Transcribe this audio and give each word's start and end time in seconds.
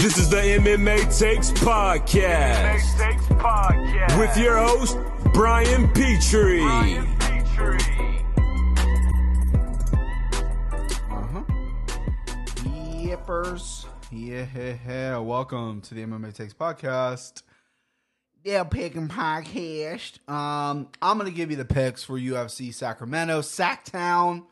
This 0.00 0.16
is 0.16 0.30
the 0.30 0.38
MMA 0.38 1.18
Takes 1.18 1.50
Podcast. 1.50 2.54
MMA 2.54 2.98
Takes 2.98 3.26
Podcast. 3.26 4.18
With 4.18 4.34
your 4.38 4.56
host, 4.56 4.96
Brian 5.34 5.88
Petrie. 5.92 6.62
Brian 6.62 7.18
Petrie. 7.18 8.24
Uh-huh. 11.10 11.42
Yippers. 12.64 13.84
Yeah, 14.10 14.46
yeah. 14.88 15.18
welcome 15.18 15.82
to 15.82 15.94
the 15.94 16.06
MMA 16.06 16.34
Takes 16.34 16.54
Podcast. 16.54 17.42
Yeah, 18.42 18.64
picking 18.64 19.06
podcast. 19.08 20.26
Um, 20.30 20.88
I'm 21.02 21.18
gonna 21.18 21.30
give 21.30 21.50
you 21.50 21.58
the 21.58 21.66
picks 21.66 22.02
for 22.02 22.18
UFC 22.18 22.72
Sacramento, 22.72 23.42
Sacktown. 23.42 24.46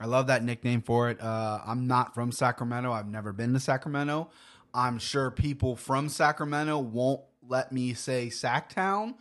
I 0.00 0.06
love 0.06 0.26
that 0.26 0.42
nickname 0.42 0.82
for 0.82 1.08
it. 1.08 1.20
Uh, 1.20 1.60
I'm 1.64 1.86
not 1.86 2.14
from 2.14 2.32
Sacramento. 2.32 2.90
I've 2.90 3.06
never 3.06 3.32
been 3.32 3.52
to 3.52 3.60
Sacramento. 3.60 4.28
I'm 4.74 4.98
sure 4.98 5.30
people 5.30 5.76
from 5.76 6.08
Sacramento 6.08 6.78
won't 6.78 7.22
let 7.46 7.72
me 7.72 7.94
say 7.94 8.28
Sacktown, 8.28 9.14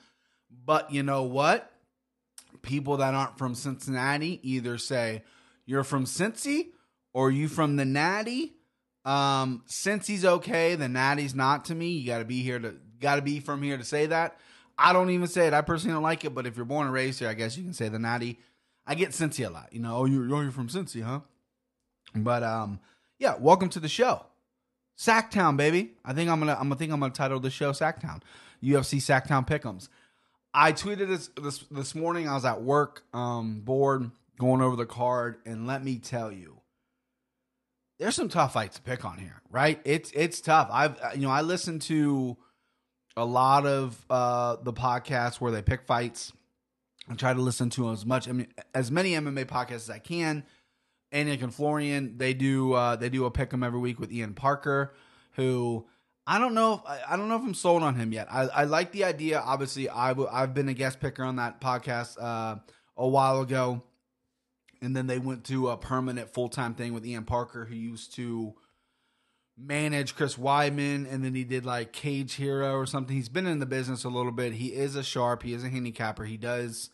but 0.65 0.91
you 0.91 1.03
know 1.03 1.23
what? 1.23 1.71
People 2.61 2.97
that 2.97 3.13
aren't 3.13 3.37
from 3.37 3.55
Cincinnati 3.55 4.39
either 4.43 4.77
say 4.77 5.23
you're 5.65 5.83
from 5.83 6.05
Cincy 6.05 6.67
or 7.13 7.31
you 7.31 7.47
from 7.47 7.75
the 7.75 7.85
Natty. 7.85 8.53
Um, 9.03 9.63
Cincy's 9.67 10.23
okay, 10.23 10.75
the 10.75 10.87
Natty's 10.87 11.33
not 11.33 11.65
to 11.65 11.75
me. 11.75 11.89
You 11.89 12.07
got 12.07 12.19
to 12.19 12.25
be 12.25 12.43
here 12.43 12.59
to 12.59 12.75
got 12.99 13.15
to 13.15 13.21
be 13.21 13.39
from 13.39 13.61
here 13.63 13.77
to 13.77 13.83
say 13.83 14.05
that. 14.05 14.37
I 14.77 14.93
don't 14.93 15.09
even 15.09 15.27
say 15.27 15.47
it. 15.47 15.53
I 15.53 15.61
personally 15.61 15.93
don't 15.93 16.03
like 16.03 16.23
it, 16.23 16.33
but 16.33 16.45
if 16.45 16.55
you're 16.55 16.65
born 16.65 16.85
and 16.85 16.93
raised 16.93 17.19
here, 17.19 17.29
I 17.29 17.33
guess 17.33 17.57
you 17.57 17.63
can 17.63 17.73
say 17.73 17.89
the 17.89 17.99
Natty. 17.99 18.39
I 18.85 18.95
get 18.95 19.09
Cincy 19.09 19.45
a 19.45 19.49
lot. 19.49 19.69
You 19.71 19.79
know, 19.79 19.97
oh, 19.97 20.05
you're, 20.05 20.23
oh, 20.33 20.41
you're 20.41 20.51
from 20.51 20.69
Cincy, 20.69 21.03
huh? 21.03 21.21
But 22.15 22.43
um, 22.43 22.79
yeah, 23.19 23.35
welcome 23.37 23.69
to 23.69 23.79
the 23.79 23.89
show. 23.89 24.25
Sacktown, 25.01 25.57
baby. 25.57 25.93
I 26.05 26.13
think 26.13 26.29
I'm 26.29 26.39
gonna 26.39 26.53
I'm 26.53 26.63
gonna 26.63 26.75
think 26.75 26.91
I'm 26.91 26.99
gonna 26.99 27.11
title 27.11 27.39
the 27.39 27.49
show 27.49 27.71
Sacktown. 27.71 28.21
UFC 28.61 28.99
Sacktown 28.99 29.47
Pick'ems. 29.47 29.89
I 30.53 30.73
tweeted 30.73 31.07
this 31.07 31.29
this 31.41 31.59
this 31.71 31.95
morning. 31.95 32.29
I 32.29 32.35
was 32.35 32.45
at 32.45 32.61
work, 32.61 33.03
um, 33.11 33.61
bored, 33.61 34.11
going 34.39 34.61
over 34.61 34.75
the 34.75 34.85
card, 34.85 35.37
and 35.43 35.65
let 35.65 35.83
me 35.83 35.97
tell 35.97 36.31
you, 36.31 36.61
there's 37.97 38.13
some 38.13 38.29
tough 38.29 38.53
fights 38.53 38.75
to 38.75 38.83
pick 38.83 39.03
on 39.03 39.17
here, 39.17 39.41
right? 39.49 39.81
It's 39.85 40.11
it's 40.11 40.39
tough. 40.39 40.69
I've 40.71 40.99
you 41.15 41.23
know 41.23 41.31
I 41.31 41.41
listen 41.41 41.79
to 41.79 42.37
a 43.17 43.25
lot 43.25 43.65
of 43.65 44.05
uh 44.07 44.57
the 44.61 44.73
podcasts 44.73 45.41
where 45.41 45.51
they 45.51 45.63
pick 45.63 45.81
fights. 45.87 46.31
I 47.09 47.15
try 47.15 47.33
to 47.33 47.41
listen 47.41 47.71
to 47.71 47.89
as 47.89 48.05
much 48.05 48.29
I 48.29 48.33
mean, 48.33 48.49
as 48.75 48.91
many 48.91 49.13
MMA 49.13 49.45
podcasts 49.45 49.73
as 49.73 49.89
I 49.89 49.99
can. 49.99 50.43
Anik 51.11 51.41
and 51.43 51.53
Florian, 51.53 52.17
they 52.17 52.33
do 52.33 52.73
uh 52.73 52.95
they 52.95 53.09
do 53.09 53.25
a 53.25 53.31
pick 53.31 53.53
'em 53.53 53.63
every 53.63 53.79
week 53.79 53.99
with 53.99 54.11
Ian 54.11 54.33
Parker, 54.33 54.93
who 55.33 55.85
I 56.27 56.37
don't 56.39 56.53
know. 56.53 56.75
If, 56.75 56.81
I 56.85 57.01
I 57.13 57.17
don't 57.17 57.27
know 57.27 57.35
if 57.35 57.41
I'm 57.43 57.53
sold 57.53 57.83
on 57.83 57.95
him 57.95 58.13
yet. 58.13 58.27
I, 58.31 58.41
I 58.47 58.63
like 58.63 58.91
the 58.91 59.03
idea. 59.03 59.39
Obviously, 59.39 59.89
I 59.89 60.09
w- 60.09 60.29
I've 60.31 60.53
been 60.53 60.69
a 60.69 60.73
guest 60.73 60.99
picker 60.99 61.23
on 61.23 61.37
that 61.37 61.59
podcast 61.59 62.21
uh, 62.21 62.57
a 62.95 63.07
while 63.07 63.41
ago, 63.41 63.81
and 64.81 64.95
then 64.95 65.07
they 65.07 65.19
went 65.19 65.43
to 65.45 65.69
a 65.69 65.77
permanent 65.77 66.29
full 66.33 66.47
time 66.47 66.75
thing 66.75 66.93
with 66.93 67.05
Ian 67.05 67.25
Parker, 67.25 67.65
who 67.65 67.75
used 67.75 68.13
to 68.15 68.53
manage 69.57 70.15
Chris 70.15 70.35
Weidman, 70.37 71.11
and 71.11 71.23
then 71.25 71.35
he 71.35 71.43
did 71.43 71.65
like 71.65 71.91
Cage 71.91 72.35
Hero 72.35 72.73
or 72.75 72.85
something. 72.85 73.15
He's 73.15 73.29
been 73.29 73.47
in 73.47 73.59
the 73.59 73.65
business 73.65 74.03
a 74.03 74.09
little 74.09 74.31
bit. 74.31 74.53
He 74.53 74.67
is 74.67 74.95
a 74.95 75.03
sharp. 75.03 75.43
He 75.43 75.53
is 75.53 75.63
a 75.63 75.69
handicapper. 75.69 76.23
He 76.25 76.37
does 76.37 76.89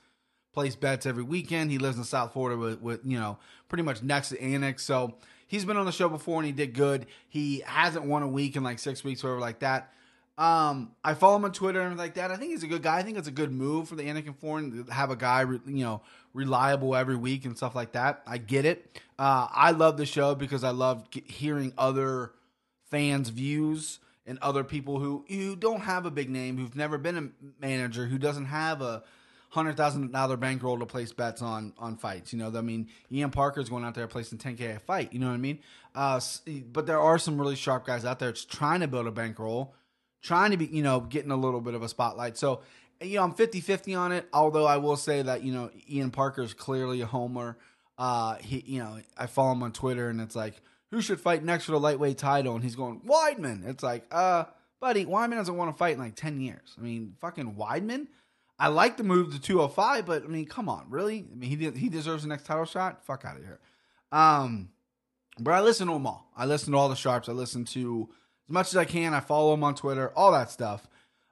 place 0.58 0.76
bets 0.76 1.06
every 1.06 1.22
weekend. 1.22 1.70
He 1.70 1.78
lives 1.78 2.00
in 2.00 2.04
South 2.04 2.34
Florida 2.34 2.58
with, 2.58 2.82
with 2.82 3.02
you 3.04 3.20
know 3.20 3.38
pretty 3.70 3.84
much 3.84 4.02
next 4.02 4.30
to 4.30 4.38
Anik's. 4.40 4.84
So 4.84 5.14
he's 5.46 5.66
been 5.66 5.78
on 5.78 5.86
the 5.86 5.92
show 5.92 6.10
before 6.10 6.38
and 6.38 6.48
he 6.48 6.52
did 6.52 6.74
good. 6.74 7.06
He 7.30 7.62
hasn't 7.64 8.06
won 8.06 8.24
a 8.24 8.28
week 8.28 8.56
in 8.56 8.64
like 8.64 8.80
six 8.80 9.04
weeks 9.04 9.24
or 9.24 9.28
whatever 9.28 9.42
like 9.42 9.60
that. 9.60 9.94
Um, 10.36 10.94
I 11.04 11.14
follow 11.14 11.36
him 11.36 11.46
on 11.46 11.52
Twitter 11.52 11.80
and 11.80 11.96
like 11.96 12.16
that. 12.16 12.32
I 12.32 12.38
think 12.38 12.54
he's 12.54 12.64
a 12.64 12.68
good 12.68 12.82
guy. 12.82 12.98
I 12.98 13.04
think 13.04 13.20
it's 13.20 13.28
a 13.28 13.32
good 13.32 13.52
move 13.52 13.88
for 13.88 13.96
the 13.96 14.02
Anik 14.02 14.26
and 14.26 14.36
Florian 14.36 14.84
to 14.84 14.92
have 14.92 15.12
a 15.12 15.16
guy, 15.16 15.42
you 15.42 15.84
know, 15.84 16.02
reliable 16.34 16.96
every 16.96 17.16
week 17.16 17.46
and 17.46 17.56
stuff 17.56 17.76
like 17.76 17.92
that. 17.92 18.24
I 18.26 18.40
get 18.40 18.66
it. 18.66 19.00
Uh, 19.20 19.48
I 19.52 19.72
love 19.72 19.98
the 19.98 20.08
show 20.08 20.34
because 20.34 20.64
I 20.64 20.72
love 20.72 21.06
hearing 21.28 21.72
other 21.78 22.32
fans' 22.90 23.30
views 23.30 24.00
and 24.26 24.40
other 24.42 24.64
people 24.64 25.00
who 25.00 25.24
who 25.30 25.56
don't 25.56 25.82
have 25.82 26.08
a 26.08 26.12
big 26.12 26.32
name, 26.32 26.58
who've 26.58 26.76
never 26.76 26.98
been 26.98 27.16
a 27.16 27.30
manager, 27.62 28.08
who 28.08 28.18
doesn't 28.18 28.46
have 28.46 28.82
a 28.82 29.04
hundred 29.50 29.78
thousand 29.78 30.12
dollar 30.12 30.38
bankroll 30.38 30.80
to 30.80 30.86
place 30.86 31.14
bets 31.14 31.42
on 31.42 31.74
on 31.78 31.98
fights. 31.98 32.34
You 32.34 32.40
know, 32.40 32.52
I 32.56 32.62
mean, 32.62 32.88
Ian 33.12 33.32
Parker's 33.32 33.70
going 33.70 33.84
out 33.84 33.96
there 33.96 34.08
placing 34.08 34.38
ten 34.38 34.56
k 34.56 34.72
a 34.72 34.80
fight. 34.80 35.14
You 35.14 35.20
know 35.20 35.28
what 35.28 35.34
I 35.34 35.38
mean? 35.38 35.60
Uh, 35.96 36.20
but 36.72 36.86
there 36.86 37.00
are 37.00 37.18
some 37.18 37.40
really 37.40 37.56
sharp 37.56 37.86
guys 37.86 38.06
out 38.06 38.20
there 38.20 38.32
trying 38.32 38.82
to 38.82 38.88
build 38.88 39.08
a 39.08 39.12
bankroll, 39.12 39.74
trying 40.22 40.52
to 40.52 40.58
be, 40.58 40.66
you 40.66 40.84
know, 40.84 41.00
getting 41.00 41.32
a 41.32 41.38
little 41.38 41.62
bit 41.62 41.74
of 41.74 41.82
a 41.82 41.90
spotlight. 41.90 42.38
So, 42.38 42.62
you 43.02 43.16
know, 43.16 43.24
I'm 43.24 43.34
50-50 43.34 43.98
on 43.98 44.12
it. 44.12 44.28
Although 44.32 44.66
I 44.66 44.78
will 44.78 44.98
say 44.98 45.22
that 45.22 45.44
you 45.44 45.52
know, 45.54 45.72
Ian 45.90 46.12
Parker 46.12 46.44
is 46.44 46.54
clearly 46.54 47.02
a 47.02 47.06
homer. 47.06 47.58
Uh, 47.98 48.36
he, 48.36 48.64
you 48.66 48.80
know, 48.80 49.00
I 49.18 49.26
follow 49.26 49.54
him 49.54 49.64
on 49.64 49.72
Twitter, 49.72 50.10
and 50.10 50.22
it's 50.22 50.36
like, 50.36 50.62
who 50.92 51.02
should 51.02 51.20
fight 51.20 51.44
next 51.44 51.66
for 51.66 51.72
the 51.72 51.80
lightweight 51.80 52.18
title? 52.18 52.54
And 52.54 52.64
he's 52.64 52.76
going 52.76 53.02
Weidman. 53.02 53.68
It's 53.68 53.84
like, 53.84 54.06
uh, 54.12 54.46
buddy, 54.80 55.06
Weidman 55.06 55.36
doesn't 55.36 55.58
want 55.58 55.72
to 55.72 55.78
fight 55.78 55.96
in 55.96 56.00
like 56.00 56.16
ten 56.16 56.40
years. 56.40 56.76
I 56.78 56.82
mean, 56.82 57.16
fucking 57.20 57.56
Weidman. 57.56 58.08
I 58.60 58.70
like 58.70 58.98
the 58.98 59.04
move 59.04 59.34
to 59.34 59.40
205, 59.40 60.06
but 60.06 60.24
I 60.24 60.28
mean, 60.28 60.46
come 60.46 60.68
on, 60.68 60.88
really? 60.90 61.26
I 61.32 61.36
mean, 61.36 61.50
he 61.50 61.56
did, 61.56 61.78
he 61.78 61.90
deserves 61.90 62.24
the 62.24 62.30
next 62.30 62.46
title 62.46 62.66
shot. 62.66 63.06
Fuck 63.06 63.24
out 63.26 63.38
of 63.38 63.44
here. 63.44 63.60
Um, 64.12 64.70
but 65.40 65.52
I 65.52 65.62
listen 65.62 65.88
to 65.88 65.94
them 65.94 66.08
all. 66.08 66.32
I 66.36 66.46
listen 66.46 66.72
to 66.72 66.78
all 66.78 66.90
the 66.90 66.96
sharps. 66.96 67.30
I 67.30 67.34
listen 67.34 67.66
to 67.66 68.10
as 68.48 68.54
much 68.54 68.68
as 68.70 68.78
I 68.78 68.86
can. 68.86 69.14
I 69.14 69.20
follow 69.20 69.52
them 69.52 69.64
on 69.64 69.76
Twitter, 69.76 70.12
all 70.16 70.32
that 70.32 70.50
stuff. 70.50 70.88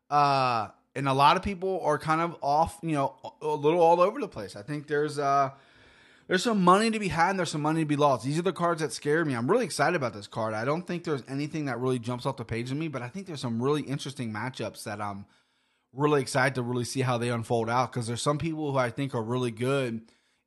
Uh, 0.10 0.68
and 0.96 1.08
a 1.08 1.14
lot 1.14 1.36
of 1.36 1.44
people 1.44 1.82
are 1.84 1.98
kind 1.98 2.22
of 2.22 2.38
off, 2.42 2.78
you 2.82 2.94
know, 2.94 3.16
a 3.42 3.48
little 3.48 3.82
all 3.82 4.00
over 4.00 4.20
the 4.20 4.28
place. 4.28 4.56
I 4.56 4.62
think 4.62 4.88
there's 4.88 5.20
uh 5.20 5.52
there's 6.28 6.44
some 6.44 6.64
money 6.64 6.90
to 6.90 6.98
be 6.98 7.10
had 7.10 7.32
and 7.32 7.40
there's 7.40 7.52
some 7.52 7.62
money 7.62 7.82
to 7.82 7.86
be 7.86 7.96
lost. 7.96 8.26
These 8.26 8.40
are 8.40 8.44
the 8.44 8.54
cards 8.54 8.82
that 8.82 8.92
scare 8.92 9.24
me. 9.24 9.36
I'm 9.36 9.50
really 9.50 9.66
excited 9.66 9.96
about 9.96 10.14
this 10.14 10.26
card. 10.26 10.54
I 10.54 10.66
don't 10.66 10.88
think 10.88 11.04
there's 11.04 11.22
anything 11.28 11.66
that 11.66 11.80
really 11.80 12.00
jumps 12.00 12.26
off 12.26 12.38
the 12.38 12.46
page 12.46 12.70
to 12.70 12.76
me, 12.76 12.88
but 12.88 13.04
I 13.04 13.10
think 13.10 13.28
there's 13.28 13.42
some 13.42 13.62
really 13.62 13.84
interesting 13.84 14.34
matchups 14.34 14.84
that 14.86 15.02
I'm 15.02 15.26
really 15.96 16.22
excited 16.22 16.56
to 16.56 16.64
really 16.64 16.84
see 16.84 17.02
how 17.02 17.18
they 17.18 17.30
unfold 17.30 17.70
out 17.70 17.92
because 17.92 18.08
there's 18.08 18.22
some 18.22 18.38
people 18.38 18.72
who 18.72 18.78
I 18.78 18.90
think 18.90 19.16
are 19.16 19.24
really 19.24 19.52
good 19.52 20.02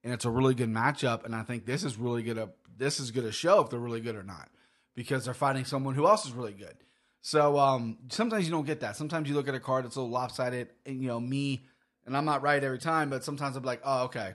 and 0.04 0.12
it's 0.12 0.24
a 0.24 0.30
really 0.30 0.54
good 0.54 0.68
matchup 0.68 1.24
and 1.24 1.34
I 1.34 1.42
think 1.42 1.66
this 1.66 1.84
is 1.84 1.96
really 1.96 2.22
good 2.22 2.36
to 2.36 2.50
this 2.76 3.00
is 3.00 3.10
going 3.10 3.26
to 3.26 3.32
show 3.32 3.60
if 3.60 3.70
they're 3.70 3.80
really 3.80 4.00
good 4.00 4.14
or 4.14 4.22
not 4.22 4.48
because 4.94 5.24
they're 5.24 5.34
fighting 5.34 5.64
someone 5.64 5.94
who 5.94 6.06
else 6.06 6.26
is 6.26 6.32
really 6.32 6.52
good. 6.52 6.76
So 7.20 7.58
um, 7.58 7.98
sometimes 8.10 8.44
you 8.44 8.52
don't 8.52 8.66
get 8.66 8.80
that. 8.80 8.96
Sometimes 8.96 9.28
you 9.28 9.34
look 9.34 9.48
at 9.48 9.54
a 9.54 9.60
card 9.60 9.84
that's 9.84 9.96
a 9.96 10.00
little 10.00 10.12
lopsided 10.12 10.68
and 10.86 11.02
you 11.02 11.08
know 11.08 11.18
me 11.18 11.66
and 12.06 12.16
I'm 12.16 12.24
not 12.24 12.42
right 12.42 12.62
every 12.62 12.78
time, 12.78 13.10
but 13.10 13.24
sometimes 13.24 13.56
I'm 13.56 13.64
like, 13.64 13.80
oh 13.84 14.04
okay, 14.04 14.34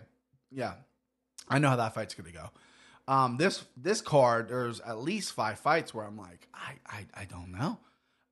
yeah, 0.52 0.74
I 1.48 1.60
know 1.60 1.70
how 1.70 1.78
that 1.78 1.94
fight's 1.94 2.14
gonna 2.14 2.32
go. 2.32 2.50
Um, 3.08 3.38
this 3.38 3.64
this 3.78 4.02
card, 4.02 4.50
there's 4.50 4.80
at 4.80 5.00
least 5.00 5.34
five 5.34 5.60
fights 5.60 5.94
where 5.94 6.06
I'm 6.06 6.18
like, 6.18 6.48
I 6.54 6.74
I, 6.86 7.06
I 7.22 7.26
don't 7.26 7.52
know. 7.52 7.80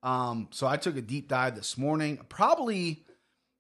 Um, 0.04 0.48
so 0.52 0.68
I 0.68 0.78
took 0.78 0.98
a 0.98 1.02
deep 1.02 1.28
dive 1.28 1.56
this 1.56 1.78
morning. 1.78 2.20
Probably 2.30 3.04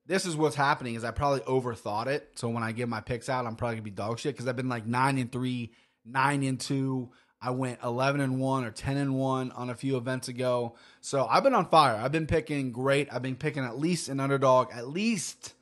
this 0.07 0.25
is 0.25 0.35
what's 0.35 0.56
happening 0.56 0.96
is 0.96 1.03
I 1.03 1.12
probably 1.12 1.41
overthought 1.41 2.07
it. 2.07 2.31
So 2.35 2.50
when 2.50 2.63
I 2.63 2.72
give 2.72 2.90
my 2.90 3.02
picks 3.02 3.29
out, 3.29 3.46
I'm 3.46 3.56
probably 3.56 3.75
gonna 3.75 3.84
be 3.84 3.91
dog 3.91 4.19
shit 4.19 4.34
because 4.34 4.47
I've 4.47 4.56
been 4.56 4.69
like 4.69 4.85
nine 4.85 5.18
and 5.18 5.31
three, 5.31 5.72
nine 6.06 6.44
and 6.44 6.59
two. 6.59 7.12
I 7.41 7.52
went 7.52 7.79
eleven 7.84 8.22
and 8.22 8.40
one 8.40 8.66
or 8.66 8.72
ten 8.72 8.97
and 8.97 9.16
one 9.16 9.52
on 9.52 9.69
a 9.69 9.75
few 9.75 9.97
events 9.97 10.28
ago. 10.28 10.75
So 11.00 11.25
I've 11.25 11.44
been 11.44 11.53
on 11.53 11.69
fire. 11.69 11.96
I've 11.96 12.12
been 12.12 12.28
picking 12.28 12.72
great. 12.72 13.08
I've 13.12 13.22
been 13.22 13.35
picking 13.35 13.63
at 13.63 13.79
least 13.79 14.09
an 14.09 14.19
underdog, 14.19 14.69
at 14.73 14.88
least 14.88 15.53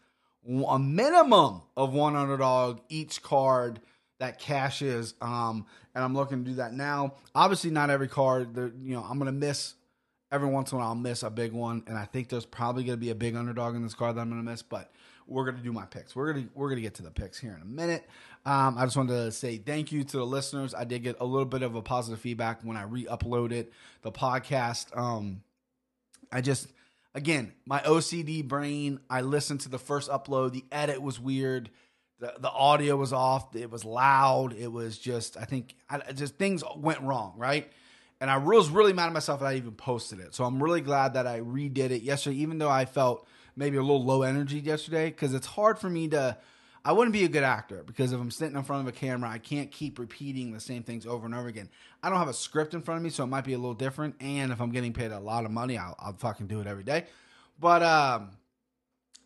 a 0.48 0.80
minimum 0.80 1.62
of 1.78 1.94
one 1.94 2.16
underdog 2.16 2.80
each 2.90 3.22
card 3.22 3.80
that 4.20 4.40
cashes. 4.40 5.14
Um, 5.22 5.66
and 5.96 6.04
I'm 6.04 6.14
looking 6.14 6.44
to 6.44 6.50
do 6.52 6.56
that 6.58 6.74
now. 6.74 7.14
Obviously, 7.36 7.72
not 7.72 7.90
every 7.90 8.08
card. 8.08 8.56
You 8.58 8.96
know, 8.96 9.04
I'm 9.04 9.18
gonna 9.18 9.32
miss 9.32 9.76
every 10.32 10.50
once 10.50 10.72
in 10.72 10.78
a 10.78 10.80
while. 10.80 10.90
I'll 10.90 10.96
miss 10.96 11.24
a 11.24 11.30
big 11.30 11.52
one, 11.52 11.84
and 11.88 11.98
I 11.98 12.06
think 12.06 12.30
there's 12.30 12.46
probably 12.46 12.84
gonna 12.84 12.98
be 12.98 13.10
a 13.10 13.16
big 13.16 13.36
underdog 13.36 13.76
in 13.76 13.84
this 13.84 13.94
card 13.94 14.16
that 14.16 14.22
I'm 14.22 14.30
gonna 14.30 14.44
miss. 14.44 14.62
But 14.62 14.92
we're 15.28 15.46
gonna 15.46 15.64
do 15.64 15.72
my 15.72 15.86
picks. 15.86 16.16
We're 16.16 16.34
gonna 16.34 16.48
we're 16.54 16.70
gonna 16.70 16.82
get 16.82 16.96
to 16.96 17.04
the 17.04 17.12
picks 17.12 17.40
here 17.40 17.54
in 17.56 17.62
a 17.62 17.66
minute. 17.66 18.08
Um, 18.46 18.78
I 18.78 18.86
just 18.86 18.98
wanted 18.98 19.14
to 19.14 19.32
say 19.32 19.58
thank 19.58 19.92
you 19.92 20.04
to 20.04 20.18
the 20.18 20.26
listeners. 20.26 20.74
I 20.74 20.84
did 20.84 21.04
get 21.04 21.18
a 21.20 21.26
little 21.26 21.46
bit 21.46 21.62
of 21.62 21.76
a 21.76 21.82
positive 21.82 22.20
feedback 22.20 22.62
when 22.64 22.78
I 22.78 22.84
re-uploaded 22.84 23.68
the 24.02 24.12
podcast. 24.12 24.98
Um, 24.98 25.44
I 26.32 26.42
just 26.42 26.68
again 27.14 27.54
my 27.66 27.80
OCD 27.80 28.48
brain. 28.48 29.00
I 29.10 29.22
listened 29.22 29.62
to 29.62 29.70
the 29.70 29.80
first 29.80 30.10
upload. 30.10 30.52
The 30.54 30.66
edit 30.72 31.02
was 31.02 31.20
weird. 31.20 31.70
The, 32.20 32.34
the 32.38 32.52
audio 32.52 32.98
was 32.98 33.14
off. 33.14 33.56
It 33.56 33.72
was 33.72 33.86
loud. 33.86 34.54
It 34.54 34.72
was 34.72 34.98
just 34.98 35.38
I 35.38 35.46
think 35.46 35.76
I, 35.90 36.12
just 36.12 36.38
things 36.38 36.64
went 36.76 37.02
wrong. 37.02 37.34
Right. 37.38 37.72
And 38.22 38.30
I 38.30 38.38
was 38.38 38.70
really 38.70 38.94
mad 38.94 39.08
at 39.08 39.14
myself 39.14 39.40
that 39.40 39.46
I 39.46 39.56
even 39.56 39.72
posted 39.72 40.20
it. 40.20 40.36
So 40.36 40.44
I'm 40.44 40.62
really 40.62 40.82
glad 40.82 41.14
that 41.14 41.26
I 41.26 41.40
redid 41.40 41.92
it 41.92 42.02
yesterday, 42.02 42.38
even 42.38 42.58
though 42.58 42.70
I 42.70 42.86
felt 42.86 43.28
maybe 43.56 43.78
a 43.78 43.82
little 43.82 44.04
low 44.04 44.24
energy 44.24 44.60
yesterday, 44.60 45.10
because 45.10 45.34
it's 45.34 45.48
hard 45.48 45.80
for 45.80 45.90
me 45.90 46.08
to. 46.10 46.38
I 46.84 46.94
wouldn't 46.94 47.12
be 47.12 47.26
a 47.26 47.30
good 47.30 47.44
actor 47.44 47.84
because 47.86 48.14
if 48.14 48.20
I'm 48.20 48.32
sitting 48.32 48.56
in 48.56 48.64
front 48.64 48.88
of 48.88 48.94
a 48.94 48.98
camera, 48.98 49.30
I 49.30 49.38
can't 49.38 49.70
keep 49.70 50.00
repeating 50.00 50.54
the 50.54 50.62
same 50.62 50.82
things 50.82 51.06
over 51.06 51.26
and 51.26 51.36
over 51.36 51.50
again. 51.50 51.70
I 52.02 52.10
don't 52.10 52.18
have 52.18 52.30
a 52.30 52.34
script 52.34 52.74
in 52.74 52.82
front 52.82 53.00
of 53.00 53.04
me, 53.04 53.10
so 53.10 53.26
it 53.26 53.28
might 53.28 53.44
be 53.44 53.52
a 53.52 53.58
little 53.58 53.74
different. 53.74 54.16
And 54.22 54.52
if 54.54 54.62
I'm 54.62 54.72
getting 54.72 54.94
paid 54.94 55.12
a 55.12 55.20
lot 55.20 55.44
of 55.44 55.52
money, 55.52 55.78
I'll, 55.78 55.96
I'll 56.00 56.14
fucking 56.14 56.48
do 56.48 56.62
it 56.62 56.68
every 56.68 56.86
day. 56.86 57.06
But 57.60 57.84
um, 57.84 58.30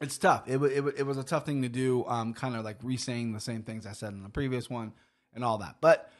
it's 0.01 0.17
tough. 0.17 0.47
It, 0.47 0.61
it, 0.61 0.83
it 0.97 1.03
was 1.03 1.17
a 1.17 1.23
tough 1.23 1.45
thing 1.45 1.61
to 1.61 1.69
do, 1.69 2.03
um, 2.05 2.33
kind 2.33 2.55
of 2.55 2.65
like 2.65 2.77
re-saying 2.81 3.33
the 3.33 3.39
same 3.39 3.61
things 3.61 3.85
I 3.85 3.93
said 3.93 4.13
in 4.13 4.23
the 4.23 4.29
previous 4.29 4.67
one 4.67 4.91
and 5.35 5.43
all 5.43 5.59
that. 5.59 5.75
But 5.79 6.11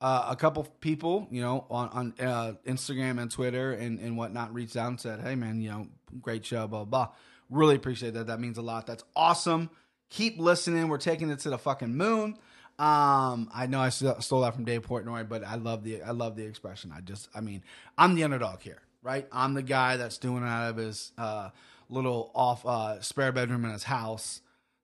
uh, 0.00 0.26
a 0.30 0.36
couple 0.36 0.64
people, 0.80 1.28
you 1.30 1.42
know, 1.42 1.66
on, 1.70 1.88
on 1.88 2.26
uh, 2.26 2.52
Instagram 2.66 3.20
and 3.20 3.30
Twitter 3.30 3.72
and, 3.72 3.98
and 3.98 4.16
whatnot 4.16 4.54
reached 4.54 4.76
out 4.76 4.88
and 4.88 5.00
said, 5.00 5.20
hey, 5.20 5.34
man, 5.34 5.60
you 5.60 5.70
know, 5.70 5.86
great 6.20 6.44
show, 6.44 6.66
blah, 6.66 6.84
blah. 6.84 7.08
Really 7.50 7.74
appreciate 7.76 8.14
that. 8.14 8.28
That 8.28 8.40
means 8.40 8.58
a 8.58 8.62
lot. 8.62 8.86
That's 8.86 9.04
awesome. 9.14 9.70
Keep 10.08 10.38
listening. 10.38 10.88
We're 10.88 10.98
taking 10.98 11.30
it 11.30 11.40
to 11.40 11.50
the 11.50 11.58
fucking 11.58 11.94
moon. 11.94 12.38
Um, 12.78 13.50
I 13.52 13.66
know 13.68 13.80
I 13.80 13.90
stole 13.90 14.40
that 14.40 14.54
from 14.54 14.64
Dave 14.64 14.86
Portnoy, 14.86 15.28
but 15.28 15.44
I 15.44 15.56
love 15.56 15.84
the 15.84 16.02
I 16.02 16.12
love 16.12 16.34
the 16.34 16.44
expression. 16.44 16.92
I 16.96 17.02
just, 17.02 17.28
I 17.34 17.42
mean, 17.42 17.62
I'm 17.98 18.14
the 18.14 18.24
underdog 18.24 18.62
here, 18.62 18.80
right? 19.02 19.26
I'm 19.30 19.52
the 19.52 19.62
guy 19.62 19.98
that's 19.98 20.16
doing 20.16 20.42
it 20.44 20.46
out 20.46 20.70
of 20.70 20.76
his 20.78 21.12
uh, 21.18 21.50
little 21.90 22.30
off 22.34 22.64
uh, 22.64 23.02
spare 23.02 23.32
bedroom 23.32 23.66
in 23.66 23.72
his 23.72 23.82
house 23.82 24.40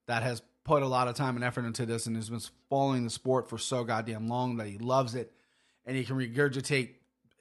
that 0.08 0.22
has 0.22 0.42
put 0.66 0.82
a 0.82 0.86
lot 0.88 1.06
of 1.06 1.14
time 1.14 1.36
and 1.36 1.44
effort 1.44 1.64
into 1.64 1.86
this 1.86 2.06
and 2.06 2.16
has 2.16 2.28
been 2.28 2.40
following 2.68 3.04
the 3.04 3.10
sport 3.10 3.48
for 3.48 3.56
so 3.56 3.84
goddamn 3.84 4.26
long 4.26 4.56
that 4.56 4.66
he 4.66 4.78
loves 4.78 5.14
it 5.14 5.32
and 5.86 5.96
he 5.96 6.04
can 6.04 6.16
regurgitate 6.16 6.94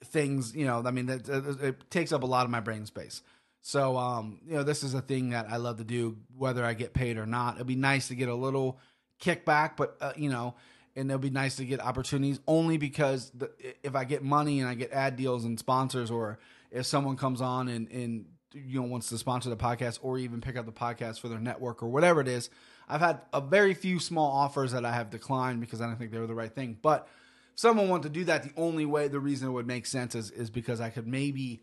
things. 0.04 0.54
You 0.54 0.64
know, 0.64 0.80
I 0.86 0.92
mean, 0.92 1.06
that, 1.06 1.28
it 1.60 1.90
takes 1.90 2.12
up 2.12 2.22
a 2.22 2.26
lot 2.26 2.44
of 2.44 2.50
my 2.50 2.60
brain 2.60 2.86
space. 2.86 3.22
So, 3.62 3.96
um, 3.96 4.38
you 4.46 4.54
know, 4.54 4.62
this 4.62 4.84
is 4.84 4.94
a 4.94 5.00
thing 5.00 5.30
that 5.30 5.50
I 5.50 5.56
love 5.56 5.78
to 5.78 5.84
do, 5.84 6.18
whether 6.38 6.64
I 6.64 6.74
get 6.74 6.94
paid 6.94 7.18
or 7.18 7.26
not. 7.26 7.56
It'd 7.56 7.66
be 7.66 7.74
nice 7.74 8.06
to 8.08 8.14
get 8.14 8.28
a 8.28 8.34
little 8.34 8.78
kickback, 9.20 9.72
but 9.76 9.96
uh, 10.00 10.12
you 10.16 10.30
know, 10.30 10.54
and 10.94 11.10
it'll 11.10 11.18
be 11.18 11.30
nice 11.30 11.56
to 11.56 11.64
get 11.64 11.80
opportunities 11.80 12.38
only 12.46 12.78
because 12.78 13.30
the, 13.30 13.50
if 13.82 13.96
I 13.96 14.04
get 14.04 14.22
money 14.22 14.60
and 14.60 14.68
I 14.68 14.74
get 14.74 14.92
ad 14.92 15.16
deals 15.16 15.44
and 15.44 15.58
sponsors, 15.58 16.12
or 16.12 16.38
if 16.70 16.86
someone 16.86 17.16
comes 17.16 17.40
on 17.40 17.66
and 17.66 17.90
and 17.90 18.26
you 18.52 18.80
know 18.80 18.86
wants 18.86 19.08
to 19.08 19.18
sponsor 19.18 19.50
the 19.50 19.56
podcast 19.56 19.98
or 20.00 20.16
even 20.16 20.40
pick 20.40 20.56
up 20.56 20.64
the 20.64 20.70
podcast 20.70 21.18
for 21.18 21.28
their 21.28 21.40
network 21.40 21.82
or 21.82 21.88
whatever 21.88 22.20
it 22.20 22.28
is, 22.28 22.50
I've 22.88 23.00
had 23.00 23.20
a 23.32 23.40
very 23.40 23.74
few 23.74 23.98
small 23.98 24.30
offers 24.30 24.72
that 24.72 24.84
I 24.84 24.92
have 24.92 25.10
declined 25.10 25.60
because 25.60 25.80
I 25.80 25.86
don't 25.86 25.96
think 25.96 26.12
they 26.12 26.18
were 26.18 26.26
the 26.26 26.34
right 26.34 26.52
thing. 26.52 26.78
But 26.80 27.08
if 27.52 27.60
someone 27.60 27.88
wanted 27.88 28.04
to 28.04 28.18
do 28.20 28.24
that, 28.26 28.42
the 28.42 28.52
only 28.56 28.86
way, 28.86 29.08
the 29.08 29.20
reason 29.20 29.48
it 29.48 29.52
would 29.52 29.66
make 29.66 29.86
sense 29.86 30.14
is 30.14 30.30
is 30.30 30.50
because 30.50 30.80
I 30.80 30.90
could 30.90 31.06
maybe 31.06 31.62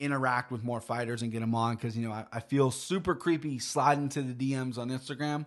interact 0.00 0.52
with 0.52 0.62
more 0.62 0.80
fighters 0.80 1.22
and 1.22 1.32
get 1.32 1.40
them 1.40 1.54
on 1.54 1.74
because 1.74 1.96
you 1.96 2.06
know 2.06 2.12
I, 2.12 2.26
I 2.32 2.40
feel 2.40 2.70
super 2.70 3.14
creepy 3.14 3.58
sliding 3.58 4.08
to 4.10 4.22
the 4.22 4.52
DMs 4.52 4.78
on 4.78 4.90
Instagram 4.90 5.46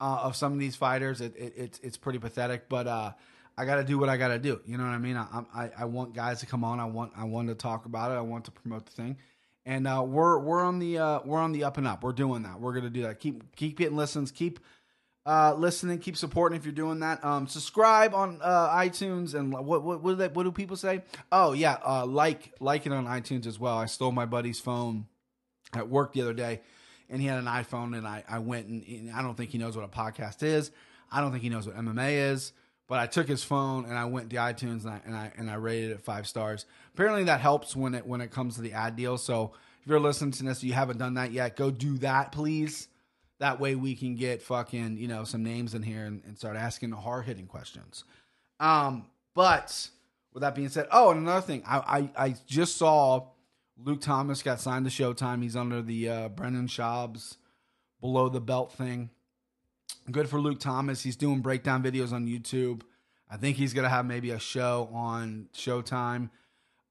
uh, 0.00 0.20
of 0.22 0.36
some 0.36 0.52
of 0.52 0.58
these 0.58 0.76
fighters. 0.76 1.20
It, 1.20 1.36
it, 1.36 1.52
it's 1.56 1.78
it's 1.80 1.96
pretty 1.96 2.18
pathetic, 2.18 2.68
but 2.68 2.86
uh, 2.86 3.12
I 3.56 3.64
got 3.64 3.76
to 3.76 3.84
do 3.84 3.98
what 3.98 4.08
I 4.08 4.16
got 4.16 4.28
to 4.28 4.38
do. 4.38 4.60
You 4.66 4.78
know 4.78 4.84
what 4.84 4.90
I 4.90 4.98
mean? 4.98 5.16
I, 5.16 5.44
I 5.54 5.70
I 5.78 5.84
want 5.86 6.14
guys 6.14 6.40
to 6.40 6.46
come 6.46 6.64
on. 6.64 6.80
I 6.80 6.84
want 6.84 7.12
I 7.16 7.24
want 7.24 7.48
to 7.48 7.54
talk 7.54 7.86
about 7.86 8.10
it. 8.10 8.14
I 8.14 8.20
want 8.20 8.44
to 8.46 8.50
promote 8.50 8.86
the 8.86 8.92
thing, 8.92 9.16
and 9.66 9.86
uh, 9.86 10.02
we're 10.06 10.38
we're 10.38 10.62
on 10.62 10.78
the 10.78 10.98
uh, 10.98 11.20
we're 11.24 11.40
on 11.40 11.52
the 11.52 11.64
up 11.64 11.78
and 11.78 11.86
up. 11.86 12.02
We're 12.02 12.12
doing 12.12 12.42
that. 12.42 12.60
We're 12.60 12.74
gonna 12.74 12.90
do 12.90 13.02
that. 13.02 13.20
Keep 13.20 13.56
keep 13.56 13.78
getting 13.78 13.96
listens. 13.96 14.30
Keep 14.30 14.60
uh, 15.26 15.54
listening. 15.54 15.98
Keep 15.98 16.16
supporting 16.16 16.58
if 16.58 16.64
you're 16.64 16.72
doing 16.72 17.00
that. 17.00 17.24
Um, 17.24 17.46
subscribe 17.46 18.14
on 18.14 18.40
uh, 18.42 18.68
iTunes 18.70 19.34
and 19.34 19.52
what 19.52 19.64
what 19.64 20.02
what 20.02 20.02
do, 20.04 20.14
they, 20.16 20.28
what 20.28 20.42
do 20.42 20.52
people 20.52 20.76
say? 20.76 21.02
Oh 21.32 21.52
yeah, 21.52 21.78
uh, 21.86 22.04
like 22.04 22.52
like 22.60 22.86
it 22.86 22.92
on 22.92 23.06
iTunes 23.06 23.46
as 23.46 23.58
well. 23.58 23.78
I 23.78 23.86
stole 23.86 24.12
my 24.12 24.26
buddy's 24.26 24.60
phone 24.60 25.06
at 25.72 25.88
work 25.88 26.12
the 26.12 26.22
other 26.22 26.34
day, 26.34 26.60
and 27.08 27.20
he 27.20 27.26
had 27.26 27.38
an 27.38 27.46
iPhone, 27.46 27.96
and 27.96 28.06
I 28.06 28.22
I 28.28 28.40
went 28.40 28.66
and, 28.66 28.84
and 28.86 29.12
I 29.12 29.22
don't 29.22 29.34
think 29.34 29.50
he 29.50 29.58
knows 29.58 29.76
what 29.76 29.84
a 29.84 29.88
podcast 29.88 30.42
is. 30.42 30.70
I 31.10 31.20
don't 31.20 31.30
think 31.30 31.42
he 31.42 31.48
knows 31.48 31.66
what 31.66 31.76
MMA 31.76 32.32
is. 32.32 32.52
But 32.86 32.98
I 32.98 33.06
took 33.06 33.26
his 33.26 33.42
phone 33.42 33.86
and 33.86 33.96
I 33.96 34.04
went 34.04 34.30
to 34.30 34.36
iTunes 34.36 34.84
and 34.84 34.90
I 34.90 35.00
and 35.04 35.16
I 35.16 35.32
and 35.36 35.50
I 35.50 35.54
rated 35.54 35.92
it 35.92 36.02
five 36.02 36.26
stars. 36.26 36.66
Apparently 36.92 37.24
that 37.24 37.40
helps 37.40 37.74
when 37.74 37.94
it 37.94 38.06
when 38.06 38.20
it 38.20 38.30
comes 38.30 38.56
to 38.56 38.60
the 38.60 38.72
ad 38.72 38.96
deal. 38.96 39.16
So 39.16 39.52
if 39.80 39.88
you're 39.88 40.00
listening 40.00 40.32
to 40.32 40.44
this, 40.44 40.62
you 40.62 40.72
haven't 40.72 40.98
done 40.98 41.14
that 41.14 41.32
yet, 41.32 41.56
go 41.56 41.70
do 41.70 41.98
that, 41.98 42.32
please. 42.32 42.88
That 43.40 43.60
way 43.60 43.74
we 43.74 43.96
can 43.96 44.14
get 44.14 44.42
fucking, 44.42 44.96
you 44.96 45.08
know, 45.08 45.24
some 45.24 45.42
names 45.42 45.74
in 45.74 45.82
here 45.82 46.04
and, 46.04 46.22
and 46.24 46.38
start 46.38 46.56
asking 46.56 46.90
the 46.90 46.96
hard 46.96 47.26
hitting 47.26 47.46
questions. 47.46 48.04
Um, 48.60 49.06
but 49.34 49.90
with 50.32 50.42
that 50.42 50.54
being 50.54 50.68
said, 50.68 50.86
oh, 50.90 51.10
and 51.10 51.20
another 51.20 51.40
thing, 51.40 51.62
I, 51.66 52.10
I, 52.16 52.26
I 52.26 52.34
just 52.46 52.76
saw 52.76 53.26
Luke 53.76 54.00
Thomas 54.00 54.42
got 54.42 54.60
signed 54.60 54.84
to 54.84 54.90
Showtime. 54.90 55.42
He's 55.42 55.56
under 55.56 55.82
the 55.82 56.08
uh, 56.08 56.28
Brendan 56.28 56.68
Schaub's 56.68 57.36
below 58.00 58.28
the 58.28 58.40
belt 58.40 58.72
thing. 58.72 59.10
Good 60.10 60.28
for 60.28 60.40
Luke 60.40 60.60
Thomas. 60.60 61.02
He's 61.02 61.16
doing 61.16 61.40
breakdown 61.40 61.82
videos 61.82 62.12
on 62.12 62.26
YouTube. 62.26 62.82
I 63.30 63.36
think 63.36 63.56
he's 63.56 63.72
gonna 63.72 63.88
have 63.88 64.04
maybe 64.04 64.30
a 64.30 64.38
show 64.38 64.90
on 64.92 65.48
Showtime. 65.54 66.30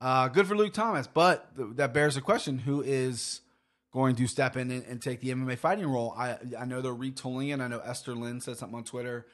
Uh, 0.01 0.27
good 0.27 0.47
for 0.47 0.57
Luke 0.57 0.73
Thomas, 0.73 1.07
but 1.07 1.55
th- 1.55 1.69
that 1.75 1.93
bears 1.93 2.15
the 2.15 2.21
question: 2.21 2.57
Who 2.57 2.81
is 2.81 3.41
going 3.93 4.15
to 4.15 4.27
step 4.27 4.57
in 4.57 4.71
and, 4.71 4.83
and 4.85 5.01
take 5.01 5.21
the 5.21 5.29
MMA 5.29 5.57
fighting 5.57 5.85
role? 5.85 6.13
I 6.17 6.37
I 6.59 6.65
know 6.65 6.81
they're 6.81 6.93
retooling 6.93 7.53
it. 7.53 7.61
I 7.61 7.67
know 7.67 7.79
Esther 7.79 8.15
Lin 8.15 8.41
said 8.41 8.57
something 8.57 8.77
on 8.77 8.83
Twitter. 8.83 9.27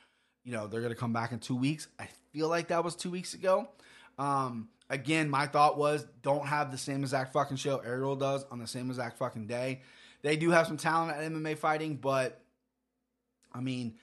You 0.44 0.52
know 0.52 0.68
they're 0.68 0.82
gonna 0.82 0.94
come 0.94 1.14
back 1.14 1.32
in 1.32 1.40
two 1.40 1.56
weeks. 1.56 1.88
I 1.98 2.10
feel 2.34 2.50
like 2.50 2.68
that 2.68 2.84
was 2.84 2.96
two 2.96 3.10
weeks 3.10 3.34
ago. 3.34 3.70
Um, 4.18 4.68
again, 4.90 5.30
my 5.30 5.48
thought 5.48 5.78
was 5.78 6.06
don't 6.22 6.46
have 6.46 6.72
the 6.72 6.78
same 6.78 7.02
exact 7.02 7.32
fucking 7.32 7.58
show 7.58 7.78
Ariel 7.78 8.18
does 8.18 8.46
on 8.52 8.60
the 8.60 8.68
same 8.68 8.90
exact 8.90 9.18
fucking 9.18 9.48
day. 9.48 9.82
They 10.22 10.36
do 10.36 10.52
have 10.52 10.68
some 10.68 10.76
talent 10.76 11.18
at 11.18 11.32
MMA 11.32 11.58
fighting, 11.58 11.96
but 11.96 12.42
I 13.54 13.62
mean, 13.62 13.96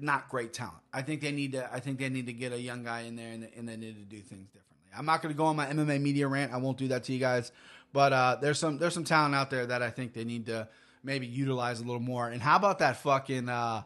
not 0.00 0.28
great 0.28 0.52
talent. 0.52 0.82
I 0.92 1.02
think 1.02 1.20
they 1.20 1.32
need 1.32 1.52
to. 1.52 1.72
I 1.72 1.80
think 1.80 1.98
they 1.98 2.08
need 2.08 2.26
to 2.26 2.32
get 2.32 2.52
a 2.52 2.60
young 2.60 2.84
guy 2.84 3.00
in 3.02 3.16
there, 3.16 3.30
and, 3.30 3.48
and 3.56 3.68
they 3.68 3.76
need 3.76 3.96
to 3.96 4.16
do 4.16 4.20
things 4.20 4.48
differently. 4.48 4.68
I'm 4.96 5.06
not 5.06 5.22
going 5.22 5.34
to 5.34 5.36
go 5.36 5.44
on 5.44 5.56
my 5.56 5.66
MMA 5.66 6.00
media 6.00 6.26
rant. 6.26 6.52
I 6.52 6.56
won't 6.56 6.78
do 6.78 6.88
that 6.88 7.04
to 7.04 7.12
you 7.12 7.18
guys. 7.18 7.52
But 7.92 8.12
uh, 8.12 8.36
there's 8.40 8.58
some 8.58 8.78
there's 8.78 8.94
some 8.94 9.04
talent 9.04 9.34
out 9.34 9.50
there 9.50 9.66
that 9.66 9.82
I 9.82 9.90
think 9.90 10.12
they 10.12 10.24
need 10.24 10.46
to 10.46 10.68
maybe 11.02 11.26
utilize 11.26 11.80
a 11.80 11.84
little 11.84 12.00
more. 12.00 12.28
And 12.28 12.42
how 12.42 12.56
about 12.56 12.80
that 12.80 12.96
fucking 12.98 13.48
uh, 13.48 13.82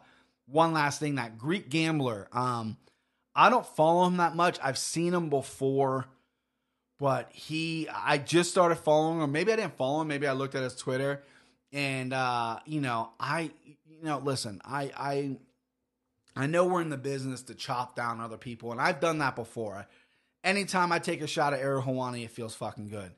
one 0.47 0.73
last 0.73 0.99
thing? 0.99 1.15
That 1.15 1.37
Greek 1.37 1.69
gambler. 1.69 2.27
Um, 2.33 2.77
I 3.35 3.49
don't 3.49 3.65
follow 3.65 4.05
him 4.05 4.17
that 4.17 4.35
much. 4.35 4.59
I've 4.61 4.77
seen 4.77 5.13
him 5.13 5.29
before, 5.29 6.05
but 6.99 7.29
he 7.31 7.87
I 7.89 8.17
just 8.17 8.51
started 8.51 8.75
following 8.75 9.21
him. 9.21 9.31
Maybe 9.31 9.53
I 9.53 9.55
didn't 9.55 9.77
follow 9.77 10.01
him. 10.01 10.07
Maybe 10.07 10.27
I 10.27 10.33
looked 10.33 10.55
at 10.55 10.63
his 10.63 10.75
Twitter, 10.75 11.23
and 11.71 12.13
uh, 12.13 12.59
you 12.65 12.81
know 12.81 13.11
I 13.19 13.51
you 14.03 14.09
know 14.09 14.19
listen 14.19 14.61
I 14.63 14.91
I 14.95 15.37
I 16.35 16.47
know 16.47 16.65
we're 16.65 16.81
in 16.81 16.89
the 16.89 16.97
business 16.97 17.43
to 17.43 17.55
chop 17.55 17.95
down 17.95 18.19
other 18.19 18.37
people, 18.37 18.71
and 18.71 18.81
I've 18.81 18.99
done 18.99 19.19
that 19.19 19.35
before. 19.35 19.87
Anytime 20.43 20.91
I 20.91 20.99
take 20.99 21.21
a 21.21 21.27
shot 21.27 21.53
at 21.53 21.59
Ariel 21.59 21.81
Helwani, 21.81 22.25
it 22.25 22.31
feels 22.31 22.55
fucking 22.55 22.89
good. 22.89 23.11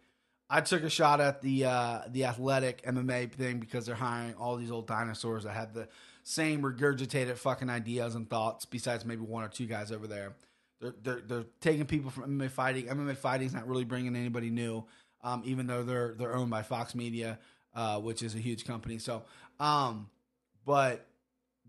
I 0.50 0.62
took 0.62 0.84
a 0.84 0.90
shot 0.90 1.22
at 1.22 1.42
the 1.42 1.66
uh, 1.66 2.02
the 2.10 2.26
athletic 2.26 2.84
MMA 2.84 3.32
thing 3.32 3.60
because 3.60 3.86
they're 3.86 3.96
hiring 3.96 4.36
all 4.36 4.58
these 4.58 4.70
old 4.70 4.86
dinosaurs 4.86 5.44
that 5.44 5.54
have 5.54 5.74
the 5.74 5.88
same 6.24 6.62
regurgitated 6.62 7.38
fucking 7.38 7.70
ideas 7.70 8.16
and 8.16 8.30
thoughts. 8.30 8.66
Besides 8.66 9.06
maybe 9.06 9.22
one 9.22 9.44
or 9.44 9.48
two 9.48 9.66
guys 9.66 9.92
over 9.92 10.08
there, 10.08 10.36
they're 10.82 10.94
they're, 11.02 11.22
they're 11.22 11.46
taking 11.62 11.86
people 11.86 12.12
from 12.12 12.38
MMA 12.38 12.52
fighting. 12.52 12.86
MMA 12.88 13.18
fighting's 13.18 13.54
not 13.54 13.68
really 13.68 13.86
bringing 13.86 14.16
anybody 14.16 14.52
new, 14.52 14.84
um, 15.24 15.42
even 15.46 15.66
though 15.66 15.84
they're 15.84 16.14
they're 16.14 16.36
owned 16.36 16.52
by 16.52 16.62
Fox 16.62 16.94
Media, 16.94 17.40
uh, 17.74 18.00
which 18.00 18.22
is 18.22 18.36
a 18.36 18.40
huge 18.40 18.66
company. 18.66 19.00
So, 19.00 19.24
um, 19.60 20.10
but 20.66 21.06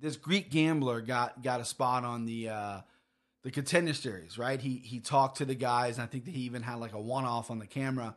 this 0.00 0.17
Greek 0.17 0.50
gambler 0.50 1.00
got 1.00 1.43
got 1.43 1.61
a 1.61 1.65
spot 1.65 2.05
on 2.05 2.26
the 2.26 2.49
uh, 2.49 2.81
the 3.43 3.50
contender 3.50 3.95
series, 3.95 4.38
right? 4.38 4.61
He 4.61 4.76
he 4.79 5.00
talked 5.00 5.38
to 5.38 5.45
the 5.45 5.55
guys, 5.55 5.97
and 5.97 6.05
I 6.05 6.07
think 6.07 6.25
that 6.25 6.33
he 6.33 6.43
even 6.43 6.62
had 6.62 6.76
like 6.76 6.93
a 6.93 7.00
one 7.00 7.25
off 7.25 7.50
on 7.50 7.59
the 7.59 7.67
camera. 7.67 8.17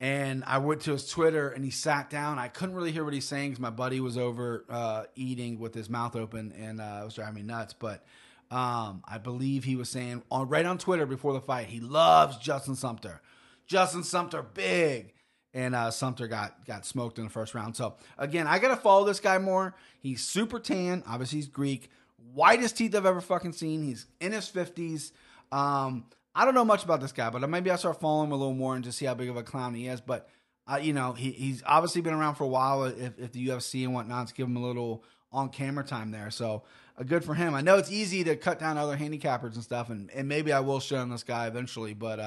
And 0.00 0.44
I 0.46 0.58
went 0.58 0.82
to 0.82 0.92
his 0.92 1.08
Twitter, 1.10 1.48
and 1.48 1.64
he 1.64 1.72
sat 1.72 2.08
down. 2.08 2.38
I 2.38 2.46
couldn't 2.46 2.76
really 2.76 2.92
hear 2.92 3.04
what 3.04 3.14
he's 3.14 3.24
saying 3.24 3.50
because 3.50 3.60
my 3.60 3.70
buddy 3.70 3.98
was 3.98 4.16
over 4.16 4.64
uh, 4.70 5.04
eating 5.16 5.58
with 5.58 5.74
his 5.74 5.90
mouth 5.90 6.14
open, 6.14 6.52
and 6.52 6.80
uh, 6.80 7.00
it 7.02 7.04
was 7.04 7.14
driving 7.14 7.34
me 7.34 7.42
nuts. 7.42 7.74
But 7.74 8.04
um, 8.50 9.02
I 9.06 9.18
believe 9.18 9.64
he 9.64 9.74
was 9.74 9.88
saying 9.88 10.22
on 10.30 10.48
right 10.48 10.64
on 10.64 10.78
Twitter 10.78 11.04
before 11.04 11.32
the 11.32 11.40
fight, 11.40 11.66
he 11.66 11.80
loves 11.80 12.38
Justin 12.38 12.76
Sumter. 12.76 13.20
Justin 13.66 14.04
Sumter, 14.04 14.42
big 14.42 15.14
and 15.54 15.74
uh, 15.74 15.90
Sumter 15.90 16.28
got 16.28 16.64
got 16.66 16.84
smoked 16.84 17.18
in 17.18 17.24
the 17.24 17.30
first 17.30 17.54
round. 17.54 17.76
So 17.76 17.94
again, 18.18 18.46
I 18.46 18.58
gotta 18.58 18.76
follow 18.76 19.04
this 19.04 19.20
guy 19.20 19.38
more. 19.38 19.74
He's 20.00 20.22
super 20.22 20.60
tan. 20.60 21.02
Obviously, 21.06 21.38
he's 21.38 21.48
Greek. 21.48 21.90
Whitest 22.34 22.76
teeth 22.76 22.94
I've 22.94 23.06
ever 23.06 23.20
fucking 23.20 23.52
seen. 23.52 23.82
He's 23.82 24.06
in 24.20 24.32
his 24.32 24.48
fifties. 24.48 25.12
Um, 25.50 26.06
I 26.34 26.44
don't 26.44 26.54
know 26.54 26.64
much 26.64 26.84
about 26.84 27.00
this 27.00 27.12
guy, 27.12 27.30
but 27.30 27.48
maybe 27.48 27.70
I'll 27.70 27.78
start 27.78 28.00
following 28.00 28.28
him 28.28 28.32
a 28.32 28.36
little 28.36 28.54
more 28.54 28.74
and 28.74 28.84
just 28.84 28.98
see 28.98 29.06
how 29.06 29.14
big 29.14 29.28
of 29.28 29.36
a 29.36 29.42
clown 29.42 29.74
he 29.74 29.88
is. 29.88 30.00
But 30.00 30.28
uh, 30.70 30.76
you 30.76 30.92
know, 30.92 31.12
he, 31.12 31.30
he's 31.30 31.62
obviously 31.66 32.02
been 32.02 32.14
around 32.14 32.34
for 32.34 32.44
a 32.44 32.48
while. 32.48 32.84
If, 32.84 33.18
if 33.18 33.32
the 33.32 33.48
UFC 33.48 33.84
and 33.84 33.94
whatnot's 33.94 34.32
give 34.32 34.46
him 34.46 34.56
a 34.56 34.62
little 34.62 35.02
on 35.32 35.48
camera 35.48 35.84
time 35.84 36.10
there, 36.10 36.30
so 36.30 36.64
uh, 36.98 37.02
good 37.04 37.24
for 37.24 37.34
him. 37.34 37.54
I 37.54 37.62
know 37.62 37.76
it's 37.78 37.90
easy 37.90 38.22
to 38.24 38.36
cut 38.36 38.58
down 38.58 38.76
other 38.76 38.96
handicappers 38.96 39.54
and 39.54 39.62
stuff, 39.62 39.88
and, 39.88 40.10
and 40.10 40.28
maybe 40.28 40.52
I 40.52 40.60
will 40.60 40.80
show 40.80 41.00
him 41.00 41.08
this 41.10 41.22
guy 41.22 41.46
eventually, 41.46 41.94
but. 41.94 42.20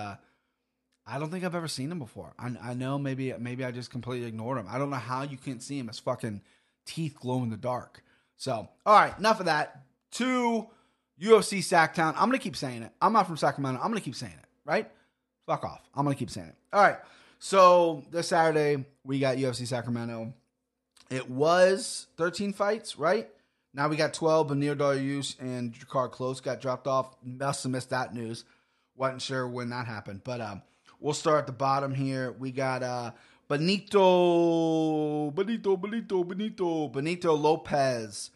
I 1.05 1.19
don't 1.19 1.31
think 1.31 1.43
I've 1.43 1.55
ever 1.55 1.67
seen 1.67 1.91
him 1.91 1.99
before. 1.99 2.33
I, 2.37 2.51
I 2.61 2.73
know 2.73 2.97
maybe 2.97 3.33
maybe 3.39 3.65
I 3.65 3.71
just 3.71 3.91
completely 3.91 4.27
ignored 4.27 4.57
him. 4.57 4.67
I 4.69 4.77
don't 4.77 4.89
know 4.89 4.97
how 4.97 5.23
you 5.23 5.37
can't 5.37 5.61
see 5.61 5.79
him. 5.79 5.87
His 5.87 5.99
fucking 5.99 6.41
teeth 6.85 7.17
glow 7.19 7.43
in 7.43 7.49
the 7.49 7.57
dark. 7.57 8.03
So, 8.37 8.69
all 8.85 8.95
right, 8.99 9.17
enough 9.17 9.39
of 9.39 9.45
that. 9.47 9.83
To 10.13 10.67
UFC 11.21 11.59
Sacktown. 11.59 12.13
I'm 12.15 12.27
gonna 12.27 12.39
keep 12.39 12.55
saying 12.55 12.83
it. 12.83 12.91
I'm 13.01 13.13
not 13.13 13.27
from 13.27 13.37
Sacramento. 13.37 13.79
I'm 13.81 13.89
gonna 13.89 14.01
keep 14.01 14.15
saying 14.15 14.33
it. 14.33 14.47
Right? 14.65 14.89
Fuck 15.45 15.63
off. 15.63 15.81
I'm 15.95 16.03
gonna 16.03 16.15
keep 16.15 16.29
saying 16.29 16.47
it. 16.47 16.55
All 16.73 16.81
right. 16.81 16.97
So 17.39 18.03
this 18.11 18.27
Saturday 18.27 18.85
we 19.03 19.19
got 19.19 19.37
UFC 19.37 19.67
Sacramento. 19.67 20.33
It 21.09 21.29
was 21.29 22.07
13 22.17 22.53
fights, 22.53 22.97
right? 22.97 23.29
Now 23.73 23.87
we 23.87 23.95
got 23.95 24.13
12. 24.13 24.47
Beneil 24.47 24.75
Dariush 24.75 25.39
and 25.39 25.73
Drakkar 25.73 26.11
Klose 26.11 26.41
got 26.41 26.61
dropped 26.61 26.87
off. 26.87 27.15
Must 27.23 27.63
have 27.63 27.71
missed 27.71 27.89
that 27.91 28.13
news. 28.13 28.43
Wasn't 28.95 29.21
sure 29.21 29.47
when 29.47 29.69
that 29.69 29.87
happened, 29.87 30.21
but 30.23 30.41
um, 30.41 30.61
we'll 31.01 31.13
start 31.13 31.39
at 31.39 31.47
the 31.47 31.51
bottom 31.51 31.93
here. 31.93 32.31
We 32.31 32.51
got 32.51 32.83
uh, 32.83 33.11
Benito, 33.49 35.31
Benito, 35.31 35.75
Benito, 35.75 36.23
Benito, 36.23 36.87
Benito 36.87 37.35
Lopez, 37.35 38.31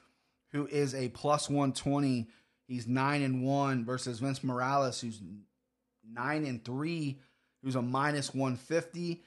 who 0.51 0.67
is 0.67 0.93
a 0.93 1.07
plus 1.09 1.49
120. 1.49 2.27
He's 2.67 2.87
nine 2.87 3.21
and 3.21 3.43
one 3.43 3.85
versus 3.85 4.19
Vince 4.19 4.43
Morales, 4.43 4.99
who's 4.99 5.21
nine 6.11 6.45
and 6.45 6.65
three, 6.65 7.19
who's 7.63 7.75
a 7.75 7.81
minus 7.81 8.33
150. 8.33 9.23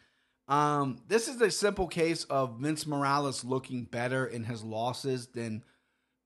Um, 0.49 0.99
this 1.07 1.29
is 1.29 1.41
a 1.41 1.51
simple 1.51 1.87
case 1.87 2.25
of 2.25 2.59
Vince 2.59 2.87
Morales 2.87 3.45
looking 3.45 3.85
better 3.85 4.27
in 4.27 4.45
his 4.45 4.65
losses 4.65 5.29
than 5.29 5.63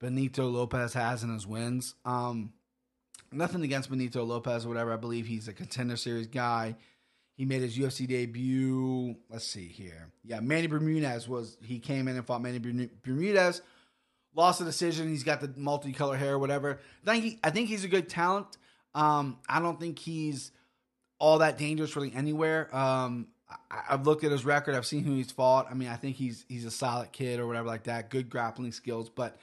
Benito 0.01 0.49
Lopez 0.49 0.95
has 0.95 1.23
in 1.23 1.33
his 1.33 1.47
wins. 1.47 1.95
Um, 2.05 2.53
nothing 3.31 3.63
against 3.63 3.91
Benito 3.91 4.25
Lopez 4.25 4.65
or 4.65 4.69
whatever. 4.69 4.93
I 4.93 4.97
believe 4.97 5.27
he's 5.27 5.49
a 5.49 5.53
contender 5.53 5.97
series 5.97 6.29
guy. 6.29 6.77
He 7.35 7.45
made 7.45 7.63
his 7.63 7.77
UFC 7.77 8.07
debut. 8.07 9.17
Let's 9.31 9.47
see 9.47 9.67
here. 9.67 10.11
Yeah, 10.25 10.41
Manny 10.41 10.67
Bermudez 10.67 11.29
was 11.29 11.57
he 11.63 11.79
came 11.79 12.09
in 12.09 12.17
and 12.17 12.27
fought 12.27 12.43
Manny 12.43 12.59
Bermudez, 12.59 13.63
lost 14.35 14.59
the 14.59 14.65
decision. 14.65 15.09
He's 15.09 15.25
got 15.25 15.41
the 15.41 15.49
multicolor 15.49 16.19
hair, 16.19 16.39
whatever. 16.39 16.79
I 17.07 17.13
think 17.13 17.25
he, 17.25 17.39
I 17.43 17.51
think 17.51 17.69
he's 17.69 17.85
a 17.85 17.89
good 17.89 18.09
talent. 18.09 18.59
Um, 18.95 19.39
I 19.49 19.61
don't 19.61 19.81
think 19.81 19.99
he's 19.99 20.53
all 21.19 21.39
that 21.39 21.57
dangerous 21.57 21.97
really 21.97 22.13
anywhere. 22.15 22.75
Um, 22.77 23.29
I, 23.71 23.83
I've 23.91 24.07
looked 24.07 24.25
at 24.25 24.31
his 24.33 24.45
record. 24.45 24.75
I've 24.75 24.87
seen 24.87 25.05
who 25.05 25.15
he's 25.15 25.33
fought. 25.33 25.69
I 25.71 25.75
mean, 25.75 25.89
I 25.89 25.97
think 25.97 26.17
he's 26.17 26.45
he's 26.49 26.67
a 26.67 26.71
solid 26.71 27.13
kid 27.13 27.41
or 27.41 27.47
whatever 27.47 27.67
like 27.67 27.85
that. 27.85 28.11
Good 28.11 28.29
grappling 28.29 28.73
skills, 28.73 29.09
but 29.09 29.39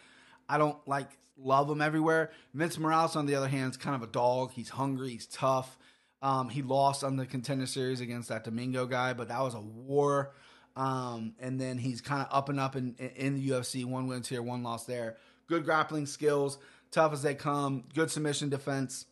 I 0.47 0.57
don't 0.57 0.77
like 0.87 1.09
love 1.37 1.69
him 1.69 1.81
everywhere. 1.81 2.31
Vince 2.53 2.77
Morales, 2.77 3.15
on 3.15 3.25
the 3.25 3.35
other 3.35 3.47
hand, 3.47 3.71
is 3.71 3.77
kind 3.77 3.95
of 3.95 4.03
a 4.07 4.11
dog. 4.11 4.51
He's 4.51 4.69
hungry. 4.69 5.09
He's 5.09 5.25
tough. 5.25 5.77
Um, 6.21 6.49
he 6.49 6.61
lost 6.61 7.03
on 7.03 7.15
the 7.15 7.25
contender 7.25 7.65
series 7.65 8.01
against 8.01 8.29
that 8.29 8.43
Domingo 8.43 8.85
guy, 8.85 9.13
but 9.13 9.29
that 9.29 9.41
was 9.41 9.53
a 9.53 9.61
war. 9.61 10.33
Um, 10.75 11.33
and 11.39 11.59
then 11.59 11.77
he's 11.77 12.01
kind 12.01 12.21
of 12.21 12.27
up 12.31 12.49
and 12.49 12.59
up 12.59 12.75
in, 12.75 12.95
in 13.15 13.35
the 13.35 13.49
UFC. 13.49 13.85
One 13.85 14.07
wins 14.07 14.27
here, 14.27 14.41
one 14.41 14.63
loss 14.63 14.85
there. 14.85 15.17
Good 15.47 15.65
grappling 15.65 16.05
skills, 16.05 16.57
tough 16.91 17.13
as 17.13 17.21
they 17.21 17.35
come. 17.35 17.83
Good 17.93 18.11
submission 18.11 18.49
defense, 18.49 19.05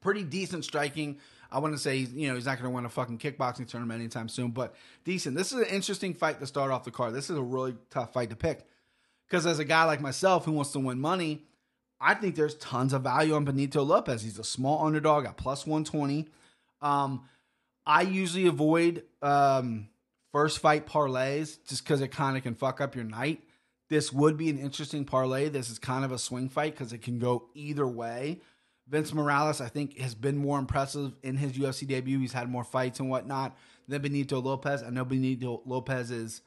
pretty 0.00 0.24
decent 0.24 0.64
striking. 0.64 1.18
I 1.50 1.58
wouldn't 1.58 1.80
say 1.80 1.98
you 1.98 2.28
know 2.28 2.34
he's 2.34 2.46
not 2.46 2.58
going 2.58 2.70
to 2.70 2.74
win 2.74 2.84
a 2.84 2.88
fucking 2.88 3.18
kickboxing 3.18 3.68
tournament 3.68 4.00
anytime 4.00 4.28
soon, 4.28 4.50
but 4.50 4.74
decent. 5.04 5.36
This 5.36 5.52
is 5.52 5.60
an 5.60 5.66
interesting 5.66 6.12
fight 6.12 6.40
to 6.40 6.46
start 6.46 6.72
off 6.72 6.84
the 6.84 6.90
card. 6.90 7.14
This 7.14 7.30
is 7.30 7.38
a 7.38 7.42
really 7.42 7.76
tough 7.90 8.12
fight 8.12 8.30
to 8.30 8.36
pick 8.36 8.66
because 9.28 9.46
as 9.46 9.60
a 9.60 9.64
guy 9.64 9.84
like 9.84 10.00
myself 10.00 10.44
who 10.44 10.52
wants 10.52 10.72
to 10.72 10.80
win 10.80 11.00
money, 11.00 11.44
I 12.04 12.12
think 12.12 12.36
there's 12.36 12.54
tons 12.56 12.92
of 12.92 13.02
value 13.02 13.34
on 13.34 13.46
Benito 13.46 13.82
Lopez. 13.82 14.22
He's 14.22 14.38
a 14.38 14.44
small 14.44 14.84
underdog 14.84 15.24
at 15.24 15.38
plus 15.38 15.66
120. 15.66 16.28
Um, 16.82 17.22
I 17.86 18.02
usually 18.02 18.46
avoid 18.46 19.04
um, 19.22 19.88
first 20.30 20.58
fight 20.58 20.86
parlays 20.86 21.56
just 21.66 21.82
because 21.82 22.02
it 22.02 22.08
kind 22.08 22.36
of 22.36 22.42
can 22.42 22.54
fuck 22.54 22.82
up 22.82 22.94
your 22.94 23.04
night. 23.04 23.42
This 23.88 24.12
would 24.12 24.36
be 24.36 24.50
an 24.50 24.58
interesting 24.58 25.06
parlay. 25.06 25.48
This 25.48 25.70
is 25.70 25.78
kind 25.78 26.04
of 26.04 26.12
a 26.12 26.18
swing 26.18 26.50
fight 26.50 26.74
because 26.74 26.92
it 26.92 27.00
can 27.00 27.18
go 27.18 27.48
either 27.54 27.86
way. 27.86 28.42
Vince 28.86 29.14
Morales, 29.14 29.62
I 29.62 29.68
think, 29.68 29.98
has 29.98 30.14
been 30.14 30.36
more 30.36 30.58
impressive 30.58 31.14
in 31.22 31.38
his 31.38 31.52
UFC 31.52 31.86
debut. 31.86 32.18
He's 32.18 32.34
had 32.34 32.50
more 32.50 32.64
fights 32.64 33.00
and 33.00 33.08
whatnot 33.08 33.56
than 33.88 34.02
Benito 34.02 34.42
Lopez. 34.42 34.82
I 34.82 34.90
know 34.90 35.06
Benito 35.06 35.62
Lopez's 35.64 36.42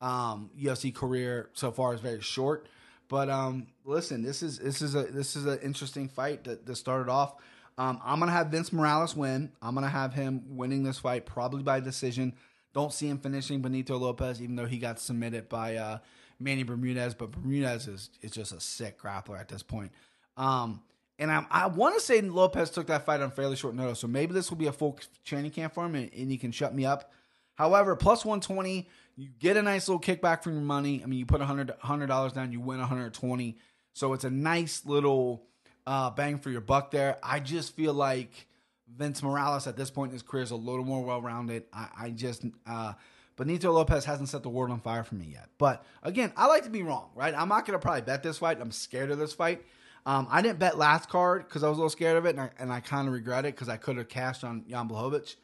um, 0.00 0.50
UFC 0.60 0.92
career 0.92 1.48
so 1.52 1.70
far 1.70 1.94
is 1.94 2.00
very 2.00 2.22
short. 2.22 2.66
But 3.08 3.30
um, 3.30 3.66
listen, 3.84 4.22
this 4.22 4.42
is 4.42 4.58
this 4.58 4.82
is 4.82 4.94
a 4.94 5.04
this 5.04 5.36
is 5.36 5.46
an 5.46 5.58
interesting 5.62 6.08
fight 6.08 6.44
that, 6.44 6.66
that 6.66 6.76
started 6.76 7.10
off. 7.10 7.36
Um, 7.78 8.00
I'm 8.04 8.18
gonna 8.18 8.32
have 8.32 8.48
Vince 8.48 8.72
Morales 8.72 9.14
win. 9.14 9.52
I'm 9.62 9.74
gonna 9.74 9.88
have 9.88 10.14
him 10.14 10.56
winning 10.56 10.82
this 10.82 10.98
fight 10.98 11.26
probably 11.26 11.62
by 11.62 11.80
decision. 11.80 12.34
Don't 12.74 12.92
see 12.92 13.08
him 13.08 13.18
finishing 13.18 13.62
Benito 13.62 13.96
Lopez, 13.96 14.42
even 14.42 14.56
though 14.56 14.66
he 14.66 14.78
got 14.78 14.98
submitted 14.98 15.48
by 15.48 15.76
uh, 15.76 15.98
Manny 16.38 16.62
Bermudez. 16.62 17.14
But 17.14 17.32
Bermudez 17.32 17.86
is 17.86 18.10
is 18.22 18.32
just 18.32 18.52
a 18.52 18.60
sick 18.60 19.00
grappler 19.00 19.38
at 19.38 19.48
this 19.48 19.62
point. 19.62 19.92
Um, 20.36 20.82
and 21.18 21.30
I, 21.30 21.46
I 21.50 21.66
want 21.68 21.94
to 21.94 22.00
say 22.00 22.20
Lopez 22.20 22.70
took 22.70 22.88
that 22.88 23.06
fight 23.06 23.20
on 23.20 23.30
fairly 23.30 23.56
short 23.56 23.74
notice, 23.74 24.00
so 24.00 24.06
maybe 24.06 24.34
this 24.34 24.50
will 24.50 24.58
be 24.58 24.66
a 24.66 24.72
full 24.72 24.98
training 25.24 25.50
camp 25.50 25.74
for 25.74 25.86
him, 25.86 25.94
and, 25.94 26.10
and 26.12 26.30
he 26.30 26.36
can 26.36 26.52
shut 26.52 26.74
me 26.74 26.84
up. 26.84 27.10
However, 27.54 27.96
plus 27.96 28.24
120 28.24 28.86
you 29.16 29.28
get 29.38 29.56
a 29.56 29.62
nice 29.62 29.88
little 29.88 30.00
kickback 30.00 30.42
from 30.42 30.54
your 30.54 30.62
money. 30.62 31.02
I 31.02 31.06
mean, 31.06 31.18
you 31.18 31.26
put 31.26 31.40
$100, 31.40 31.78
$100 31.78 32.34
down, 32.34 32.52
you 32.52 32.60
win 32.60 32.78
120 32.78 33.56
So 33.94 34.12
it's 34.12 34.24
a 34.24 34.30
nice 34.30 34.84
little 34.84 35.42
uh, 35.86 36.10
bang 36.10 36.38
for 36.38 36.50
your 36.50 36.60
buck 36.60 36.90
there. 36.90 37.16
I 37.22 37.40
just 37.40 37.74
feel 37.74 37.94
like 37.94 38.46
Vince 38.94 39.22
Morales 39.22 39.66
at 39.66 39.76
this 39.76 39.90
point 39.90 40.10
in 40.10 40.14
his 40.14 40.22
career 40.22 40.42
is 40.42 40.50
a 40.50 40.56
little 40.56 40.84
more 40.84 41.02
well 41.02 41.22
rounded. 41.22 41.64
I, 41.72 41.88
I, 41.98 42.10
just. 42.10 42.44
Uh, 42.66 42.92
Benito 43.36 43.70
Lopez 43.70 44.06
hasn't 44.06 44.30
set 44.30 44.42
the 44.42 44.48
world 44.48 44.70
on 44.70 44.80
fire 44.80 45.04
for 45.04 45.14
me 45.14 45.26
yet. 45.32 45.50
But 45.58 45.84
again, 46.02 46.32
I 46.38 46.46
like 46.46 46.64
to 46.64 46.70
be 46.70 46.82
wrong, 46.82 47.10
right? 47.14 47.34
I'm 47.36 47.50
not 47.50 47.66
going 47.66 47.78
to 47.78 47.82
probably 47.82 48.00
bet 48.00 48.22
this 48.22 48.38
fight. 48.38 48.58
I'm 48.60 48.70
scared 48.70 49.10
of 49.10 49.18
this 49.18 49.34
fight. 49.34 49.62
Um, 50.06 50.26
I 50.30 50.40
didn't 50.40 50.58
bet 50.58 50.78
last 50.78 51.10
card 51.10 51.46
because 51.46 51.62
I 51.62 51.68
was 51.68 51.76
a 51.76 51.80
little 51.80 51.90
scared 51.90 52.16
of 52.16 52.24
it, 52.24 52.30
and 52.30 52.40
I, 52.40 52.50
and 52.58 52.72
I 52.72 52.80
kind 52.80 53.08
of 53.08 53.12
regret 53.12 53.44
it 53.44 53.54
because 53.54 53.68
I 53.68 53.76
could 53.76 53.98
have 53.98 54.08
cashed 54.08 54.42
on 54.42 54.64
Jan 54.70 54.88
Blachowicz 54.88 55.36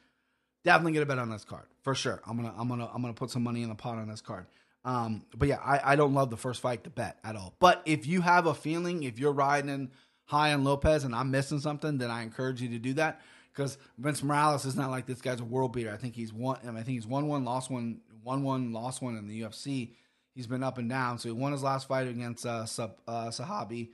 definitely 0.64 0.92
get 0.92 1.02
a 1.02 1.06
bet 1.06 1.18
on 1.18 1.30
this 1.30 1.44
card 1.44 1.66
for 1.82 1.94
sure. 1.94 2.22
I'm 2.26 2.36
gonna 2.36 2.54
I'm 2.56 2.68
gonna 2.68 2.88
I'm 2.92 3.02
gonna 3.02 3.14
put 3.14 3.30
some 3.30 3.42
money 3.42 3.62
in 3.62 3.68
the 3.68 3.74
pot 3.74 3.98
on 3.98 4.08
this 4.08 4.20
card. 4.20 4.46
Um, 4.84 5.24
but 5.36 5.48
yeah, 5.48 5.58
I, 5.58 5.92
I 5.92 5.96
don't 5.96 6.14
love 6.14 6.30
the 6.30 6.36
first 6.36 6.60
fight 6.60 6.84
to 6.84 6.90
bet 6.90 7.18
at 7.22 7.36
all. 7.36 7.54
But 7.60 7.82
if 7.84 8.06
you 8.06 8.20
have 8.20 8.46
a 8.46 8.54
feeling, 8.54 9.04
if 9.04 9.18
you're 9.18 9.32
riding 9.32 9.90
high 10.24 10.52
on 10.52 10.64
Lopez 10.64 11.04
and 11.04 11.14
I'm 11.14 11.30
missing 11.30 11.60
something, 11.60 11.98
then 11.98 12.10
I 12.10 12.22
encourage 12.22 12.60
you 12.60 12.68
to 12.70 12.78
do 12.78 12.94
that 12.94 13.20
because 13.52 13.78
Vince 13.98 14.22
Morales 14.22 14.64
is 14.64 14.74
not 14.74 14.90
like 14.90 15.06
this 15.06 15.20
guy's 15.20 15.40
a 15.40 15.44
world 15.44 15.72
beater. 15.72 15.92
I 15.92 15.96
think 15.96 16.14
he's 16.14 16.32
one. 16.32 16.58
I, 16.64 16.70
I 16.70 16.82
think 16.82 16.88
he's 16.88 17.06
won 17.06 17.28
one 17.28 17.44
lost 17.44 17.70
one, 17.70 18.00
lost 18.24 18.42
one, 18.42 18.72
lost 18.72 19.02
one 19.02 19.16
in 19.16 19.28
the 19.28 19.42
UFC. 19.42 19.90
He's 20.34 20.46
been 20.46 20.62
up 20.62 20.78
and 20.78 20.88
down. 20.88 21.18
So 21.18 21.28
he 21.28 21.32
won 21.32 21.52
his 21.52 21.62
last 21.62 21.86
fight 21.86 22.08
against 22.08 22.46
uh, 22.46 22.64
Sub, 22.64 22.96
uh, 23.06 23.26
Zahabi, 23.26 23.90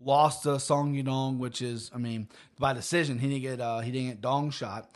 lost 0.00 0.44
to 0.44 0.60
Song 0.60 0.94
Yadong, 0.94 1.38
which 1.38 1.60
is, 1.60 1.90
I 1.92 1.98
mean, 1.98 2.28
by 2.58 2.72
decision. 2.72 3.18
He 3.18 3.28
didn't 3.28 3.42
get 3.42 3.60
uh, 3.60 3.80
he 3.80 3.90
didn't 3.90 4.08
get 4.08 4.20
dong 4.20 4.50
shot 4.50 4.90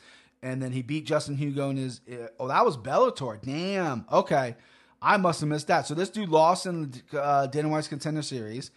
and 0.44 0.62
then 0.62 0.72
he 0.72 0.82
beat 0.82 1.06
Justin 1.06 1.36
Hugo 1.36 1.70
in 1.70 1.78
his. 1.78 2.02
Uh, 2.08 2.26
oh, 2.38 2.48
that 2.48 2.64
was 2.64 2.76
Bellator. 2.76 3.40
Damn. 3.42 4.04
Okay, 4.12 4.54
I 5.00 5.16
must 5.16 5.40
have 5.40 5.48
missed 5.48 5.68
that. 5.68 5.86
So 5.86 5.94
this 5.94 6.10
dude 6.10 6.28
lost 6.28 6.66
in 6.66 6.90
the 7.10 7.20
uh, 7.20 7.46
Dana 7.46 7.68
White's 7.70 7.88
Contender 7.88 8.20
Series 8.20 8.70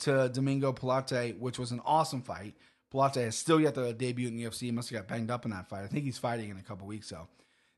to 0.00 0.30
Domingo 0.30 0.72
Pilarte, 0.72 1.38
which 1.38 1.58
was 1.58 1.70
an 1.70 1.82
awesome 1.84 2.22
fight. 2.22 2.54
Pilarte 2.92 3.24
has 3.24 3.36
still 3.36 3.60
yet 3.60 3.74
to 3.74 3.92
debut 3.92 4.26
in 4.26 4.36
the 4.36 4.44
UFC. 4.44 4.60
He 4.60 4.70
must 4.72 4.88
have 4.88 5.00
got 5.00 5.08
banged 5.08 5.30
up 5.30 5.44
in 5.44 5.50
that 5.50 5.68
fight. 5.68 5.84
I 5.84 5.86
think 5.86 6.06
he's 6.06 6.16
fighting 6.16 6.48
in 6.48 6.56
a 6.56 6.62
couple 6.62 6.86
weeks. 6.86 7.08
So 7.08 7.28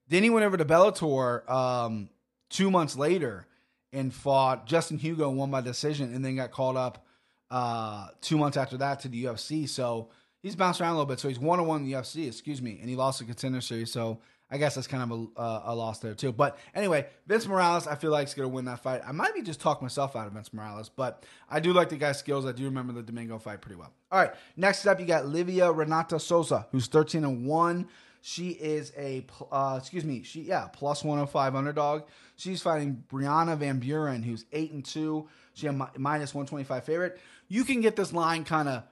then 0.09 0.23
he 0.23 0.31
went 0.31 0.47
over 0.47 0.57
to 0.57 0.65
Bellator 0.65 1.49
um, 1.51 2.11
two 2.51 2.71
months 2.71 2.97
later 2.97 3.49
and 3.93 4.15
fought 4.15 4.67
Justin 4.67 4.99
Hugo, 4.99 5.29
won 5.31 5.51
by 5.51 5.61
decision, 5.61 6.15
and 6.15 6.25
then 6.25 6.37
got 6.37 6.53
called 6.53 6.77
up 6.77 7.05
uh, 7.51 8.09
two 8.21 8.39
months 8.39 8.57
after 8.57 8.77
that 8.77 9.01
to 9.01 9.09
the 9.09 9.25
UFC. 9.25 9.69
So 9.69 10.11
he's 10.45 10.55
bounced 10.55 10.81
around 10.81 10.91
a 10.91 10.99
little 10.99 11.07
bit. 11.07 11.19
So 11.19 11.29
he's 11.29 11.39
one 11.41 11.59
on 11.59 11.67
one 11.67 11.81
in 11.81 11.87
the 11.91 11.95
UFC, 11.95 12.29
excuse 12.29 12.61
me, 12.63 12.79
and 12.81 12.89
he 12.89 12.95
lost 12.95 13.19
the 13.19 13.25
contender 13.25 13.63
series. 13.63 13.91
So 13.91 14.21
I 14.51 14.59
guess 14.59 14.75
that's 14.75 14.87
kind 14.87 15.03
of 15.03 15.11
a, 15.37 15.41
uh, 15.41 15.63
a 15.65 15.75
loss 15.75 15.99
there 16.01 16.15
too. 16.15 16.31
But 16.31 16.59
anyway, 16.75 17.07
Vince 17.27 17.49
Morales, 17.49 17.87
I 17.87 17.95
feel 17.97 18.11
like 18.11 18.29
is 18.29 18.35
going 18.35 18.49
to 18.49 18.55
win 18.55 18.67
that 18.67 18.81
fight. 18.81 19.01
I 19.05 19.11
might 19.11 19.35
be 19.35 19.41
just 19.41 19.59
talking 19.59 19.85
myself 19.87 20.15
out 20.15 20.27
of 20.27 20.35
Vince 20.35 20.53
Morales, 20.53 20.91
but 20.91 21.25
I 21.51 21.61
do 21.61 21.73
like 21.73 21.89
the 21.89 21.97
guy's 21.97 22.19
skills. 22.19 22.45
I 22.45 22.53
do 22.53 22.65
remember 22.65 22.93
the 22.93 23.03
Domingo 23.03 23.39
fight 23.39 23.63
pretty 23.63 23.77
well. 23.77 23.93
All 24.13 24.21
right, 24.21 24.33
next 24.57 24.87
up 24.87 25.01
you 25.01 25.07
got 25.07 25.27
Livia 25.27 25.73
Renata 25.73 26.21
Souza, 26.21 26.67
who's 26.71 26.87
thirteen 26.87 27.25
and 27.25 27.47
one. 27.47 27.89
She 28.21 28.51
is 28.51 28.93
a 28.97 29.27
uh, 29.51 29.79
excuse 29.81 30.05
me, 30.05 30.23
she 30.23 30.43
yeah 30.43 30.69
plus 30.73 31.03
one 31.03 31.19
hundred 31.19 31.31
oh 31.31 31.33
five 31.33 31.55
underdog. 31.55 32.03
She's 32.37 32.63
fighting 32.63 33.03
Brianna 33.11 33.57
Van 33.57 33.79
Buren, 33.79 34.23
who's 34.23 34.45
eight 34.53 34.73
and 34.73 34.85
two. 34.85 35.29
She 35.55 35.67
a 35.67 35.73
minus 35.97 36.35
one 36.35 36.47
twenty 36.47 36.65
five 36.65 36.85
favorite. 36.85 37.19
You 37.49 37.65
can 37.65 37.81
get 37.81 37.97
this 37.97 38.13
line 38.13 38.45
kind 38.45 38.69
of 38.69 38.85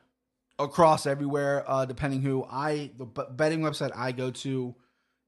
across 0.62 1.06
everywhere, 1.06 1.64
uh, 1.66 1.84
depending 1.84 2.22
who 2.22 2.44
I 2.50 2.90
the 2.96 3.04
betting 3.04 3.60
website 3.60 3.90
I 3.94 4.12
go 4.12 4.30
to, 4.30 4.74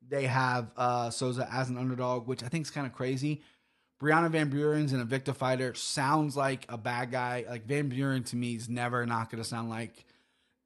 they 0.06 0.26
have 0.26 0.70
uh, 0.76 1.10
Souza 1.10 1.48
as 1.50 1.70
an 1.70 1.78
underdog, 1.78 2.26
which 2.26 2.42
I 2.42 2.48
think 2.48 2.66
is 2.66 2.70
kind 2.70 2.86
of 2.86 2.92
crazy. 2.92 3.42
Brianna 4.00 4.30
Van 4.30 4.50
Buren's 4.50 4.92
an 4.92 5.06
Invicta 5.06 5.34
fighter. 5.34 5.74
Sounds 5.74 6.36
like 6.36 6.66
a 6.68 6.76
bad 6.76 7.10
guy. 7.10 7.44
Like 7.48 7.66
Van 7.66 7.88
Buren 7.88 8.24
to 8.24 8.36
me 8.36 8.54
is 8.54 8.68
never 8.68 9.06
not 9.06 9.30
going 9.30 9.42
to 9.42 9.48
sound 9.48 9.70
like 9.70 10.04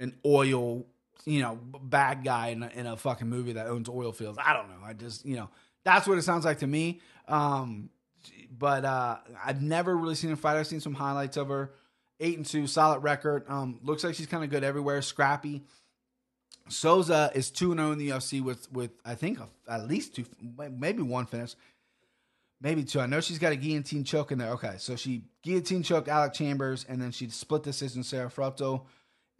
an 0.00 0.14
oil, 0.24 0.86
you 1.24 1.40
know, 1.40 1.58
bad 1.82 2.24
guy 2.24 2.48
in 2.48 2.62
a, 2.62 2.68
in 2.68 2.86
a 2.86 2.96
fucking 2.96 3.28
movie 3.28 3.52
that 3.52 3.66
owns 3.66 3.88
oil 3.88 4.12
fields. 4.12 4.38
I 4.44 4.54
don't 4.54 4.68
know. 4.68 4.84
I 4.84 4.92
just, 4.92 5.24
you 5.24 5.36
know, 5.36 5.50
that's 5.84 6.06
what 6.06 6.18
it 6.18 6.22
sounds 6.22 6.44
like 6.44 6.58
to 6.60 6.66
me. 6.66 7.00
Um, 7.28 7.90
but 8.50 8.84
uh, 8.84 9.18
I've 9.44 9.62
never 9.62 9.96
really 9.96 10.14
seen 10.14 10.30
her 10.30 10.36
fight. 10.36 10.56
I've 10.56 10.66
seen 10.66 10.80
some 10.80 10.94
highlights 10.94 11.36
of 11.36 11.48
her. 11.48 11.72
Eight 12.20 12.36
and 12.36 12.46
two, 12.46 12.66
solid 12.66 13.00
record. 13.00 13.44
Um, 13.48 13.78
looks 13.82 14.02
like 14.02 14.14
she's 14.14 14.26
kind 14.26 14.42
of 14.42 14.50
good 14.50 14.64
everywhere. 14.64 15.00
Scrappy. 15.02 15.62
Souza 16.68 17.30
is 17.34 17.50
two 17.50 17.70
and 17.70 17.80
zero 17.80 17.92
in 17.92 17.98
the 17.98 18.10
UFC 18.10 18.42
with 18.42 18.70
with 18.72 18.90
I 19.04 19.14
think 19.14 19.38
a, 19.40 19.48
at 19.70 19.86
least 19.86 20.16
two, 20.16 20.24
maybe 20.70 21.02
one 21.02 21.26
finish, 21.26 21.54
maybe 22.60 22.84
two. 22.84 23.00
I 23.00 23.06
know 23.06 23.20
she's 23.20 23.38
got 23.38 23.52
a 23.52 23.56
guillotine 23.56 24.04
choke 24.04 24.32
in 24.32 24.38
there. 24.38 24.50
Okay, 24.50 24.74
so 24.78 24.96
she 24.96 25.22
guillotine 25.42 25.82
choke 25.82 26.08
Alex 26.08 26.36
Chambers, 26.36 26.84
and 26.88 27.00
then 27.00 27.10
she 27.10 27.28
split 27.30 27.62
decision 27.62 28.02
Sarah 28.02 28.28
Frota. 28.28 28.82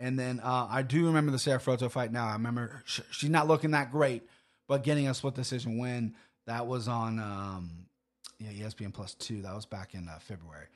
And 0.01 0.19
then 0.19 0.41
uh, 0.41 0.69
I 0.71 0.83
do 0.83 1.07
remember 1.07 1.33
the 1.33 1.39
Sarah 1.41 1.59
Frota 1.59 1.91
fight. 1.91 2.13
Now 2.13 2.29
I 2.29 2.35
remember 2.35 2.83
sh- 2.85 3.01
she's 3.11 3.31
not 3.31 3.49
looking 3.49 3.73
that 3.73 3.91
great, 3.91 4.23
but 4.69 4.85
getting 4.85 5.09
a 5.09 5.15
split 5.15 5.35
decision 5.35 5.79
win 5.79 6.15
that 6.47 6.67
was 6.67 6.89
on 6.89 7.19
um, 7.19 7.87
yeah 8.39 8.67
ESPN 8.67 8.93
Plus 8.93 9.15
two. 9.15 9.43
That 9.43 9.55
was 9.55 9.67
back 9.67 9.95
in 9.95 10.09
uh, 10.09 10.19
February. 10.21 10.67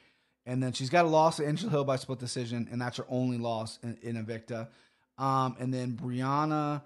And 0.44 0.62
then 0.62 0.72
she's 0.72 0.90
got 0.90 1.04
a 1.04 1.08
loss 1.08 1.38
at 1.38 1.46
Angela 1.46 1.70
Hill 1.70 1.84
by 1.84 1.96
split 1.96 2.18
decision, 2.18 2.68
and 2.70 2.80
that's 2.80 2.96
her 2.96 3.06
only 3.08 3.38
loss 3.38 3.78
in, 3.82 3.96
in 4.02 4.16
Invicta. 4.16 4.68
Um, 5.16 5.56
and 5.60 5.72
then 5.72 5.92
Brianna, 5.92 6.82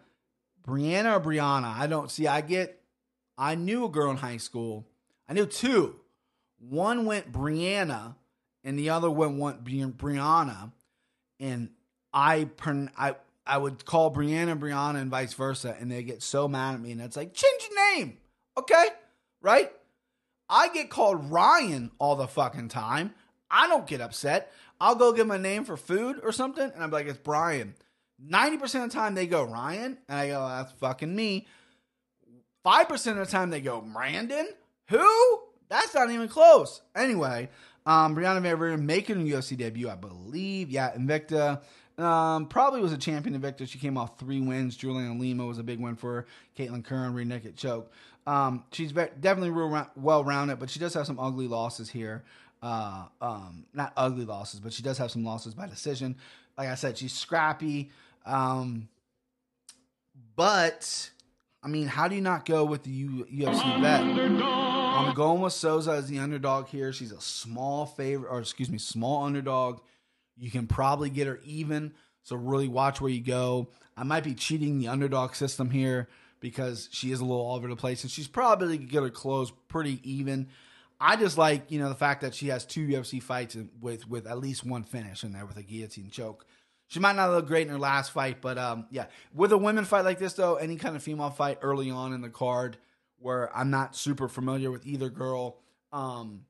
Brianna 0.66 1.16
or 1.16 1.20
Brianna, 1.20 1.74
I 1.74 1.86
don't 1.86 2.10
see. 2.10 2.26
I 2.26 2.40
get. 2.40 2.82
I 3.38 3.54
knew 3.54 3.84
a 3.84 3.88
girl 3.88 4.10
in 4.10 4.16
high 4.16 4.38
school. 4.38 4.86
I 5.28 5.32
knew 5.32 5.46
two. 5.46 5.96
One 6.58 7.04
went 7.04 7.32
Brianna, 7.32 8.14
and 8.64 8.78
the 8.78 8.90
other 8.90 9.10
one 9.10 9.38
went 9.38 9.64
Bri- 9.64 9.80
Brianna. 9.84 10.72
And 11.38 11.70
I, 12.12 12.48
I, 12.96 13.14
I 13.46 13.58
would 13.58 13.84
call 13.84 14.12
Brianna 14.12 14.58
Brianna 14.58 15.00
and 15.00 15.10
vice 15.10 15.34
versa, 15.34 15.76
and 15.78 15.90
they 15.90 16.02
get 16.02 16.22
so 16.22 16.48
mad 16.48 16.74
at 16.74 16.80
me, 16.80 16.92
and 16.92 17.00
it's 17.00 17.16
like 17.16 17.34
change 17.34 17.68
your 17.70 17.96
name, 17.96 18.16
okay? 18.58 18.86
Right? 19.42 19.70
I 20.48 20.68
get 20.70 20.90
called 20.90 21.30
Ryan 21.30 21.90
all 21.98 22.16
the 22.16 22.26
fucking 22.26 22.68
time. 22.68 23.14
I 23.50 23.68
don't 23.68 23.86
get 23.86 24.00
upset. 24.00 24.52
I'll 24.80 24.94
go 24.94 25.12
give 25.12 25.26
my 25.26 25.38
name 25.38 25.64
for 25.64 25.76
food 25.76 26.20
or 26.22 26.32
something, 26.32 26.70
and 26.74 26.82
I'm 26.82 26.90
like, 26.90 27.06
it's 27.06 27.18
Brian. 27.18 27.74
90% 28.24 28.84
of 28.84 28.90
the 28.90 28.94
time 28.94 29.14
they 29.14 29.26
go 29.26 29.44
Ryan, 29.44 29.98
and 30.08 30.18
I 30.18 30.28
go, 30.28 30.46
that's 30.48 30.72
fucking 30.72 31.14
me. 31.14 31.46
5% 32.64 33.06
of 33.12 33.16
the 33.18 33.26
time 33.26 33.50
they 33.50 33.60
go 33.60 33.80
Brandon. 33.80 34.48
Who? 34.90 35.40
That's 35.68 35.94
not 35.94 36.10
even 36.10 36.28
close. 36.28 36.80
Anyway, 36.94 37.48
um, 37.84 38.16
Brianna 38.16 38.40
Vera 38.40 38.76
making 38.76 39.16
a 39.16 39.34
UFC 39.34 39.56
debut, 39.56 39.88
I 39.88 39.94
believe. 39.94 40.70
Yeah, 40.70 40.94
Invicta. 40.96 41.62
Um, 41.98 42.46
probably 42.46 42.80
was 42.80 42.92
a 42.92 42.98
champion 42.98 43.40
Invicta. 43.40 43.68
She 43.68 43.78
came 43.78 43.96
off 43.96 44.18
three 44.18 44.40
wins. 44.40 44.76
Juliana 44.76 45.18
Lima 45.18 45.46
was 45.46 45.58
a 45.58 45.62
big 45.62 45.80
win 45.80 45.96
for 45.96 46.14
her. 46.14 46.26
Kailin 46.58 46.84
Curran, 46.84 47.14
rear 47.14 47.24
naked 47.24 47.56
choke. 47.56 47.90
Um, 48.26 48.64
she's 48.72 48.92
definitely 48.92 49.50
real, 49.50 49.88
well 49.94 50.24
rounded, 50.24 50.58
but 50.58 50.68
she 50.68 50.80
does 50.80 50.94
have 50.94 51.06
some 51.06 51.20
ugly 51.20 51.46
losses 51.46 51.88
here. 51.90 52.24
Uh, 52.66 53.04
um, 53.20 53.64
not 53.74 53.92
ugly 53.96 54.24
losses, 54.24 54.58
but 54.58 54.72
she 54.72 54.82
does 54.82 54.98
have 54.98 55.08
some 55.08 55.24
losses 55.24 55.54
by 55.54 55.68
decision. 55.68 56.16
Like 56.58 56.68
I 56.68 56.74
said, 56.74 56.98
she's 56.98 57.12
scrappy. 57.12 57.92
Um, 58.24 58.88
but 60.34 61.10
I 61.62 61.68
mean, 61.68 61.86
how 61.86 62.08
do 62.08 62.16
you 62.16 62.20
not 62.20 62.44
go 62.44 62.64
with 62.64 62.82
the 62.82 62.90
U- 62.90 63.26
UFC 63.32 63.80
bet? 63.80 64.00
I'm 64.00 65.14
going 65.14 65.42
with 65.42 65.52
Souza 65.52 65.92
as 65.92 66.08
the 66.08 66.18
underdog 66.18 66.66
here. 66.66 66.92
She's 66.92 67.12
a 67.12 67.20
small 67.20 67.86
favorite, 67.86 68.28
or 68.28 68.40
excuse 68.40 68.68
me, 68.68 68.78
small 68.78 69.22
underdog. 69.22 69.78
You 70.36 70.50
can 70.50 70.66
probably 70.66 71.08
get 71.08 71.28
her 71.28 71.38
even. 71.44 71.94
So 72.24 72.34
really 72.34 72.66
watch 72.66 73.00
where 73.00 73.12
you 73.12 73.22
go. 73.22 73.68
I 73.96 74.02
might 74.02 74.24
be 74.24 74.34
cheating 74.34 74.80
the 74.80 74.88
underdog 74.88 75.36
system 75.36 75.70
here 75.70 76.08
because 76.40 76.88
she 76.90 77.12
is 77.12 77.20
a 77.20 77.24
little 77.24 77.46
all 77.46 77.54
over 77.54 77.68
the 77.68 77.76
place, 77.76 78.02
and 78.02 78.10
she's 78.10 78.26
probably 78.26 78.76
gonna 78.76 79.10
close 79.10 79.52
pretty 79.68 80.00
even. 80.02 80.48
I 81.00 81.16
just 81.16 81.36
like 81.36 81.70
you 81.70 81.78
know 81.78 81.88
the 81.88 81.94
fact 81.94 82.22
that 82.22 82.34
she 82.34 82.48
has 82.48 82.64
two 82.64 82.86
UFC 82.86 83.22
fights 83.22 83.56
with 83.80 84.08
with 84.08 84.26
at 84.26 84.38
least 84.38 84.64
one 84.64 84.82
finish 84.82 85.24
in 85.24 85.32
there 85.32 85.46
with 85.46 85.56
a 85.56 85.62
guillotine 85.62 86.10
choke. 86.10 86.46
She 86.88 87.00
might 87.00 87.16
not 87.16 87.30
look 87.30 87.46
great 87.46 87.66
in 87.66 87.72
her 87.72 87.78
last 87.78 88.12
fight, 88.12 88.40
but 88.40 88.58
um, 88.58 88.86
yeah, 88.90 89.06
with 89.34 89.50
a 89.52 89.58
women 89.58 89.84
fight 89.84 90.04
like 90.04 90.18
this 90.18 90.34
though, 90.34 90.54
any 90.54 90.76
kind 90.76 90.94
of 90.94 91.02
female 91.02 91.30
fight 91.30 91.58
early 91.62 91.90
on 91.90 92.12
in 92.12 92.20
the 92.20 92.30
card 92.30 92.76
where 93.18 93.54
I'm 93.56 93.70
not 93.70 93.96
super 93.96 94.28
familiar 94.28 94.70
with 94.70 94.86
either 94.86 95.08
girl, 95.08 95.58
um, 95.92 96.44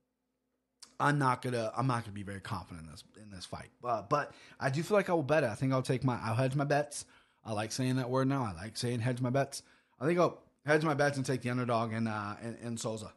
I'm 1.01 1.19
not 1.19 1.43
gonna 1.43 1.73
I'm 1.77 1.87
not 1.87 2.05
gonna 2.05 2.15
be 2.15 2.23
very 2.23 2.41
confident 2.41 2.87
in 2.87 2.93
this 2.93 3.05
in 3.23 3.31
this 3.31 3.45
fight. 3.47 3.71
Uh, 3.85 4.03
but 4.03 4.33
I 4.61 4.71
do 4.71 4.83
feel 4.83 4.97
like 4.97 5.11
I 5.11 5.15
will 5.15 5.23
bet 5.23 5.43
it. 5.43 5.51
I 5.51 5.55
think 5.55 5.73
I'll 5.73 5.83
take 5.83 6.05
my 6.05 6.19
I'll 6.23 6.35
hedge 6.35 6.55
my 6.55 6.65
bets. 6.65 7.05
I 7.45 7.53
like 7.53 7.73
saying 7.73 7.97
that 7.97 8.11
word 8.11 8.29
now. 8.29 8.45
I 8.45 8.61
like 8.61 8.77
saying 8.77 9.01
hedge 9.01 9.21
my 9.21 9.31
bets. 9.31 9.63
I 10.01 10.07
think 10.07 10.19
I'll 10.19 10.41
hedge 10.65 10.85
my 10.85 10.95
bets 10.95 11.17
and 11.17 11.25
take 11.25 11.43
the 11.43 11.51
underdog 11.51 11.93
and 11.93 12.09
uh 12.09 12.35
and, 12.43 12.57
and 12.63 12.81
Souza. 12.81 13.13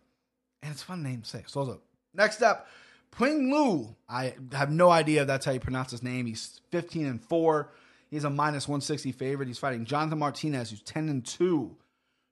And 0.61 0.71
it's 0.71 0.83
fun 0.83 1.03
name 1.03 1.21
to 1.21 1.27
say. 1.27 1.43
Souza. 1.47 1.77
Next 2.13 2.41
up, 2.41 2.67
Ping 3.17 3.51
Lu. 3.51 3.95
I 4.07 4.35
have 4.53 4.71
no 4.71 4.89
idea 4.89 5.21
if 5.21 5.27
that's 5.27 5.45
how 5.45 5.51
you 5.51 5.59
pronounce 5.59 5.91
his 5.91 6.03
name. 6.03 6.25
He's 6.25 6.61
15 6.71 7.05
and 7.05 7.23
4. 7.23 7.71
He's 8.09 8.23
a 8.23 8.29
minus 8.29 8.67
160 8.67 9.11
favorite. 9.11 9.47
He's 9.47 9.59
fighting 9.59 9.85
Jonathan 9.85 10.19
Martinez, 10.19 10.71
who's 10.71 10.81
10 10.81 11.09
and 11.09 11.25
2, 11.25 11.75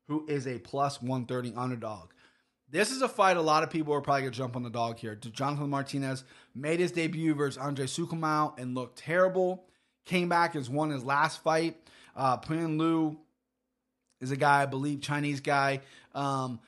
who 0.08 0.26
is 0.28 0.48
a 0.48 0.60
plus 0.60 1.02
130 1.02 1.54
underdog. 1.56 2.10
This 2.70 2.92
is 2.92 3.02
a 3.02 3.08
fight 3.08 3.38
a 3.38 3.42
lot 3.42 3.64
of 3.64 3.70
people 3.70 3.94
are 3.94 4.02
probably 4.02 4.24
going 4.24 4.34
to 4.34 4.38
jump 4.38 4.56
on 4.58 4.64
the 4.64 4.70
dog 4.70 4.98
here. 4.98 5.16
Jonathan 5.16 5.70
Martinez 5.70 6.26
made 6.54 6.82
his 6.82 6.92
debut 6.92 7.34
versus 7.34 7.58
Andre 7.58 7.86
Sukumau 7.86 8.60
and 8.60 8.76
looked 8.76 8.98
terrible. 8.98 9.64
Came 10.06 10.28
back 10.28 10.56
as 10.56 10.70
won 10.70 10.90
his 10.90 11.04
last 11.04 11.42
fight. 11.44 11.78
Uh, 12.16 12.36
Ping 12.38 12.78
Lu 12.78 13.18
is 14.20 14.32
a 14.32 14.36
guy, 14.36 14.64
I 14.64 14.66
believe, 14.66 15.00
Chinese 15.00 15.40
guy. 15.40 15.82
Um, 16.14 16.60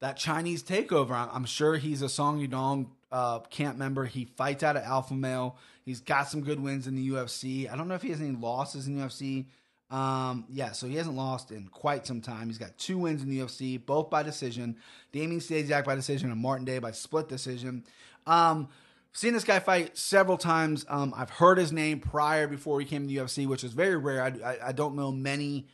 that 0.00 0.16
Chinese 0.16 0.62
takeover. 0.62 1.28
I'm, 1.32 1.44
sure 1.44 1.76
he's 1.76 2.02
a 2.02 2.08
Song 2.08 2.46
Yadong 2.46 2.88
uh, 3.10 3.40
camp 3.40 3.76
member. 3.76 4.04
He 4.04 4.24
fights 4.24 4.62
out 4.62 4.76
of 4.76 4.82
Alpha 4.82 5.14
Male. 5.14 5.56
He's 5.84 6.00
got 6.00 6.28
some 6.28 6.42
good 6.42 6.60
wins 6.60 6.86
in 6.86 6.94
the 6.94 7.08
UFC. 7.10 7.70
I 7.70 7.76
don't 7.76 7.88
know 7.88 7.94
if 7.94 8.02
he 8.02 8.10
has 8.10 8.20
any 8.20 8.32
losses 8.32 8.86
in 8.86 8.96
the 8.96 9.04
UFC. 9.04 9.46
Um, 9.90 10.44
yeah, 10.50 10.72
so 10.72 10.86
he 10.86 10.96
hasn't 10.96 11.16
lost 11.16 11.50
in 11.50 11.68
quite 11.68 12.06
some 12.06 12.20
time. 12.20 12.48
He's 12.48 12.58
got 12.58 12.76
two 12.76 12.98
wins 12.98 13.22
in 13.22 13.30
the 13.30 13.38
UFC, 13.40 13.84
both 13.84 14.10
by 14.10 14.22
decision. 14.22 14.76
Damian 15.12 15.40
Stasiak 15.40 15.84
by 15.84 15.94
decision 15.94 16.30
and 16.30 16.40
Martin 16.40 16.66
Day 16.66 16.78
by 16.78 16.90
split 16.90 17.28
decision. 17.28 17.84
Um, 18.26 18.68
seen 19.12 19.32
this 19.32 19.44
guy 19.44 19.58
fight 19.60 19.96
several 19.96 20.36
times. 20.36 20.84
Um, 20.88 21.14
I've 21.16 21.30
heard 21.30 21.56
his 21.56 21.72
name 21.72 22.00
prior 22.00 22.46
before 22.46 22.78
he 22.80 22.86
came 22.86 23.08
to 23.08 23.08
the 23.08 23.16
UFC, 23.16 23.46
which 23.46 23.64
is 23.64 23.72
very 23.72 23.96
rare. 23.96 24.22
I, 24.22 24.28
I, 24.44 24.68
I 24.68 24.72
don't 24.72 24.94
know 24.94 25.10
many 25.10 25.66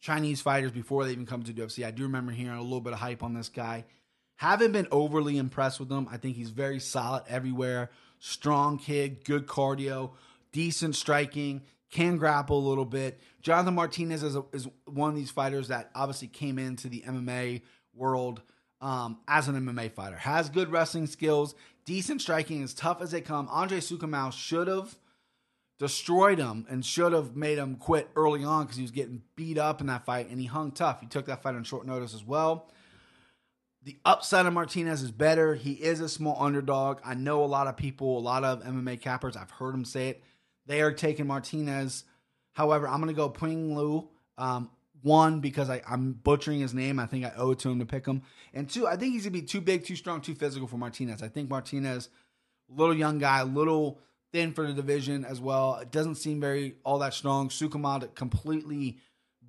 Chinese 0.00 0.40
fighters 0.40 0.72
before 0.72 1.04
they 1.04 1.12
even 1.12 1.26
come 1.26 1.42
to 1.42 1.52
UFC. 1.52 1.84
I 1.86 1.90
do 1.90 2.04
remember 2.04 2.32
hearing 2.32 2.58
a 2.58 2.62
little 2.62 2.80
bit 2.80 2.92
of 2.92 2.98
hype 2.98 3.22
on 3.22 3.34
this 3.34 3.48
guy. 3.48 3.84
Haven't 4.36 4.72
been 4.72 4.88
overly 4.90 5.36
impressed 5.36 5.78
with 5.78 5.92
him. 5.92 6.08
I 6.10 6.16
think 6.16 6.36
he's 6.36 6.50
very 6.50 6.80
solid 6.80 7.24
everywhere. 7.28 7.90
Strong 8.18 8.78
kid, 8.78 9.24
good 9.24 9.46
cardio, 9.46 10.12
decent 10.52 10.96
striking, 10.96 11.62
can 11.90 12.16
grapple 12.16 12.58
a 12.58 12.66
little 12.66 12.84
bit. 12.84 13.20
Jonathan 13.42 13.74
Martinez 13.74 14.22
is, 14.22 14.36
a, 14.36 14.44
is 14.52 14.68
one 14.86 15.10
of 15.10 15.16
these 15.16 15.30
fighters 15.30 15.68
that 15.68 15.90
obviously 15.94 16.28
came 16.28 16.58
into 16.58 16.88
the 16.88 17.02
MMA 17.06 17.62
world 17.94 18.40
um, 18.80 19.18
as 19.28 19.48
an 19.48 19.56
MMA 19.56 19.92
fighter. 19.92 20.16
Has 20.16 20.48
good 20.48 20.70
wrestling 20.70 21.06
skills, 21.06 21.54
decent 21.84 22.22
striking, 22.22 22.62
as 22.62 22.72
tough 22.72 23.02
as 23.02 23.10
they 23.10 23.20
come. 23.20 23.48
Andre 23.50 23.80
Sukumau 23.80 24.32
should 24.32 24.68
have 24.68 24.96
destroyed 25.80 26.38
him 26.38 26.66
and 26.68 26.84
should 26.84 27.14
have 27.14 27.34
made 27.34 27.56
him 27.56 27.74
quit 27.74 28.10
early 28.14 28.44
on 28.44 28.64
because 28.64 28.76
he 28.76 28.82
was 28.82 28.90
getting 28.90 29.22
beat 29.34 29.56
up 29.56 29.80
in 29.80 29.86
that 29.86 30.04
fight 30.04 30.28
and 30.28 30.38
he 30.38 30.44
hung 30.44 30.70
tough. 30.70 31.00
He 31.00 31.06
took 31.06 31.24
that 31.24 31.42
fight 31.42 31.54
on 31.54 31.64
short 31.64 31.86
notice 31.86 32.12
as 32.14 32.22
well. 32.22 32.70
The 33.82 33.96
upside 34.04 34.44
of 34.44 34.52
Martinez 34.52 35.00
is 35.02 35.10
better. 35.10 35.54
He 35.54 35.72
is 35.72 36.00
a 36.00 36.08
small 36.08 36.36
underdog. 36.38 37.00
I 37.02 37.14
know 37.14 37.42
a 37.42 37.46
lot 37.46 37.66
of 37.66 37.78
people, 37.78 38.18
a 38.18 38.20
lot 38.20 38.44
of 38.44 38.62
MMA 38.62 39.00
cappers, 39.00 39.38
I've 39.38 39.50
heard 39.52 39.72
them 39.72 39.86
say 39.86 40.10
it. 40.10 40.22
They 40.66 40.82
are 40.82 40.92
taking 40.92 41.26
Martinez. 41.26 42.04
However, 42.52 42.86
I'm 42.86 43.00
going 43.00 43.08
to 43.08 43.14
go 43.14 43.30
Ping 43.30 43.74
Lu. 43.74 44.06
Um, 44.36 44.68
one, 45.00 45.40
because 45.40 45.70
I, 45.70 45.80
I'm 45.88 46.12
butchering 46.12 46.60
his 46.60 46.74
name. 46.74 46.98
I 46.98 47.06
think 47.06 47.24
I 47.24 47.32
owe 47.38 47.52
it 47.52 47.58
to 47.60 47.70
him 47.70 47.78
to 47.78 47.86
pick 47.86 48.04
him. 48.04 48.20
And 48.52 48.68
two, 48.68 48.86
I 48.86 48.96
think 48.96 49.14
he's 49.14 49.22
going 49.22 49.32
to 49.32 49.40
be 49.40 49.46
too 49.46 49.62
big, 49.62 49.86
too 49.86 49.96
strong, 49.96 50.20
too 50.20 50.34
physical 50.34 50.68
for 50.68 50.76
Martinez. 50.76 51.22
I 51.22 51.28
think 51.28 51.48
Martinez, 51.48 52.10
little 52.68 52.94
young 52.94 53.18
guy, 53.18 53.42
little 53.44 53.98
thin 54.32 54.52
for 54.52 54.66
the 54.66 54.72
division 54.72 55.24
as 55.24 55.40
well. 55.40 55.76
It 55.76 55.90
doesn't 55.90 56.16
seem 56.16 56.40
very 56.40 56.76
all 56.84 56.98
that 57.00 57.14
strong. 57.14 57.48
Sukuma 57.48 58.14
completely 58.14 58.98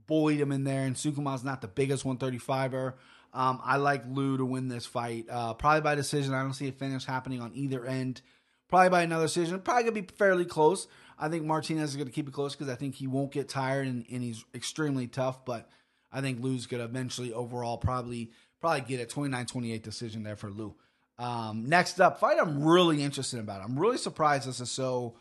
bullied 0.08 0.42
him 0.42 0.52
in 0.52 0.64
there, 0.64 0.86
and 0.86 0.96
Sukuma's 0.96 1.44
not 1.44 1.62
the 1.62 1.68
biggest 1.68 2.04
135er. 2.04 2.94
Um, 3.34 3.62
I 3.64 3.78
like 3.78 4.04
Lou 4.08 4.38
to 4.38 4.46
win 4.46 4.68
this 4.68 4.86
fight, 4.86 5.26
uh, 5.30 5.54
probably 5.54 5.82
by 5.82 5.96
decision. 5.96 6.34
I 6.34 6.42
don't 6.42 6.54
see 6.54 6.68
a 6.68 6.72
finish 6.72 7.06
happening 7.06 7.42
on 7.42 7.52
either 7.54 7.86
end. 7.86 8.22
Probably 8.68 8.90
by 8.90 9.04
another 9.04 9.26
decision. 9.26 9.60
Probably 9.60 9.84
gonna 9.84 10.02
be 10.02 10.14
fairly 10.16 10.46
close. 10.46 10.88
I 11.20 11.30
think 11.30 11.46
Martinez 11.46 11.92
is 11.92 11.96
gonna 11.98 12.10
keep 12.10 12.28
it 12.28 12.34
close 12.34 12.56
because 12.56 12.72
I 12.72 12.76
think 12.76 12.96
he 12.96 13.08
won't 13.08 13.32
get 13.32 13.50
tired 13.50 13.88
and, 13.88 14.06
and 14.12 14.24
he's 14.24 14.44
extremely 14.54 15.08
tough. 15.08 15.46
But 15.46 15.70
I 16.12 16.22
think 16.22 16.42
Lou's 16.42 16.68
gonna 16.68 16.86
eventually 16.86 17.34
overall 17.34 17.78
probably 17.78 18.32
probably 18.60 18.82
get 18.82 19.02
a 19.02 19.06
29-28 19.14 19.82
decision 19.82 20.24
there 20.24 20.36
for 20.36 20.50
Lou. 20.50 20.76
Um, 21.22 21.70
next 21.70 22.02
up, 22.02 22.20
fight 22.20 22.38
I'm 22.40 22.64
really 22.64 23.04
interested 23.04 23.40
about. 23.40 23.62
I'm 23.62 23.78
really 23.78 23.98
surprised 23.98 24.48
this 24.48 24.60
is 24.60 24.72
so 24.72 25.16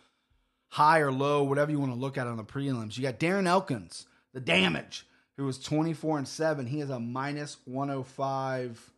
high 0.69 1.01
or 1.01 1.13
low, 1.13 1.43
whatever 1.43 1.71
you 1.71 1.79
want 1.79 1.93
to 1.93 1.99
look 1.99 2.17
at 2.17 2.27
on 2.27 2.37
the 2.37 2.45
prelims. 2.45 2.97
You 2.97 3.03
got 3.03 3.19
Darren 3.19 3.47
Elkins, 3.47 4.07
the 4.33 4.41
damage, 4.41 5.07
who 5.37 5.45
was 5.45 5.59
24 5.59 6.19
and 6.19 6.29
7. 6.29 6.67
He 6.67 6.79
has 6.79 6.91
a 6.91 6.99
minus 6.99 7.59
105 7.67 8.93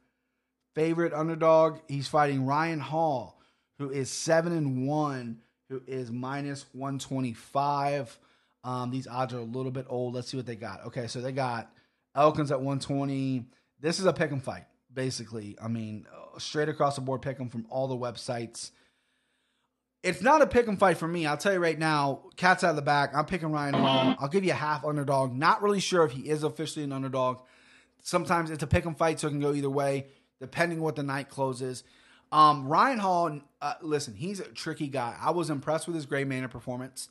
favorite 0.74 1.12
underdog. 1.12 1.78
He's 1.88 2.08
fighting 2.08 2.46
Ryan 2.46 2.80
Hall, 2.80 3.40
who 3.78 3.90
is 3.90 4.10
seven 4.10 4.52
and 4.52 4.86
one, 4.86 5.38
who 5.68 5.82
is 5.86 6.10
minus 6.10 6.66
one 6.72 6.98
twenty 6.98 7.32
five. 7.32 8.16
Um, 8.64 8.90
these 8.90 9.06
odds 9.06 9.34
are 9.34 9.38
a 9.38 9.44
little 9.44 9.72
bit 9.72 9.86
old. 9.88 10.14
Let's 10.14 10.30
see 10.30 10.36
what 10.36 10.46
they 10.46 10.56
got. 10.56 10.86
Okay, 10.86 11.06
so 11.06 11.20
they 11.20 11.32
got 11.32 11.70
Elkins 12.14 12.52
at 12.52 12.60
one 12.60 12.78
twenty. 12.78 13.46
This 13.80 13.98
is 13.98 14.06
a 14.06 14.12
pick 14.12 14.30
'em 14.30 14.40
fight, 14.40 14.66
basically. 14.92 15.56
I 15.62 15.68
mean, 15.68 16.06
uh, 16.12 16.38
straight 16.38 16.68
across 16.68 16.96
the 16.96 17.00
board, 17.02 17.22
pick 17.22 17.40
'em 17.40 17.48
from 17.48 17.66
all 17.70 17.88
the 17.88 17.96
websites. 17.96 18.70
It's 20.02 20.20
not 20.20 20.42
a 20.42 20.46
pick 20.46 20.66
'em 20.66 20.76
fight 20.76 20.98
for 20.98 21.06
me. 21.06 21.26
I'll 21.26 21.36
tell 21.36 21.52
you 21.52 21.60
right 21.60 21.78
now. 21.78 22.22
Cat's 22.36 22.64
out 22.64 22.70
of 22.70 22.76
the 22.76 22.82
bag. 22.82 23.10
I'm 23.14 23.24
picking 23.24 23.52
Ryan 23.52 23.74
Hall. 23.74 24.16
I'll 24.18 24.28
give 24.28 24.44
you 24.44 24.50
a 24.50 24.54
half 24.54 24.84
underdog. 24.84 25.32
Not 25.32 25.62
really 25.62 25.80
sure 25.80 26.04
if 26.04 26.12
he 26.12 26.28
is 26.28 26.42
officially 26.42 26.84
an 26.84 26.92
underdog. 26.92 27.40
Sometimes 28.02 28.50
it's 28.50 28.64
a 28.64 28.66
pick 28.66 28.84
'em 28.84 28.96
fight, 28.96 29.20
so 29.20 29.28
it 29.28 29.30
can 29.30 29.40
go 29.40 29.52
either 29.54 29.70
way, 29.70 30.08
depending 30.40 30.80
what 30.80 30.96
the 30.96 31.04
night 31.04 31.28
closes. 31.28 31.84
Um, 32.32 32.66
Ryan 32.66 32.98
Hall, 32.98 33.40
uh, 33.60 33.74
listen, 33.80 34.14
he's 34.14 34.40
a 34.40 34.44
tricky 34.44 34.88
guy. 34.88 35.16
I 35.20 35.30
was 35.30 35.50
impressed 35.50 35.86
with 35.86 35.94
his 35.94 36.06
Gray 36.06 36.24
Maynard 36.24 36.50
performance. 36.50 37.08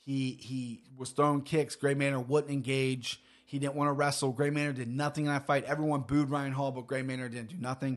He 0.00 0.32
he 0.40 0.82
was 0.96 1.10
throwing 1.10 1.42
kicks. 1.42 1.76
Gray 1.76 1.94
Maynard 1.94 2.28
wouldn't 2.28 2.52
engage. 2.52 3.22
He 3.48 3.58
didn't 3.58 3.76
want 3.76 3.88
to 3.88 3.92
wrestle. 3.92 4.32
Gray 4.32 4.50
Maynard 4.50 4.76
did 4.76 4.88
nothing 4.88 5.24
in 5.24 5.32
that 5.32 5.46
fight. 5.46 5.64
Everyone 5.64 6.02
booed 6.02 6.28
Ryan 6.28 6.52
Hall, 6.52 6.70
but 6.70 6.86
Gray 6.86 7.00
Maynard 7.00 7.32
didn't 7.32 7.48
do 7.48 7.56
nothing. 7.58 7.96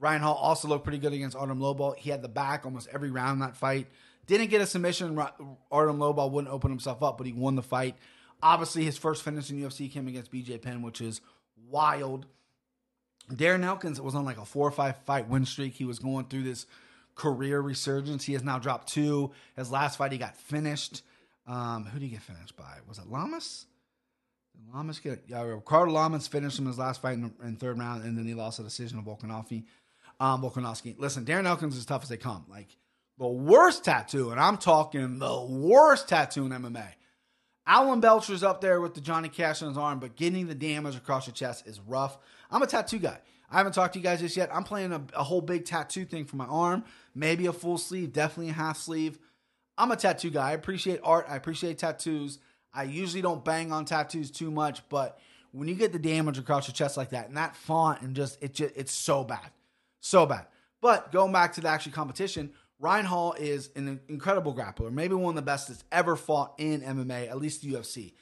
Ryan 0.00 0.22
Hall 0.22 0.34
also 0.34 0.66
looked 0.66 0.84
pretty 0.84 0.96
good 0.96 1.12
against 1.12 1.36
Artem 1.36 1.58
Lobov. 1.58 1.96
He 1.96 2.08
had 2.08 2.22
the 2.22 2.28
back 2.28 2.64
almost 2.64 2.88
every 2.90 3.10
round 3.10 3.34
in 3.34 3.38
that 3.40 3.54
fight. 3.54 3.88
Didn't 4.26 4.46
get 4.46 4.62
a 4.62 4.66
submission. 4.66 5.18
Artem 5.70 5.98
Lobov 5.98 6.30
wouldn't 6.30 6.50
open 6.50 6.70
himself 6.70 7.02
up, 7.02 7.18
but 7.18 7.26
he 7.26 7.34
won 7.34 7.54
the 7.54 7.62
fight. 7.62 7.96
Obviously, 8.42 8.82
his 8.82 8.96
first 8.96 9.22
finish 9.22 9.50
in 9.50 9.60
UFC 9.60 9.92
came 9.92 10.08
against 10.08 10.32
BJ 10.32 10.62
Penn, 10.62 10.80
which 10.80 11.02
is 11.02 11.20
wild. 11.68 12.24
Darren 13.30 13.64
Elkins 13.64 14.00
was 14.00 14.14
on 14.14 14.24
like 14.24 14.38
a 14.38 14.46
four 14.46 14.66
or 14.66 14.70
five 14.70 14.96
fight 15.04 15.28
win 15.28 15.44
streak. 15.44 15.74
He 15.74 15.84
was 15.84 15.98
going 15.98 16.28
through 16.28 16.44
this 16.44 16.64
career 17.14 17.60
resurgence. 17.60 18.24
He 18.24 18.32
has 18.32 18.42
now 18.42 18.58
dropped 18.58 18.88
two. 18.88 19.32
His 19.54 19.70
last 19.70 19.98
fight, 19.98 20.12
he 20.12 20.18
got 20.18 20.34
finished. 20.34 21.02
Um, 21.46 21.84
who 21.84 21.98
did 21.98 22.06
he 22.06 22.12
get 22.12 22.22
finished 22.22 22.56
by? 22.56 22.78
Was 22.88 22.96
it 22.96 23.06
Lamas? 23.06 23.66
Lamas 24.72 24.98
get 24.98 25.24
yeah, 25.26 25.42
Ricardo 25.42 25.92
Lamas 25.92 26.26
finished 26.26 26.58
him 26.58 26.66
his 26.66 26.78
last 26.78 27.00
fight 27.00 27.14
in, 27.14 27.32
in 27.42 27.56
third 27.56 27.78
round, 27.78 28.04
and 28.04 28.18
then 28.18 28.26
he 28.26 28.34
lost 28.34 28.58
a 28.58 28.62
decision 28.62 29.02
to 29.02 29.08
Volkanovski. 29.08 29.64
Um, 30.20 30.42
Volkanovski. 30.42 30.98
Listen, 30.98 31.24
Darren 31.24 31.46
Elkins 31.46 31.76
is 31.76 31.86
tough 31.86 32.02
as 32.02 32.08
they 32.08 32.16
come. 32.16 32.44
Like 32.48 32.76
the 33.18 33.26
worst 33.26 33.84
tattoo, 33.84 34.30
and 34.30 34.40
I'm 34.40 34.56
talking 34.58 35.18
the 35.18 35.40
worst 35.42 36.08
tattoo 36.08 36.46
in 36.46 36.52
MMA. 36.52 36.86
Alan 37.66 38.00
Belcher's 38.00 38.42
up 38.42 38.60
there 38.60 38.80
with 38.80 38.94
the 38.94 39.00
Johnny 39.00 39.28
Cash 39.28 39.62
on 39.62 39.68
his 39.68 39.78
arm, 39.78 39.98
but 39.98 40.16
getting 40.16 40.46
the 40.46 40.54
damage 40.54 40.96
across 40.96 41.26
your 41.26 41.34
chest 41.34 41.66
is 41.66 41.78
rough. 41.80 42.16
I'm 42.50 42.62
a 42.62 42.66
tattoo 42.66 42.98
guy. 42.98 43.18
I 43.50 43.58
haven't 43.58 43.72
talked 43.72 43.92
to 43.94 43.98
you 43.98 44.02
guys 44.02 44.20
just 44.20 44.36
yet. 44.36 44.50
I'm 44.52 44.64
playing 44.64 44.92
a, 44.92 45.02
a 45.14 45.22
whole 45.22 45.40
big 45.40 45.64
tattoo 45.64 46.04
thing 46.04 46.24
for 46.24 46.36
my 46.36 46.46
arm, 46.46 46.84
maybe 47.14 47.46
a 47.46 47.52
full 47.52 47.78
sleeve, 47.78 48.12
definitely 48.12 48.50
a 48.50 48.54
half 48.54 48.78
sleeve. 48.78 49.18
I'm 49.76 49.90
a 49.90 49.96
tattoo 49.96 50.30
guy. 50.30 50.50
I 50.50 50.52
appreciate 50.52 51.00
art. 51.04 51.26
I 51.28 51.36
appreciate 51.36 51.78
tattoos. 51.78 52.38
I 52.78 52.84
usually 52.84 53.22
don't 53.22 53.44
bang 53.44 53.72
on 53.72 53.84
tattoos 53.84 54.30
too 54.30 54.52
much, 54.52 54.88
but 54.88 55.18
when 55.50 55.66
you 55.66 55.74
get 55.74 55.92
the 55.92 55.98
damage 55.98 56.38
across 56.38 56.68
your 56.68 56.74
chest 56.74 56.96
like 56.96 57.10
that, 57.10 57.26
and 57.26 57.36
that 57.36 57.56
font, 57.56 58.02
and 58.02 58.14
just 58.14 58.40
it 58.40 58.54
just 58.54 58.76
it's 58.76 58.92
so 58.92 59.24
bad, 59.24 59.50
so 60.00 60.26
bad. 60.26 60.46
But 60.80 61.10
going 61.10 61.32
back 61.32 61.54
to 61.54 61.60
the 61.60 61.68
actual 61.68 61.90
competition, 61.90 62.52
Ryan 62.78 63.06
Hall 63.06 63.32
is 63.32 63.70
an 63.74 63.98
incredible 64.08 64.54
grappler, 64.54 64.92
maybe 64.92 65.14
one 65.14 65.32
of 65.32 65.34
the 65.34 65.42
best 65.42 65.66
that's 65.66 65.82
ever 65.90 66.14
fought 66.14 66.54
in 66.58 66.82
MMA, 66.82 67.28
at 67.28 67.38
least 67.38 67.62
the 67.62 67.72
UFC. 67.72 68.12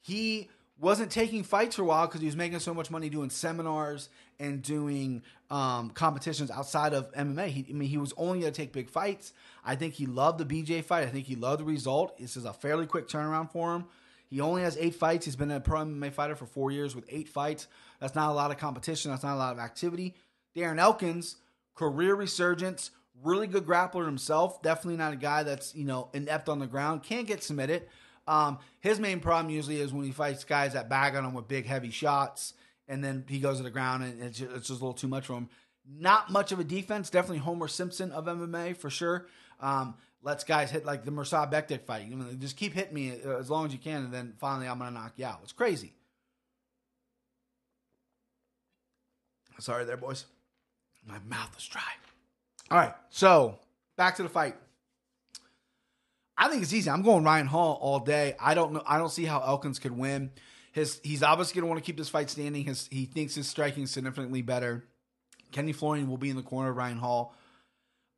He 0.00 0.48
wasn't 0.80 1.10
taking 1.10 1.42
fights 1.42 1.76
for 1.76 1.82
a 1.82 1.84
while 1.84 2.06
because 2.06 2.20
he 2.20 2.26
was 2.26 2.36
making 2.36 2.60
so 2.60 2.72
much 2.72 2.90
money 2.90 3.10
doing 3.10 3.30
seminars 3.30 4.08
and 4.38 4.62
doing 4.62 5.22
um, 5.50 5.90
competitions 5.90 6.50
outside 6.50 6.94
of 6.94 7.12
MMA. 7.12 7.48
He, 7.48 7.66
I 7.68 7.72
mean, 7.72 7.88
he 7.88 7.98
was 7.98 8.14
only 8.16 8.40
going 8.40 8.52
to 8.52 8.56
take 8.56 8.72
big 8.72 8.88
fights. 8.88 9.32
I 9.64 9.74
think 9.74 9.94
he 9.94 10.06
loved 10.06 10.38
the 10.38 10.44
BJ 10.44 10.84
fight. 10.84 11.02
I 11.02 11.10
think 11.10 11.26
he 11.26 11.34
loved 11.34 11.60
the 11.60 11.64
result. 11.64 12.16
This 12.18 12.36
is 12.36 12.44
a 12.44 12.52
fairly 12.52 12.86
quick 12.86 13.08
turnaround 13.08 13.50
for 13.50 13.74
him. 13.74 13.86
He 14.28 14.40
only 14.40 14.62
has 14.62 14.76
eight 14.78 14.94
fights. 14.94 15.24
He's 15.24 15.36
been 15.36 15.50
a 15.50 15.60
pro 15.60 15.80
MMA 15.80 16.12
fighter 16.12 16.36
for 16.36 16.46
four 16.46 16.70
years 16.70 16.94
with 16.94 17.04
eight 17.08 17.28
fights. 17.28 17.66
That's 18.00 18.14
not 18.14 18.30
a 18.30 18.34
lot 18.34 18.50
of 18.50 18.58
competition. 18.58 19.10
That's 19.10 19.22
not 19.22 19.34
a 19.34 19.38
lot 19.38 19.52
of 19.52 19.58
activity. 19.58 20.14
Darren 20.56 20.78
Elkins, 20.78 21.36
career 21.74 22.14
resurgence, 22.14 22.90
really 23.22 23.46
good 23.46 23.66
grappler 23.66 24.04
himself. 24.04 24.62
Definitely 24.62 24.98
not 24.98 25.12
a 25.12 25.16
guy 25.16 25.42
that's 25.42 25.74
you 25.74 25.84
know 25.84 26.10
inept 26.12 26.48
on 26.48 26.58
the 26.58 26.66
ground. 26.66 27.02
Can't 27.02 27.26
get 27.26 27.42
submitted. 27.42 27.86
Um, 28.26 28.58
his 28.80 29.00
main 29.00 29.20
problem 29.20 29.52
usually 29.54 29.80
is 29.80 29.92
when 29.92 30.04
he 30.04 30.12
fights 30.12 30.44
guys 30.44 30.74
that 30.74 30.90
bag 30.90 31.16
on 31.16 31.24
him 31.24 31.32
with 31.32 31.48
big, 31.48 31.64
heavy 31.64 31.90
shots, 31.90 32.52
and 32.86 33.02
then 33.02 33.24
he 33.26 33.40
goes 33.40 33.56
to 33.56 33.62
the 33.62 33.70
ground 33.70 34.04
and 34.04 34.22
it's 34.22 34.38
just, 34.38 34.52
it's 34.52 34.68
just 34.68 34.80
a 34.80 34.84
little 34.84 34.92
too 34.92 35.08
much 35.08 35.26
for 35.26 35.34
him. 35.34 35.48
Not 35.90 36.30
much 36.30 36.52
of 36.52 36.60
a 36.60 36.64
defense. 36.64 37.10
Definitely 37.10 37.38
Homer 37.38 37.68
Simpson 37.68 38.12
of 38.12 38.26
MMA 38.26 38.76
for 38.76 38.90
sure. 38.90 39.26
Um, 39.60 39.94
lets 40.22 40.44
guys 40.44 40.70
hit 40.70 40.84
like 40.84 41.04
the 41.04 41.10
Mirsad 41.10 41.50
Bektic 41.52 41.84
fight. 41.84 42.06
You 42.06 42.16
know, 42.16 42.26
just 42.38 42.56
keep 42.56 42.74
hitting 42.74 42.94
me 42.94 43.10
as 43.10 43.48
long 43.50 43.66
as 43.66 43.72
you 43.72 43.78
can, 43.78 44.04
and 44.04 44.12
then 44.12 44.34
finally 44.38 44.68
I'm 44.68 44.78
gonna 44.78 44.90
knock 44.90 45.12
you 45.16 45.24
out. 45.24 45.40
It's 45.42 45.52
crazy. 45.52 45.94
Sorry 49.60 49.84
there, 49.84 49.96
boys. 49.96 50.24
My 51.06 51.18
mouth 51.26 51.56
is 51.58 51.66
dry. 51.66 51.82
All 52.70 52.78
right, 52.78 52.94
so 53.08 53.58
back 53.96 54.16
to 54.16 54.22
the 54.22 54.28
fight. 54.28 54.56
I 56.36 56.48
think 56.48 56.62
it's 56.62 56.72
easy. 56.72 56.88
I'm 56.88 57.02
going 57.02 57.24
Ryan 57.24 57.46
Hall 57.46 57.78
all 57.80 57.98
day. 57.98 58.36
I 58.38 58.54
don't 58.54 58.72
know. 58.72 58.82
I 58.86 58.98
don't 58.98 59.10
see 59.10 59.24
how 59.24 59.40
Elkins 59.40 59.80
could 59.80 59.96
win. 59.96 60.30
His 60.72 61.00
he's 61.02 61.24
obviously 61.24 61.54
going 61.54 61.64
to 61.64 61.68
want 61.68 61.82
to 61.82 61.86
keep 61.86 61.96
this 61.96 62.08
fight 62.08 62.30
standing. 62.30 62.64
His 62.64 62.86
he 62.92 63.06
thinks 63.06 63.34
his 63.34 63.48
striking 63.48 63.84
is 63.84 63.90
significantly 63.90 64.42
better. 64.42 64.84
Kenny 65.52 65.72
Florian 65.72 66.08
will 66.08 66.18
be 66.18 66.30
in 66.30 66.36
the 66.36 66.42
corner 66.42 66.70
of 66.70 66.76
Ryan 66.76 66.98
Hall. 66.98 67.34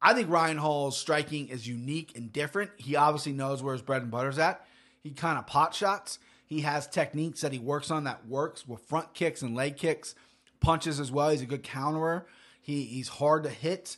I 0.02 0.14
think 0.14 0.30
Ryan 0.30 0.56
Hall's 0.56 0.98
striking 0.98 1.48
is 1.48 1.68
unique 1.68 2.16
and 2.16 2.32
different. 2.32 2.70
He 2.76 2.96
obviously 2.96 3.32
knows 3.32 3.62
where 3.62 3.74
his 3.74 3.82
bread 3.82 4.02
and 4.02 4.10
butter's 4.10 4.38
at. 4.38 4.64
He 5.02 5.10
kind 5.10 5.38
of 5.38 5.46
pot 5.46 5.74
shots. 5.74 6.18
He 6.46 6.62
has 6.62 6.86
techniques 6.86 7.42
that 7.42 7.52
he 7.52 7.58
works 7.58 7.90
on 7.90 8.04
that 8.04 8.26
works 8.26 8.66
with 8.66 8.80
front 8.82 9.14
kicks 9.14 9.42
and 9.42 9.54
leg 9.54 9.76
kicks, 9.76 10.14
punches 10.60 10.98
as 10.98 11.12
well. 11.12 11.30
He's 11.30 11.42
a 11.42 11.46
good 11.46 11.62
counterer. 11.62 12.24
He 12.60 12.84
he's 12.84 13.08
hard 13.08 13.44
to 13.44 13.50
hit. 13.50 13.96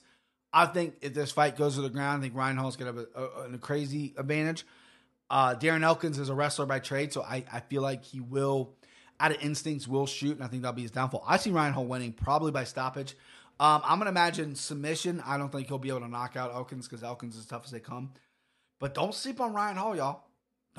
I 0.52 0.66
think 0.66 0.96
if 1.00 1.14
this 1.14 1.32
fight 1.32 1.56
goes 1.56 1.76
to 1.76 1.80
the 1.80 1.88
ground, 1.88 2.18
I 2.18 2.22
think 2.22 2.36
Ryan 2.36 2.58
Hall's 2.58 2.76
gonna 2.76 2.92
have 2.92 3.06
a, 3.14 3.20
a, 3.20 3.54
a 3.54 3.58
crazy 3.58 4.12
advantage. 4.18 4.66
Uh, 5.30 5.54
Darren 5.54 5.82
Elkins 5.82 6.18
is 6.18 6.28
a 6.28 6.34
wrestler 6.34 6.66
by 6.66 6.78
trade, 6.78 7.10
so 7.10 7.22
I, 7.22 7.42
I 7.50 7.60
feel 7.60 7.80
like 7.80 8.04
he 8.04 8.20
will, 8.20 8.74
out 9.22 9.30
of 9.30 9.40
instincts, 9.40 9.86
will 9.86 10.06
shoot, 10.06 10.32
and 10.32 10.42
I 10.42 10.48
think 10.48 10.62
that'll 10.62 10.74
be 10.74 10.82
his 10.82 10.90
downfall. 10.90 11.24
I 11.26 11.36
see 11.36 11.50
Ryan 11.50 11.72
Hall 11.72 11.86
winning 11.86 12.12
probably 12.12 12.50
by 12.50 12.64
stoppage. 12.64 13.14
Um, 13.60 13.80
I'm 13.84 13.98
gonna 13.98 14.10
imagine 14.10 14.56
submission. 14.56 15.22
I 15.24 15.38
don't 15.38 15.50
think 15.50 15.68
he'll 15.68 15.78
be 15.78 15.90
able 15.90 16.00
to 16.00 16.08
knock 16.08 16.36
out 16.36 16.52
Elkins 16.52 16.88
because 16.88 17.04
Elkins 17.04 17.36
is 17.36 17.46
tough 17.46 17.62
as 17.64 17.70
they 17.70 17.78
come. 17.78 18.10
But 18.80 18.94
don't 18.94 19.14
sleep 19.14 19.40
on 19.40 19.54
Ryan 19.54 19.76
Hall, 19.76 19.96
y'all. 19.96 20.24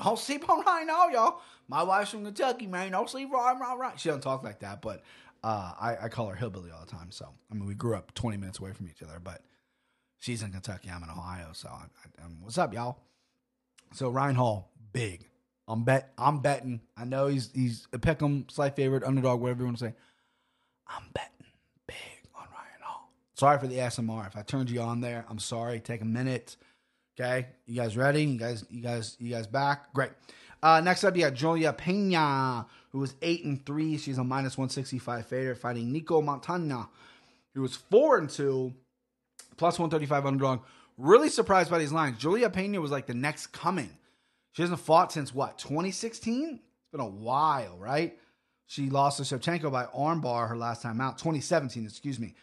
Don't 0.02 0.18
sleep 0.18 0.48
on 0.50 0.62
Ryan 0.62 0.88
Hall, 0.88 1.10
y'all. 1.10 1.40
My 1.68 1.82
wife's 1.82 2.10
from 2.10 2.24
Kentucky, 2.24 2.66
man. 2.66 2.92
Don't 2.92 3.08
sleep 3.08 3.32
on 3.32 3.58
Ryan 3.58 3.78
Ryan. 3.78 3.96
She 3.96 4.10
don't 4.10 4.22
talk 4.22 4.44
like 4.44 4.60
that, 4.60 4.82
but 4.82 5.02
uh, 5.42 5.72
I, 5.80 5.96
I 6.02 6.08
call 6.10 6.28
her 6.28 6.36
hillbilly 6.36 6.70
all 6.70 6.84
the 6.84 6.90
time. 6.90 7.10
So 7.10 7.26
I 7.50 7.54
mean, 7.54 7.66
we 7.66 7.74
grew 7.74 7.96
up 7.96 8.12
20 8.12 8.36
minutes 8.36 8.58
away 8.58 8.72
from 8.74 8.88
each 8.88 9.02
other, 9.02 9.18
but 9.18 9.40
she's 10.18 10.42
in 10.42 10.50
Kentucky. 10.52 10.90
I'm 10.90 11.02
in 11.02 11.08
Ohio. 11.08 11.48
So 11.54 11.70
I, 11.70 11.84
I, 12.20 12.24
um, 12.26 12.38
what's 12.42 12.58
up, 12.58 12.74
y'all? 12.74 12.98
So 13.94 14.10
Ryan 14.10 14.34
Hall, 14.34 14.70
big. 14.92 15.28
I'm 15.66 15.84
bet. 15.84 16.12
I'm 16.18 16.40
betting. 16.40 16.80
I 16.96 17.04
know 17.04 17.26
he's 17.26 17.50
he's 17.54 17.86
a 17.92 17.98
pick 17.98 18.22
'em 18.22 18.46
slight 18.50 18.76
favorite, 18.76 19.02
underdog, 19.04 19.40
whatever 19.40 19.60
you 19.60 19.66
want 19.66 19.78
to 19.78 19.84
say. 19.86 19.94
I'm 20.86 21.04
betting 21.14 21.46
big 21.86 21.96
on 22.34 22.42
Ryan 22.52 22.82
Hall. 22.82 23.10
Sorry 23.34 23.58
for 23.58 23.66
the 23.66 23.78
SMR. 23.78 24.26
If 24.26 24.36
I 24.36 24.42
turned 24.42 24.70
you 24.70 24.80
on 24.82 25.00
there, 25.00 25.24
I'm 25.28 25.38
sorry. 25.38 25.80
Take 25.80 26.02
a 26.02 26.06
minute. 26.06 26.56
Okay, 27.18 27.46
you 27.66 27.76
guys 27.76 27.96
ready? 27.96 28.24
You 28.24 28.38
guys, 28.38 28.64
you 28.68 28.82
guys, 28.82 29.16
you 29.20 29.30
guys 29.30 29.46
back? 29.46 29.92
Great. 29.94 30.10
Uh, 30.62 30.80
next 30.80 31.04
up, 31.04 31.14
you 31.14 31.22
got 31.22 31.34
Julia 31.34 31.72
Pena, 31.72 32.66
who 32.90 32.98
was 32.98 33.14
eight 33.22 33.44
and 33.44 33.64
three. 33.64 33.96
She's 33.98 34.18
a 34.18 34.24
minus 34.24 34.58
one 34.58 34.68
sixty 34.68 34.98
five 34.98 35.26
favorite, 35.26 35.56
fighting 35.58 35.92
Nico 35.92 36.20
Montana, 36.20 36.88
who 37.54 37.62
was 37.62 37.76
four 37.76 38.18
and 38.18 38.28
two, 38.28 38.74
plus 39.56 39.78
one 39.78 39.90
thirty 39.90 40.06
five 40.06 40.26
underdog. 40.26 40.60
Really 40.98 41.28
surprised 41.28 41.70
by 41.70 41.78
these 41.78 41.92
lines. 41.92 42.18
Julia 42.18 42.50
Pena 42.50 42.80
was 42.80 42.90
like 42.90 43.06
the 43.06 43.14
next 43.14 43.48
coming. 43.48 43.90
She 44.54 44.62
hasn't 44.62 44.80
fought 44.80 45.12
since 45.12 45.34
what 45.34 45.58
2016. 45.58 46.60
It's 46.62 46.90
been 46.92 47.00
a 47.00 47.06
while, 47.06 47.76
right? 47.76 48.16
She 48.66 48.88
lost 48.88 49.18
to 49.18 49.24
Shevchenko 49.24 49.70
by 49.70 49.86
armbar 49.86 50.48
her 50.48 50.56
last 50.56 50.80
time 50.80 51.00
out. 51.00 51.18
2017, 51.18 51.84
excuse 51.84 52.18
me. 52.18 52.34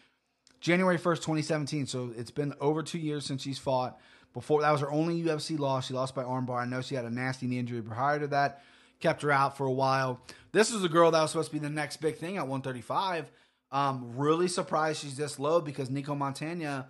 January 0.60 0.98
1st, 0.98 1.16
2017. 1.16 1.86
So 1.86 2.12
it's 2.16 2.30
been 2.30 2.54
over 2.60 2.82
two 2.82 2.98
years 2.98 3.24
since 3.24 3.42
she's 3.42 3.58
fought. 3.58 3.98
Before 4.34 4.60
that 4.60 4.70
was 4.70 4.82
her 4.82 4.90
only 4.90 5.22
UFC 5.22 5.58
loss. 5.58 5.86
She 5.86 5.94
lost 5.94 6.14
by 6.14 6.22
armbar. 6.22 6.60
I 6.60 6.66
know 6.66 6.82
she 6.82 6.94
had 6.94 7.06
a 7.06 7.10
nasty 7.10 7.46
knee 7.46 7.58
injury 7.58 7.82
prior 7.82 8.20
to 8.20 8.26
that. 8.28 8.62
Kept 9.00 9.22
her 9.22 9.32
out 9.32 9.56
for 9.56 9.66
a 9.66 9.72
while. 9.72 10.20
This 10.52 10.70
is 10.70 10.84
a 10.84 10.88
girl 10.90 11.10
that 11.10 11.20
was 11.20 11.30
supposed 11.30 11.50
to 11.50 11.54
be 11.54 11.60
the 11.60 11.70
next 11.70 11.96
big 11.96 12.18
thing 12.18 12.36
at 12.36 12.46
135. 12.46 13.30
Um, 13.70 14.12
really 14.16 14.48
surprised 14.48 15.00
she's 15.00 15.16
this 15.16 15.38
low 15.38 15.62
because 15.62 15.88
Nico 15.88 16.14
Montana 16.14 16.88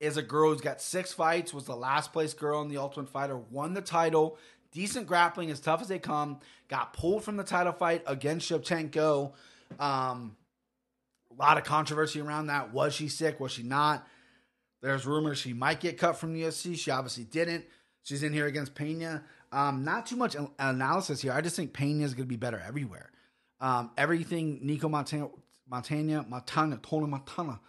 is 0.00 0.16
a 0.16 0.22
girl 0.22 0.52
who's 0.52 0.60
got 0.60 0.82
six 0.82 1.12
fights, 1.12 1.54
was 1.54 1.64
the 1.64 1.76
last 1.76 2.12
place 2.12 2.34
girl 2.34 2.60
in 2.62 2.68
the 2.68 2.76
Ultimate 2.76 3.08
Fighter, 3.08 3.36
won 3.36 3.72
the 3.72 3.80
title, 3.80 4.36
decent 4.76 5.06
grappling, 5.06 5.50
as 5.50 5.58
tough 5.58 5.80
as 5.80 5.88
they 5.88 5.98
come, 5.98 6.38
got 6.68 6.92
pulled 6.92 7.24
from 7.24 7.38
the 7.38 7.42
title 7.42 7.72
fight 7.72 8.02
against 8.06 8.48
Shevchenko. 8.50 9.32
Um, 9.80 10.36
A 11.32 11.42
lot 11.42 11.56
of 11.56 11.64
controversy 11.64 12.20
around 12.20 12.48
that. 12.48 12.74
Was 12.74 12.92
she 12.92 13.08
sick? 13.08 13.40
Was 13.40 13.52
she 13.52 13.62
not? 13.62 14.06
There's 14.82 15.06
rumors 15.06 15.38
she 15.38 15.54
might 15.54 15.80
get 15.80 15.96
cut 15.96 16.18
from 16.18 16.34
the 16.34 16.42
UFC. 16.42 16.76
She 16.76 16.90
obviously 16.90 17.24
didn't. 17.24 17.64
She's 18.02 18.22
in 18.22 18.34
here 18.34 18.46
against 18.46 18.74
Pena. 18.74 19.24
Um, 19.50 19.82
not 19.82 20.04
too 20.04 20.16
much 20.16 20.36
analysis 20.58 21.22
here. 21.22 21.32
I 21.32 21.40
just 21.40 21.56
think 21.56 21.72
Pena 21.72 22.04
is 22.04 22.12
going 22.12 22.26
to 22.26 22.28
be 22.28 22.36
better 22.36 22.62
everywhere. 22.64 23.10
Um, 23.60 23.90
everything 23.96 24.60
Nico 24.62 24.90
Montana, 24.90 25.30
Montana, 25.66 26.26
Montana, 26.28 26.78
Tony 26.82 27.06
Montana, 27.06 27.60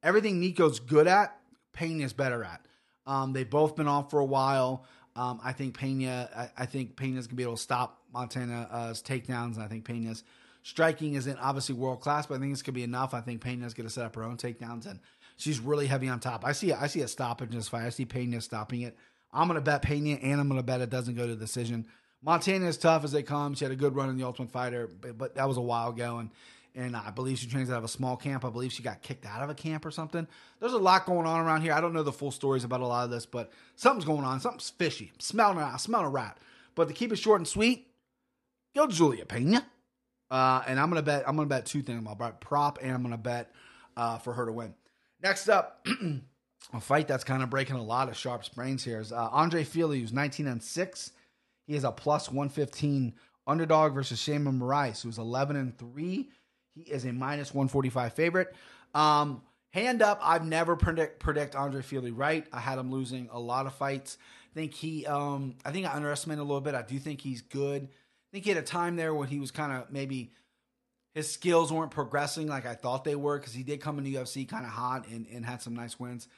everything 0.00 0.38
Nico's 0.38 0.78
good 0.78 1.08
at, 1.08 1.36
Pena 1.72 2.04
is 2.04 2.12
better 2.12 2.44
at. 2.44 2.64
Um, 3.04 3.32
they've 3.32 3.50
both 3.50 3.74
been 3.74 3.88
off 3.88 4.10
for 4.10 4.20
a 4.20 4.24
while. 4.24 4.84
Um, 5.14 5.40
I 5.44 5.52
think 5.52 5.76
Pena, 5.76 6.28
I, 6.34 6.62
I 6.62 6.66
think 6.66 6.96
Pena's 6.96 7.26
gonna 7.26 7.36
be 7.36 7.42
able 7.42 7.56
to 7.56 7.62
stop 7.62 8.02
Montana's 8.12 9.02
takedowns, 9.02 9.54
and 9.54 9.62
I 9.62 9.68
think 9.68 9.84
Pena's 9.84 10.24
striking 10.62 11.14
isn't 11.14 11.38
obviously 11.38 11.74
world 11.74 12.00
class, 12.00 12.26
but 12.26 12.36
I 12.36 12.38
think 12.38 12.52
it's 12.52 12.62
gonna 12.62 12.74
be 12.74 12.82
enough. 12.82 13.12
I 13.14 13.20
think 13.20 13.42
Pena's 13.42 13.74
gonna 13.74 13.90
set 13.90 14.06
up 14.06 14.14
her 14.14 14.22
own 14.22 14.36
takedowns, 14.36 14.86
and 14.86 15.00
she's 15.36 15.60
really 15.60 15.86
heavy 15.86 16.08
on 16.08 16.20
top. 16.20 16.44
I 16.44 16.52
see, 16.52 16.72
I 16.72 16.86
see 16.86 17.02
a 17.02 17.08
stoppage 17.08 17.50
in 17.50 17.56
this 17.56 17.68
fight. 17.68 17.84
I 17.84 17.90
see 17.90 18.04
Pena 18.04 18.40
stopping 18.40 18.82
it. 18.82 18.96
I'm 19.32 19.48
gonna 19.48 19.60
bet 19.60 19.82
Pena, 19.82 20.16
and 20.16 20.40
I'm 20.40 20.48
gonna 20.48 20.62
bet 20.62 20.80
it 20.80 20.90
doesn't 20.90 21.14
go 21.14 21.26
to 21.26 21.36
decision. 21.36 21.86
Montana 22.22 22.66
is 22.66 22.78
tough 22.78 23.04
as 23.04 23.12
they 23.12 23.22
come. 23.22 23.54
She 23.54 23.64
had 23.64 23.72
a 23.72 23.76
good 23.76 23.96
run 23.96 24.08
in 24.08 24.16
the 24.16 24.24
Ultimate 24.24 24.52
Fighter, 24.52 24.88
but, 25.00 25.18
but 25.18 25.34
that 25.34 25.48
was 25.48 25.56
a 25.56 25.62
while 25.62 25.90
ago, 25.90 26.18
and 26.18 26.30
and 26.74 26.96
I 26.96 27.10
believe 27.10 27.38
she 27.38 27.46
trains 27.46 27.70
out 27.70 27.78
of 27.78 27.84
a 27.84 27.88
small 27.88 28.16
camp. 28.16 28.44
I 28.44 28.50
believe 28.50 28.72
she 28.72 28.82
got 28.82 29.02
kicked 29.02 29.26
out 29.26 29.42
of 29.42 29.50
a 29.50 29.54
camp 29.54 29.84
or 29.84 29.90
something. 29.90 30.26
There's 30.60 30.72
a 30.72 30.78
lot 30.78 31.06
going 31.06 31.26
on 31.26 31.40
around 31.40 31.62
here. 31.62 31.72
I 31.72 31.80
don't 31.80 31.92
know 31.92 32.02
the 32.02 32.12
full 32.12 32.30
stories 32.30 32.64
about 32.64 32.80
a 32.80 32.86
lot 32.86 33.04
of 33.04 33.10
this, 33.10 33.26
but 33.26 33.52
something's 33.76 34.04
going 34.04 34.24
on. 34.24 34.40
Something's 34.40 34.70
fishy. 34.70 35.10
I'm 35.12 35.20
smelling 35.20 35.78
smell 35.78 36.02
a 36.02 36.08
rat. 36.08 36.38
But 36.74 36.88
to 36.88 36.94
keep 36.94 37.12
it 37.12 37.16
short 37.16 37.40
and 37.40 37.48
sweet, 37.48 37.88
go 38.74 38.86
Julia 38.86 39.26
Pena. 39.26 39.66
Uh, 40.30 40.62
and 40.66 40.80
I'm 40.80 40.88
gonna 40.88 41.02
bet. 41.02 41.28
I'm 41.28 41.36
gonna 41.36 41.48
bet 41.48 41.66
two 41.66 41.82
things. 41.82 42.02
I'll 42.08 42.14
bet 42.14 42.40
prop, 42.40 42.78
and 42.80 42.90
I'm 42.90 43.02
gonna 43.02 43.18
bet 43.18 43.52
uh, 43.98 44.16
for 44.16 44.32
her 44.32 44.46
to 44.46 44.52
win. 44.52 44.72
Next 45.22 45.50
up, 45.50 45.86
a 46.72 46.80
fight 46.80 47.06
that's 47.06 47.22
kind 47.22 47.42
of 47.42 47.50
breaking 47.50 47.76
a 47.76 47.82
lot 47.82 48.08
of 48.08 48.16
sharp 48.16 48.42
brains 48.54 48.82
here 48.82 48.98
is 48.98 49.12
uh, 49.12 49.28
Andre 49.30 49.62
Fili, 49.62 50.00
who's 50.00 50.12
19 50.12 50.46
and 50.46 50.62
six. 50.62 51.12
He 51.66 51.74
is 51.74 51.84
a 51.84 51.92
plus 51.92 52.28
115 52.30 53.12
underdog 53.46 53.94
versus 53.94 54.18
Sheymon 54.18 54.58
Moraes, 54.58 55.02
who's 55.02 55.18
11 55.18 55.56
and 55.56 55.76
three. 55.76 56.30
He 56.74 56.82
is 56.82 57.04
a 57.04 57.12
minus 57.12 57.52
145 57.52 58.14
favorite. 58.14 58.54
Um, 58.94 59.42
hand 59.70 60.02
up, 60.02 60.20
I've 60.22 60.44
never 60.44 60.76
predict 60.76 61.20
predict 61.20 61.54
Andre 61.54 61.82
Fili 61.82 62.10
right. 62.10 62.46
I 62.52 62.60
had 62.60 62.78
him 62.78 62.90
losing 62.90 63.28
a 63.32 63.38
lot 63.38 63.66
of 63.66 63.74
fights. 63.74 64.18
I 64.52 64.54
think 64.54 64.74
he, 64.74 65.06
um, 65.06 65.54
I 65.64 65.70
think 65.70 65.86
I 65.86 65.94
underestimated 65.94 66.40
a 66.40 66.44
little 66.44 66.60
bit. 66.60 66.74
I 66.74 66.82
do 66.82 66.98
think 66.98 67.20
he's 67.20 67.40
good. 67.40 67.84
I 67.84 68.28
think 68.32 68.44
he 68.44 68.50
had 68.50 68.58
a 68.58 68.66
time 68.66 68.96
there 68.96 69.14
when 69.14 69.28
he 69.28 69.40
was 69.40 69.50
kind 69.50 69.72
of 69.72 69.90
maybe 69.90 70.32
his 71.14 71.30
skills 71.30 71.72
weren't 71.72 71.90
progressing 71.90 72.46
like 72.48 72.66
I 72.66 72.74
thought 72.74 73.04
they 73.04 73.16
were 73.16 73.38
because 73.38 73.52
he 73.52 73.62
did 73.62 73.80
come 73.80 73.98
in 73.98 74.04
the 74.04 74.14
UFC 74.14 74.48
kind 74.48 74.64
of 74.64 74.70
hot 74.70 75.06
and, 75.08 75.26
and 75.32 75.44
had 75.44 75.60
some 75.60 75.74
nice 75.74 75.98
wins. 76.00 76.28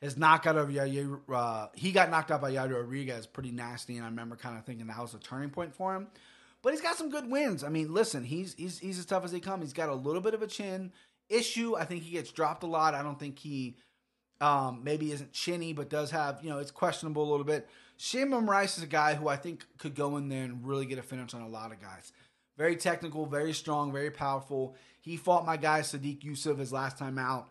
His 0.00 0.16
knockout 0.16 0.56
of 0.56 0.68
Yair, 0.68 1.20
uh, 1.32 1.68
he 1.74 1.92
got 1.92 2.10
knocked 2.10 2.30
out 2.30 2.40
by 2.40 2.52
Yair 2.52 2.74
Rodriguez 2.74 3.26
pretty 3.26 3.50
nasty, 3.50 3.96
and 3.96 4.04
I 4.04 4.08
remember 4.08 4.36
kind 4.36 4.58
of 4.58 4.64
thinking 4.64 4.86
that 4.88 4.98
was 4.98 5.14
a 5.14 5.18
turning 5.18 5.50
point 5.50 5.74
for 5.74 5.94
him. 5.94 6.08
But 6.66 6.72
he's 6.72 6.82
got 6.82 6.96
some 6.96 7.10
good 7.10 7.30
wins. 7.30 7.62
I 7.62 7.68
mean, 7.68 7.94
listen, 7.94 8.24
he's 8.24 8.52
he's 8.54 8.80
he's 8.80 8.98
as 8.98 9.06
tough 9.06 9.22
as 9.22 9.30
they 9.30 9.38
come. 9.38 9.60
He's 9.60 9.72
got 9.72 9.88
a 9.88 9.94
little 9.94 10.20
bit 10.20 10.34
of 10.34 10.42
a 10.42 10.48
chin 10.48 10.90
issue. 11.28 11.76
I 11.76 11.84
think 11.84 12.02
he 12.02 12.10
gets 12.10 12.32
dropped 12.32 12.64
a 12.64 12.66
lot. 12.66 12.92
I 12.92 13.04
don't 13.04 13.20
think 13.20 13.38
he 13.38 13.76
um, 14.40 14.80
maybe 14.82 15.12
isn't 15.12 15.32
chinny, 15.32 15.72
but 15.74 15.88
does 15.88 16.10
have 16.10 16.40
you 16.42 16.50
know 16.50 16.58
it's 16.58 16.72
questionable 16.72 17.22
a 17.22 17.30
little 17.30 17.46
bit. 17.46 17.68
Shimon 17.98 18.46
Rice 18.46 18.78
is 18.78 18.82
a 18.82 18.88
guy 18.88 19.14
who 19.14 19.28
I 19.28 19.36
think 19.36 19.64
could 19.78 19.94
go 19.94 20.16
in 20.16 20.28
there 20.28 20.42
and 20.42 20.66
really 20.66 20.86
get 20.86 20.98
a 20.98 21.02
finish 21.02 21.34
on 21.34 21.42
a 21.42 21.48
lot 21.48 21.70
of 21.70 21.80
guys. 21.80 22.10
Very 22.58 22.74
technical, 22.74 23.26
very 23.26 23.52
strong, 23.52 23.92
very 23.92 24.10
powerful. 24.10 24.74
He 25.00 25.16
fought 25.16 25.46
my 25.46 25.56
guy 25.56 25.82
Sodiq 25.82 26.24
Yusuff 26.24 26.58
his 26.58 26.72
last 26.72 26.98
time 26.98 27.16
out 27.16 27.48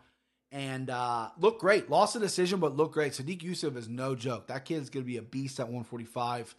and 0.52 0.90
uh, 0.90 1.30
looked 1.40 1.62
great. 1.62 1.90
Lost 1.90 2.18
a 2.18 2.20
decision, 2.20 2.60
but 2.60 2.76
looked 2.76 2.94
great. 2.94 3.14
Sodiq 3.14 3.44
Yusuff 3.44 3.78
is 3.78 3.88
no 3.88 4.14
joke. 4.14 4.48
That 4.48 4.66
kid's 4.66 4.90
going 4.90 5.06
to 5.06 5.10
be 5.10 5.16
a 5.16 5.22
beast 5.22 5.62
at 5.62 5.68
145. 5.68 6.54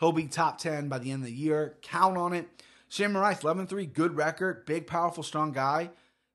He'll 0.00 0.12
be 0.12 0.26
top 0.26 0.58
10 0.58 0.88
by 0.88 0.98
the 0.98 1.10
end 1.10 1.22
of 1.22 1.26
the 1.26 1.34
year. 1.34 1.76
Count 1.82 2.16
on 2.16 2.32
it. 2.32 2.48
Shimon 2.88 3.20
Rice, 3.20 3.42
11 3.42 3.66
3, 3.66 3.86
good 3.86 4.16
record, 4.16 4.64
big, 4.64 4.86
powerful, 4.86 5.22
strong 5.22 5.52
guy. 5.52 5.90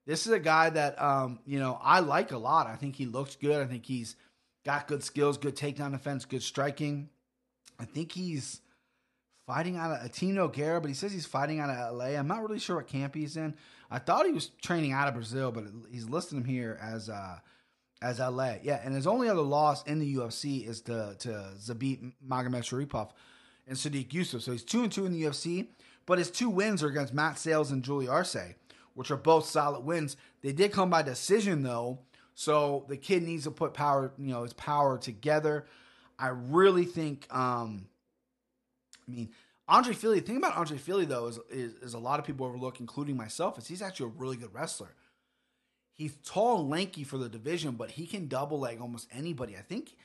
This 0.05 0.27
is 0.27 0.33
a 0.33 0.39
guy 0.39 0.69
that, 0.69 1.01
um, 1.01 1.39
you 1.45 1.59
know, 1.59 1.79
I 1.81 2.01
like 2.01 2.31
a 2.31 2.37
lot. 2.37 2.67
I 2.67 2.75
think 2.75 2.95
he 2.95 3.05
looks 3.05 3.35
good. 3.35 3.61
I 3.61 3.65
think 3.65 3.85
he's 3.85 4.15
got 4.65 4.87
good 4.87 5.03
skills, 5.03 5.37
good 5.37 5.55
takedown 5.55 5.91
defense, 5.91 6.25
good 6.25 6.43
striking. 6.43 7.09
I 7.79 7.85
think 7.85 8.11
he's 8.11 8.61
fighting 9.47 9.77
out 9.77 9.91
of 9.91 10.09
Atino 10.09 10.51
Guerra, 10.51 10.79
but 10.81 10.89
he 10.89 10.93
says 10.93 11.11
he's 11.11 11.25
fighting 11.25 11.59
out 11.59 11.69
of 11.69 11.95
LA. 11.95 12.17
I'm 12.17 12.27
not 12.27 12.41
really 12.41 12.59
sure 12.59 12.75
what 12.75 12.87
camp 12.87 13.15
he's 13.15 13.37
in. 13.37 13.55
I 13.89 13.99
thought 13.99 14.25
he 14.25 14.31
was 14.31 14.51
training 14.61 14.91
out 14.91 15.07
of 15.07 15.13
Brazil, 15.13 15.51
but 15.51 15.65
he's 15.91 16.09
listing 16.09 16.39
him 16.39 16.45
here 16.45 16.77
as 16.81 17.09
uh, 17.09 17.39
as 18.01 18.19
LA. 18.19 18.55
Yeah, 18.61 18.81
and 18.83 18.93
his 18.93 19.07
only 19.07 19.29
other 19.29 19.41
loss 19.41 19.83
in 19.83 19.99
the 19.99 20.15
UFC 20.15 20.67
is 20.67 20.81
to 20.81 21.15
to 21.19 21.29
Zabit 21.59 22.13
Magomedsharipov 22.27 23.11
and 23.67 23.77
Sodiq 23.77 24.09
Yusuff. 24.09 24.41
So 24.41 24.51
he's 24.51 24.63
two 24.63 24.83
and 24.83 24.91
two 24.91 25.05
in 25.05 25.13
the 25.13 25.23
UFC, 25.23 25.67
but 26.05 26.17
his 26.17 26.31
two 26.31 26.49
wins 26.49 26.83
are 26.83 26.87
against 26.87 27.13
Matt 27.13 27.37
Sayles 27.37 27.71
and 27.71 27.85
Julio 27.85 28.11
Arce, 28.11 28.55
which 28.93 29.11
are 29.11 29.17
both 29.17 29.45
solid 29.45 29.85
wins. 29.85 30.17
They 30.41 30.51
did 30.51 30.71
come 30.71 30.89
by 30.89 31.01
decision 31.01 31.63
though, 31.63 31.99
so 32.35 32.85
the 32.87 32.97
kid 32.97 33.23
needs 33.23 33.43
to 33.45 33.51
put 33.51 33.73
power, 33.73 34.11
you 34.17 34.27
know, 34.27 34.43
his 34.43 34.53
power 34.53 34.97
together. 34.97 35.65
I 36.19 36.29
really 36.29 36.85
think. 36.85 37.27
um 37.33 37.87
I 39.07 39.11
mean, 39.11 39.29
Andre 39.67 39.93
Fili. 39.93 40.19
The 40.19 40.25
thing 40.25 40.37
about 40.37 40.55
Andre 40.55 40.77
Fili 40.77 41.05
though 41.05 41.27
is, 41.27 41.39
is 41.49 41.73
is 41.75 41.93
a 41.93 41.99
lot 41.99 42.19
of 42.19 42.25
people 42.25 42.45
overlook, 42.45 42.79
including 42.79 43.17
myself, 43.17 43.57
is 43.57 43.67
he's 43.67 43.81
actually 43.81 44.07
a 44.07 44.19
really 44.19 44.37
good 44.37 44.53
wrestler. 44.53 44.93
He's 45.93 46.15
tall 46.25 46.61
and 46.61 46.69
lanky 46.69 47.03
for 47.03 47.17
the 47.17 47.29
division, 47.29 47.71
but 47.71 47.91
he 47.91 48.07
can 48.07 48.27
double 48.27 48.59
leg 48.59 48.81
almost 48.81 49.07
anybody. 49.11 49.55
I 49.55 49.61
think 49.61 49.95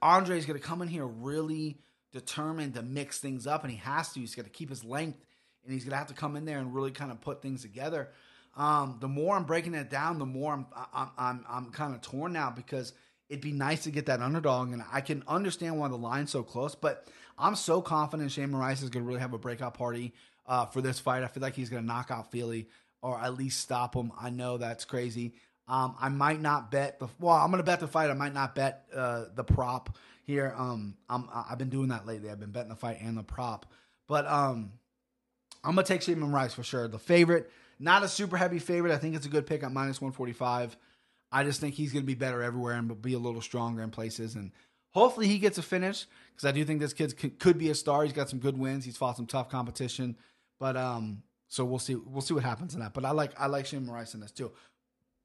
Andre 0.00 0.38
is 0.38 0.46
going 0.46 0.58
to 0.58 0.66
come 0.66 0.80
in 0.80 0.88
here 0.88 1.06
really 1.06 1.78
determined 2.12 2.74
to 2.74 2.82
mix 2.82 3.18
things 3.18 3.46
up, 3.46 3.62
and 3.62 3.70
he 3.70 3.78
has 3.78 4.12
to. 4.12 4.20
He's 4.20 4.34
got 4.34 4.44
to 4.44 4.50
keep 4.50 4.70
his 4.70 4.84
length, 4.84 5.24
and 5.64 5.72
he's 5.72 5.84
going 5.84 5.92
to 5.92 5.98
have 5.98 6.08
to 6.08 6.14
come 6.14 6.36
in 6.36 6.44
there 6.44 6.58
and 6.58 6.74
really 6.74 6.90
kind 6.90 7.10
of 7.10 7.20
put 7.20 7.42
things 7.42 7.62
together. 7.62 8.10
Um, 8.56 8.96
the 9.00 9.08
more 9.08 9.36
I'm 9.36 9.44
breaking 9.44 9.74
it 9.74 9.90
down, 9.90 10.18
the 10.18 10.26
more 10.26 10.52
I'm 10.52 10.66
I'm 10.92 11.10
I'm, 11.16 11.44
I'm 11.48 11.70
kind 11.70 11.94
of 11.94 12.00
torn 12.00 12.32
now 12.32 12.50
because 12.50 12.92
it'd 13.28 13.42
be 13.42 13.52
nice 13.52 13.84
to 13.84 13.90
get 13.90 14.06
that 14.06 14.20
underdog, 14.20 14.72
and 14.72 14.82
I 14.92 15.00
can 15.00 15.22
understand 15.28 15.78
why 15.78 15.88
the 15.88 15.96
line's 15.96 16.30
so 16.30 16.42
close. 16.42 16.74
But 16.74 17.06
I'm 17.38 17.54
so 17.54 17.80
confident 17.80 18.32
Shane 18.32 18.52
Rice 18.52 18.82
is 18.82 18.90
going 18.90 19.04
to 19.04 19.08
really 19.08 19.20
have 19.20 19.32
a 19.34 19.38
breakout 19.38 19.74
party 19.74 20.14
uh, 20.46 20.66
for 20.66 20.80
this 20.80 20.98
fight. 20.98 21.22
I 21.22 21.28
feel 21.28 21.42
like 21.42 21.54
he's 21.54 21.70
going 21.70 21.82
to 21.82 21.86
knock 21.86 22.10
out 22.10 22.32
Fili 22.32 22.68
or 23.02 23.18
at 23.18 23.36
least 23.36 23.60
stop 23.60 23.94
him. 23.94 24.12
I 24.20 24.30
know 24.30 24.58
that's 24.58 24.84
crazy. 24.84 25.34
Um, 25.68 25.94
I 26.00 26.08
might 26.08 26.40
not 26.40 26.70
bet 26.70 26.98
the 26.98 27.08
well. 27.20 27.36
I'm 27.36 27.50
going 27.50 27.58
to 27.58 27.64
bet 27.64 27.80
the 27.80 27.88
fight. 27.88 28.10
I 28.10 28.14
might 28.14 28.34
not 28.34 28.54
bet 28.54 28.86
uh, 28.94 29.26
the 29.34 29.44
prop 29.44 29.96
here. 30.28 30.54
Um, 30.56 30.94
I'm 31.08 31.28
I've 31.32 31.58
been 31.58 31.70
doing 31.70 31.88
that 31.88 32.06
lately. 32.06 32.30
I've 32.30 32.38
been 32.38 32.52
betting 32.52 32.68
the 32.68 32.76
fight 32.76 32.98
and 33.00 33.16
the 33.16 33.24
prop, 33.24 33.66
but 34.06 34.26
um, 34.26 34.72
I'm 35.64 35.74
gonna 35.74 35.86
take 35.86 36.02
Shimon 36.02 36.30
Rice 36.30 36.54
for 36.54 36.62
sure. 36.62 36.86
The 36.86 36.98
favorite, 36.98 37.50
not 37.80 38.04
a 38.04 38.08
super 38.08 38.36
heavy 38.36 38.58
favorite. 38.58 38.92
I 38.92 38.98
think 38.98 39.16
it's 39.16 39.26
a 39.26 39.30
good 39.30 39.46
pick 39.46 39.64
at 39.64 39.72
minus 39.72 40.00
145. 40.00 40.76
I 41.32 41.44
just 41.44 41.60
think 41.60 41.74
he's 41.74 41.92
gonna 41.92 42.04
be 42.04 42.14
better 42.14 42.42
everywhere 42.42 42.74
and 42.74 43.00
be 43.02 43.14
a 43.14 43.18
little 43.18 43.40
stronger 43.40 43.82
in 43.82 43.90
places. 43.90 44.34
And 44.34 44.52
hopefully 44.90 45.28
he 45.28 45.38
gets 45.38 45.56
a 45.56 45.62
finish 45.62 46.06
because 46.34 46.46
I 46.46 46.52
do 46.52 46.62
think 46.62 46.80
this 46.80 46.92
kid 46.92 47.38
could, 47.38 47.56
be 47.56 47.70
a 47.70 47.74
star. 47.74 48.04
He's 48.04 48.12
got 48.12 48.28
some 48.28 48.38
good 48.38 48.58
wins. 48.58 48.84
He's 48.84 48.98
fought 48.98 49.16
some 49.16 49.26
tough 49.26 49.48
competition, 49.48 50.16
but 50.60 50.76
um, 50.76 51.22
so 51.48 51.64
we'll 51.64 51.78
see. 51.78 51.94
We'll 51.94 52.20
see 52.20 52.34
what 52.34 52.44
happens 52.44 52.74
in 52.74 52.80
that. 52.80 52.92
But 52.92 53.06
I 53.06 53.12
like 53.12 53.32
I 53.40 53.46
like 53.46 53.64
Shimon 53.64 53.90
Rice 53.90 54.12
in 54.12 54.20
this 54.20 54.30
too. 54.30 54.52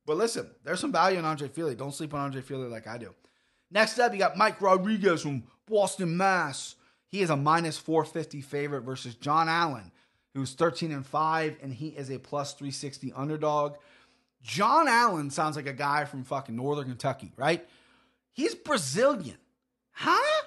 But 0.05 0.15
listen, 0.15 0.49
there's 0.63 0.79
some 0.79 0.93
value 0.93 1.19
in 1.19 1.25
Andre 1.25 1.49
Fili. 1.49 1.75
Don't 1.75 1.93
sleep 1.93 2.13
on 2.13 2.21
Andre 2.21 2.41
Fili 2.41 2.69
like 2.69 2.87
I 2.87 2.97
do. 2.97 3.13
Next 3.73 3.97
up, 3.97 4.13
you 4.13 4.19
got 4.19 4.37
Mike 4.37 4.61
Rodriguez 4.61 5.23
from 5.23 5.43
Boston, 5.67 6.15
Mass. 6.15 6.75
He 7.07 7.21
is 7.21 7.31
a 7.31 7.35
minus 7.35 7.77
450 7.77 8.41
favorite 8.41 8.81
versus 8.81 9.15
John 9.15 9.49
Allen, 9.49 9.91
who's 10.35 10.53
13 10.53 10.91
and 10.91 11.05
5, 11.05 11.57
and 11.61 11.73
he 11.73 11.89
is 11.89 12.11
a 12.11 12.19
plus 12.19 12.53
360 12.53 13.13
underdog. 13.13 13.75
John 14.43 14.87
Allen 14.87 15.31
sounds 15.31 15.55
like 15.55 15.65
a 15.65 15.73
guy 15.73 16.05
from 16.05 16.23
fucking 16.23 16.55
Northern 16.55 16.85
Kentucky, 16.85 17.31
right? 17.35 17.67
He's 18.31 18.53
Brazilian. 18.53 19.37
Huh? 19.91 20.43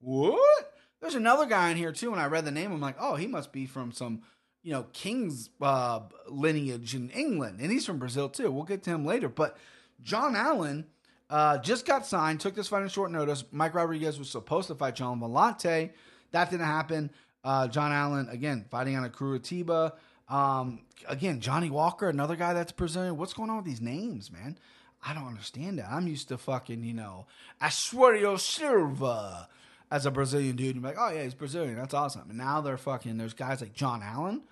What? 0.00 0.74
There's 1.00 1.14
another 1.14 1.46
guy 1.46 1.70
in 1.70 1.78
here 1.78 1.92
too. 1.92 2.10
When 2.10 2.20
I 2.20 2.26
read 2.26 2.44
the 2.44 2.50
name, 2.50 2.72
I'm 2.72 2.80
like, 2.80 2.96
oh, 3.00 3.14
he 3.14 3.26
must 3.26 3.52
be 3.52 3.64
from 3.64 3.92
some, 3.92 4.22
you 4.62 4.72
know, 4.72 4.84
king's 4.92 5.48
uh, 5.62 6.00
lineage 6.28 6.94
in 6.94 7.08
England, 7.10 7.60
and 7.60 7.72
he's 7.72 7.86
from 7.86 7.98
Brazil 7.98 8.28
too. 8.28 8.50
We'll 8.50 8.64
get 8.64 8.82
to 8.82 8.90
him 8.90 9.06
later. 9.06 9.30
But 9.30 9.56
John 10.02 10.36
Allen 10.36 10.86
uh, 11.30 11.58
just 11.58 11.86
got 11.86 12.06
signed, 12.06 12.40
took 12.40 12.54
this 12.54 12.68
fight 12.68 12.82
on 12.82 12.88
short 12.88 13.10
notice. 13.10 13.44
Mike 13.50 13.74
Rodriguez 13.74 14.18
was 14.18 14.30
supposed 14.30 14.68
to 14.68 14.74
fight 14.74 14.94
John 14.94 15.20
Vellante. 15.20 15.90
That 16.32 16.50
didn't 16.50 16.66
happen. 16.66 17.10
Uh, 17.42 17.68
John 17.68 17.92
Allen, 17.92 18.28
again, 18.30 18.64
fighting 18.70 18.96
on 18.96 19.04
a 19.04 19.08
Curitiba. 19.08 19.92
Um, 20.28 20.80
again, 21.08 21.40
Johnny 21.40 21.70
Walker, 21.70 22.08
another 22.08 22.36
guy 22.36 22.54
that's 22.54 22.72
Brazilian. 22.72 23.16
What's 23.16 23.32
going 23.32 23.50
on 23.50 23.56
with 23.56 23.66
these 23.66 23.80
names, 23.80 24.32
man? 24.32 24.58
I 25.04 25.14
don't 25.14 25.26
understand 25.26 25.78
that. 25.78 25.88
I'm 25.88 26.08
used 26.08 26.28
to 26.28 26.38
fucking, 26.38 26.82
you 26.82 26.94
know, 26.94 27.26
Assuerio 27.62 28.38
Silva 28.38 29.48
as 29.90 30.06
a 30.06 30.10
Brazilian 30.10 30.56
dude. 30.56 30.74
You're 30.74 30.84
like, 30.84 30.96
oh 30.98 31.10
yeah, 31.10 31.22
he's 31.22 31.34
Brazilian. 31.34 31.76
That's 31.76 31.94
awesome. 31.94 32.28
And 32.28 32.38
now 32.38 32.60
they're 32.60 32.76
fucking, 32.76 33.16
there's 33.16 33.34
guys 33.34 33.60
like 33.60 33.72
John 33.72 34.02
Allen. 34.02 34.42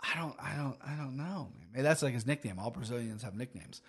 I 0.00 0.18
don't, 0.18 0.34
I 0.40 0.56
don't, 0.56 0.76
I 0.84 0.96
don't 0.96 1.16
know. 1.16 1.48
Maybe 1.72 1.82
that's 1.82 2.02
like 2.02 2.14
his 2.14 2.26
nickname. 2.26 2.58
All 2.58 2.70
Brazilians 2.70 3.22
have 3.22 3.36
nicknames. 3.36 3.80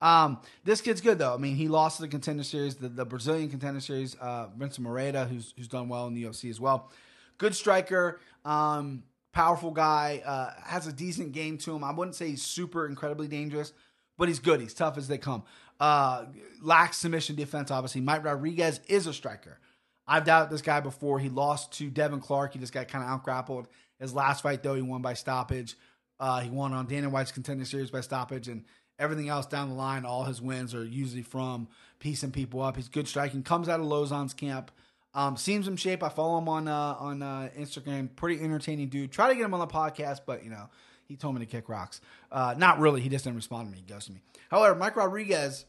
Um, 0.00 0.40
this 0.64 0.80
kid's 0.80 1.00
good 1.00 1.18
though. 1.18 1.34
I 1.34 1.38
mean, 1.38 1.56
he 1.56 1.68
lost 1.68 1.96
to 1.96 2.02
the 2.02 2.08
contender 2.08 2.44
series, 2.44 2.76
the, 2.76 2.88
the 2.88 3.04
Brazilian 3.04 3.50
contender 3.50 3.80
series. 3.80 4.14
Uh, 4.16 4.48
Vincent 4.56 4.86
Moreta, 4.86 5.24
who's 5.24 5.54
who's 5.56 5.68
done 5.68 5.88
well 5.88 6.06
in 6.06 6.14
the 6.14 6.24
UFC 6.24 6.50
as 6.50 6.60
well. 6.60 6.90
Good 7.38 7.54
striker, 7.54 8.20
um, 8.44 9.02
powerful 9.32 9.70
guy. 9.70 10.22
Uh, 10.24 10.50
has 10.64 10.86
a 10.86 10.92
decent 10.92 11.32
game 11.32 11.58
to 11.58 11.74
him. 11.74 11.84
I 11.84 11.92
wouldn't 11.92 12.14
say 12.14 12.28
he's 12.28 12.42
super 12.42 12.86
incredibly 12.86 13.28
dangerous, 13.28 13.72
but 14.16 14.28
he's 14.28 14.38
good. 14.38 14.60
He's 14.60 14.74
tough 14.74 14.98
as 14.98 15.08
they 15.08 15.18
come. 15.18 15.42
Uh, 15.80 16.26
lacks 16.62 16.98
submission 16.98 17.36
defense. 17.36 17.70
Obviously, 17.70 18.00
Mike 18.00 18.24
Rodriguez 18.24 18.80
is 18.88 19.06
a 19.06 19.12
striker. 19.12 19.58
I've 20.06 20.24
doubted 20.24 20.50
this 20.50 20.62
guy 20.62 20.80
before. 20.80 21.18
He 21.18 21.28
lost 21.28 21.72
to 21.74 21.90
Devin 21.90 22.20
Clark. 22.20 22.54
He 22.54 22.58
just 22.58 22.72
got 22.72 22.88
kind 22.88 23.04
of 23.04 23.10
out 23.10 23.24
grappled. 23.24 23.68
His 24.00 24.14
last 24.14 24.42
fight 24.42 24.62
though, 24.62 24.74
he 24.74 24.82
won 24.82 25.02
by 25.02 25.14
stoppage. 25.14 25.76
Uh, 26.20 26.40
he 26.40 26.50
won 26.50 26.72
on 26.72 26.86
Dana 26.86 27.08
White's 27.08 27.30
contender 27.30 27.64
series 27.64 27.90
by 27.90 28.00
stoppage 28.00 28.48
and 28.48 28.64
Everything 28.98 29.28
else 29.28 29.46
down 29.46 29.68
the 29.68 29.74
line, 29.74 30.04
all 30.04 30.24
his 30.24 30.42
wins 30.42 30.74
are 30.74 30.84
usually 30.84 31.22
from 31.22 31.68
piecing 32.00 32.32
people 32.32 32.62
up. 32.62 32.76
He's 32.76 32.88
good 32.88 33.06
striking. 33.06 33.42
Comes 33.42 33.68
out 33.68 33.80
of 33.80 33.86
Lozon's 33.86 34.34
camp. 34.34 34.70
Um, 35.14 35.36
seems 35.36 35.68
in 35.68 35.76
shape. 35.76 36.02
I 36.02 36.08
follow 36.08 36.38
him 36.38 36.48
on 36.48 36.68
uh, 36.68 36.96
on 36.98 37.22
uh, 37.22 37.50
Instagram. 37.58 38.08
Pretty 38.14 38.42
entertaining 38.42 38.88
dude. 38.88 39.10
Try 39.10 39.28
to 39.28 39.34
get 39.34 39.44
him 39.44 39.54
on 39.54 39.60
the 39.60 39.66
podcast, 39.66 40.20
but 40.26 40.44
you 40.44 40.50
know 40.50 40.68
he 41.06 41.16
told 41.16 41.34
me 41.34 41.40
to 41.40 41.46
kick 41.46 41.68
rocks. 41.68 42.00
Uh, 42.30 42.54
not 42.56 42.78
really. 42.78 43.00
He 43.00 43.08
just 43.08 43.24
didn't 43.24 43.36
respond 43.36 43.68
to 43.68 43.72
me. 43.72 43.78
He 43.78 43.92
ghosted 43.92 44.14
me. 44.14 44.20
However, 44.50 44.74
Mike 44.74 44.96
Rodriguez, 44.96 45.64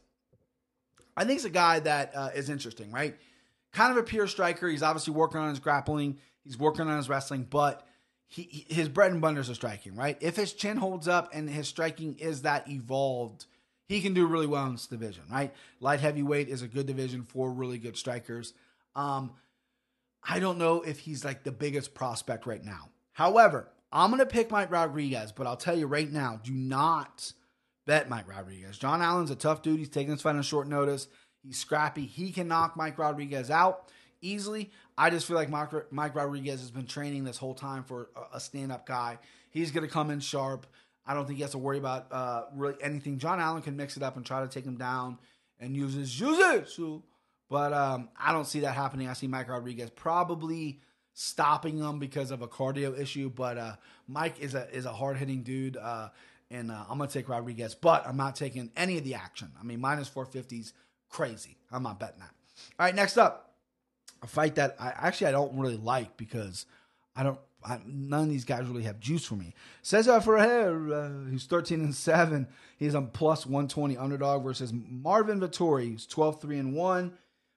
I 1.15 1.23
think, 1.23 1.39
is 1.39 1.45
a 1.45 1.49
guy 1.49 1.79
that 1.79 2.11
uh, 2.15 2.29
is 2.35 2.49
interesting. 2.49 2.91
Right, 2.91 3.15
kind 3.71 3.91
of 3.91 3.97
a 3.97 4.03
pure 4.03 4.27
striker. 4.27 4.67
He's 4.67 4.83
obviously 4.83 5.13
working 5.13 5.39
on 5.39 5.49
his 5.49 5.59
grappling. 5.59 6.17
He's 6.43 6.57
working 6.57 6.87
on 6.87 6.97
his 6.97 7.09
wrestling, 7.09 7.47
but 7.49 7.87
he, 8.29 8.65
his 8.69 8.87
bread 8.87 9.11
and 9.11 9.19
butter 9.19 9.39
are 9.39 9.43
striking, 9.43 9.95
right? 9.95 10.15
If 10.21 10.35
his 10.35 10.53
chin 10.53 10.77
holds 10.77 11.07
up 11.07 11.31
and 11.33 11.49
his 11.49 11.67
striking 11.67 12.15
is 12.19 12.43
that 12.43 12.69
evolved, 12.69 13.47
he 13.87 14.01
can 14.01 14.13
do 14.13 14.27
really 14.27 14.45
well 14.45 14.67
in 14.67 14.73
this 14.73 14.85
division, 14.85 15.23
right? 15.31 15.51
Light 15.79 15.99
heavyweight 15.99 16.47
is 16.47 16.61
a 16.61 16.67
good 16.67 16.85
division 16.85 17.23
for 17.23 17.51
really 17.51 17.79
good 17.79 17.97
strikers. 17.97 18.53
Um, 18.95 19.31
I 20.23 20.39
don't 20.39 20.59
know 20.59 20.81
if 20.83 20.99
he's 20.99 21.25
like 21.25 21.43
the 21.43 21.51
biggest 21.51 21.95
prospect 21.95 22.45
right 22.45 22.63
now. 22.63 22.89
However, 23.13 23.67
I'm 23.91 24.11
going 24.11 24.19
to 24.19 24.27
pick 24.27 24.51
Mike 24.51 24.69
Rodriguez, 24.69 25.31
but 25.31 25.47
I'll 25.47 25.57
tell 25.57 25.77
you 25.77 25.87
right 25.87 26.11
now, 26.11 26.39
do 26.43 26.51
not 26.51 27.33
bet 27.87 28.09
Mike 28.09 28.29
Rodriguez. 28.29 28.77
John 28.77 29.01
Allan's 29.01 29.31
a 29.31 29.35
tough 29.35 29.63
dude. 29.63 29.79
He's 29.79 29.89
taking 29.89 30.11
his 30.11 30.21
fight 30.21 30.35
on 30.35 30.43
short 30.43 30.67
notice. 30.67 31.07
He's 31.43 31.57
scrappy. 31.57 32.05
He 32.05 32.31
can 32.31 32.47
knock 32.47 32.77
Mike 32.77 32.99
Rodriguez 32.99 33.49
out 33.49 33.91
easily. 34.21 34.71
I 34.97 35.09
just 35.09 35.25
feel 35.25 35.35
like 35.35 35.49
Mike, 35.49 36.15
Rodriguez 36.15 36.59
has 36.59 36.71
been 36.71 36.85
training 36.85 37.23
this 37.23 37.37
whole 37.37 37.53
time 37.53 37.83
for 37.83 38.09
a, 38.33 38.39
stand 38.39 38.71
up 38.71 38.85
guy. 38.85 39.19
He's 39.49 39.71
going 39.71 39.85
to 39.85 39.91
come 39.91 40.09
in 40.09 40.19
sharp. 40.19 40.67
I 41.05 41.13
don't 41.13 41.25
think 41.25 41.37
he 41.37 41.41
has 41.41 41.51
to 41.51 41.57
worry 41.57 41.77
about 41.77 42.07
uh, 42.11 42.43
really 42.53 42.75
anything. 42.81 43.17
John 43.17 43.39
Allan 43.39 43.61
can 43.61 43.75
mix 43.75 43.97
it 43.97 44.03
up 44.03 44.15
and 44.15 44.25
try 44.25 44.41
to 44.41 44.47
take 44.47 44.65
him 44.65 44.77
down 44.77 45.17
and 45.59 45.75
use 45.75 45.93
his 45.93 46.11
jiu-jitsu. 46.11 47.01
But 47.49 47.73
um, 47.73 48.09
I 48.17 48.31
don't 48.31 48.45
see 48.45 48.59
that 48.61 48.75
happening. 48.75 49.07
I 49.07 49.13
see 49.13 49.27
Mike 49.27 49.49
Rodriguez 49.49 49.89
probably 49.89 50.81
stopping 51.13 51.77
him 51.79 51.99
because 51.99 52.31
of 52.31 52.41
a 52.41 52.47
cardio 52.47 52.97
issue. 52.97 53.29
But 53.29 53.57
uh, 53.57 53.75
Mike 54.07 54.39
is 54.39 54.53
a 54.55 54.69
is 54.73 54.85
a 54.85 54.93
hard 54.93 55.17
hitting 55.17 55.41
dude, 55.41 55.75
uh, 55.75 56.09
and 56.51 56.71
uh, 56.71 56.85
I'm 56.87 56.97
gonna 56.97 57.09
take 57.09 57.27
Rodriguez. 57.27 57.75
But 57.75 58.07
I'm 58.07 58.17
not 58.17 58.35
taking 58.35 58.71
any 58.77 58.97
of 58.97 59.03
the 59.03 59.15
action. 59.15 59.51
I 59.59 59.63
mean, 59.63 59.81
minus 59.81 60.09
450s 60.09 60.73
crazy. 61.09 61.57
I'm 61.71 61.83
not 61.83 61.99
betting 61.99 62.19
that. 62.19 62.31
All 62.79 62.85
right, 62.85 62.95
next 62.95 63.17
up, 63.17 63.48
a 64.21 64.27
fight 64.27 64.55
that 64.55 64.75
I 64.79 64.93
actually 64.95 65.27
I 65.27 65.31
don't 65.31 65.57
really 65.57 65.77
like 65.77 66.17
because 66.17 66.65
I 67.15 67.23
don't. 67.23 67.39
I, 67.61 67.77
none 67.85 68.23
of 68.23 68.29
these 68.29 68.45
guys 68.45 68.65
really 68.67 68.83
have 68.83 69.01
juice 69.01 69.25
for 69.25 69.35
me. 69.35 69.53
Cezar 69.83 70.23
Ferreira, 70.23 70.91
uh, 70.93 71.09
who's 71.29 71.43
13 71.43 71.81
and 71.81 71.93
7, 71.93 72.47
he's 72.77 72.95
on 72.95 73.07
plus 73.07 73.45
120 73.45 73.97
underdog 73.97 74.45
versus 74.45 74.71
Marvin 74.73 75.41
Vettori, 75.41 75.91
who's 75.91 76.07
12 76.07 76.39
3 76.41 76.57
and 76.57 76.73
1, 76.73 77.13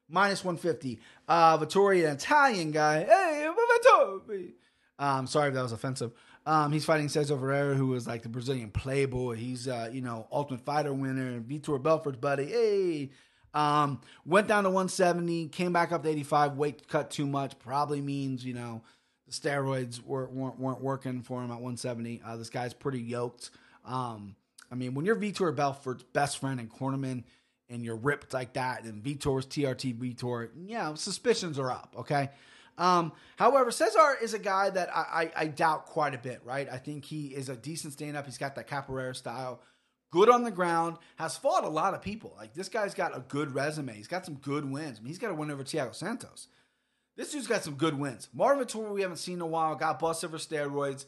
minus 0.09 0.45
150. 0.45 0.99
Uh, 1.29 1.59
Vettori, 1.59 2.05
an 2.05 2.17
Italian 2.17 2.73
guy. 2.73 3.05
Hey, 3.05 3.49
Vettori. 3.49 4.55
Um, 4.99 5.29
sorry 5.29 5.49
if 5.49 5.55
that 5.55 5.63
was 5.63 5.71
offensive. 5.71 6.13
Um, 6.45 6.73
he's 6.73 6.85
fighting 6.85 7.07
Cezar 7.07 7.39
Ferreira, 7.39 7.75
who 7.77 7.87
was 7.89 8.07
like 8.07 8.23
the 8.23 8.29
Brazilian 8.29 8.71
playboy. 8.71 9.37
He's, 9.37 9.69
uh, 9.69 9.89
you 9.93 10.01
know, 10.01 10.27
Ultimate 10.33 10.65
Fighter 10.65 10.93
winner, 10.93 11.29
and 11.29 11.49
Vitor 11.49 11.81
Belfort's 11.81 12.19
buddy. 12.19 12.47
Hey, 12.47 13.11
um, 13.55 14.01
went 14.25 14.49
down 14.49 14.65
to 14.65 14.71
170, 14.71 15.49
came 15.49 15.73
back 15.73 15.93
up 15.93 16.03
to 16.03 16.09
85. 16.09 16.57
Weight 16.57 16.89
cut 16.89 17.11
too 17.11 17.27
much 17.27 17.59
probably 17.59 18.01
means 18.01 18.45
you 18.45 18.55
know 18.55 18.83
the 19.27 19.33
steroids 19.33 20.05
were, 20.05 20.27
weren't, 20.29 20.59
weren't 20.59 20.81
working 20.81 21.23
for 21.23 21.41
him 21.41 21.51
at 21.51 21.61
170. 21.61 22.23
Uh, 22.25 22.37
this 22.37 22.51
guy's 22.51 22.75
pretty 22.75 23.01
yoked. 23.01 23.51
Um, 23.85 24.37
I 24.71 24.75
mean, 24.75 24.95
when 24.95 25.05
you're 25.05 25.17
Vitor 25.17 25.55
Belfort's 25.55 26.03
best 26.03 26.39
friend 26.39 26.59
and 26.59 26.71
cornerman, 26.71 27.25
and 27.69 27.83
you're 27.83 27.97
ripped 27.97 28.35
like 28.35 28.53
that, 28.53 28.85
and 28.85 29.03
Vitor's 29.03 29.47
TRT 29.47 29.97
Vitor, 29.97 30.51
yeah, 30.67 30.95
suspicions 30.95 31.59
are 31.59 31.71
up. 31.71 31.95
Okay. 31.99 32.31
Um, 32.79 33.13
however, 33.37 33.71
Cezar 33.71 34.23
is 34.23 34.35
a 34.35 34.39
guy 34.39 34.71
that 34.71 34.95
I, 34.95 35.01
I, 35.37 35.43
I 35.43 35.47
doubt 35.47 35.87
quite 35.87 36.15
a 36.15 36.19
bit, 36.19 36.41
right? 36.45 36.69
I 36.71 36.79
think 36.79 37.05
he 37.05 37.27
is 37.29 37.49
a 37.49 37.57
decent 37.57 37.93
stand 37.93 38.17
up. 38.17 38.25
He's 38.25 38.39
got 38.39 38.55
that 38.57 38.67
capoeira 38.67 39.15
style 39.15 39.61
good 40.13 40.31
on 40.31 40.45
the 40.45 40.51
ground, 40.53 40.99
has 41.17 41.37
fought 41.37 41.65
a 41.65 41.69
lot 41.69 41.95
of 41.95 42.03
people. 42.03 42.35
Like 42.37 42.55
this 42.55 42.69
guy's 42.69 42.95
got 42.95 43.17
a 43.17 43.21
good 43.21 43.53
resume. 43.53 43.95
He's 43.95 44.07
got 44.07 44.25
some 44.25 44.37
good 44.37 44.71
wins. 44.71 44.99
I 44.99 45.01
mean, 45.01 45.09
he's 45.09 45.19
got 45.19 45.33
a 45.33 45.35
win 45.35 45.51
over 45.51 45.65
Thiago 45.65 45.93
Santos. 45.93 46.47
This 47.17 47.33
dude's 47.33 47.49
got 47.49 47.65
some 47.65 47.75
good 47.75 47.99
wins. 47.99 48.29
Marvin 48.33 48.65
Vettori, 48.65 48.95
we 48.95 49.03
haven't 49.03 49.17
seen 49.17 49.35
in 49.35 49.41
a 49.41 49.47
while, 49.47 49.75
got 49.75 49.99
busted 49.99 50.31
for 50.31 50.37
steroids, 50.37 51.07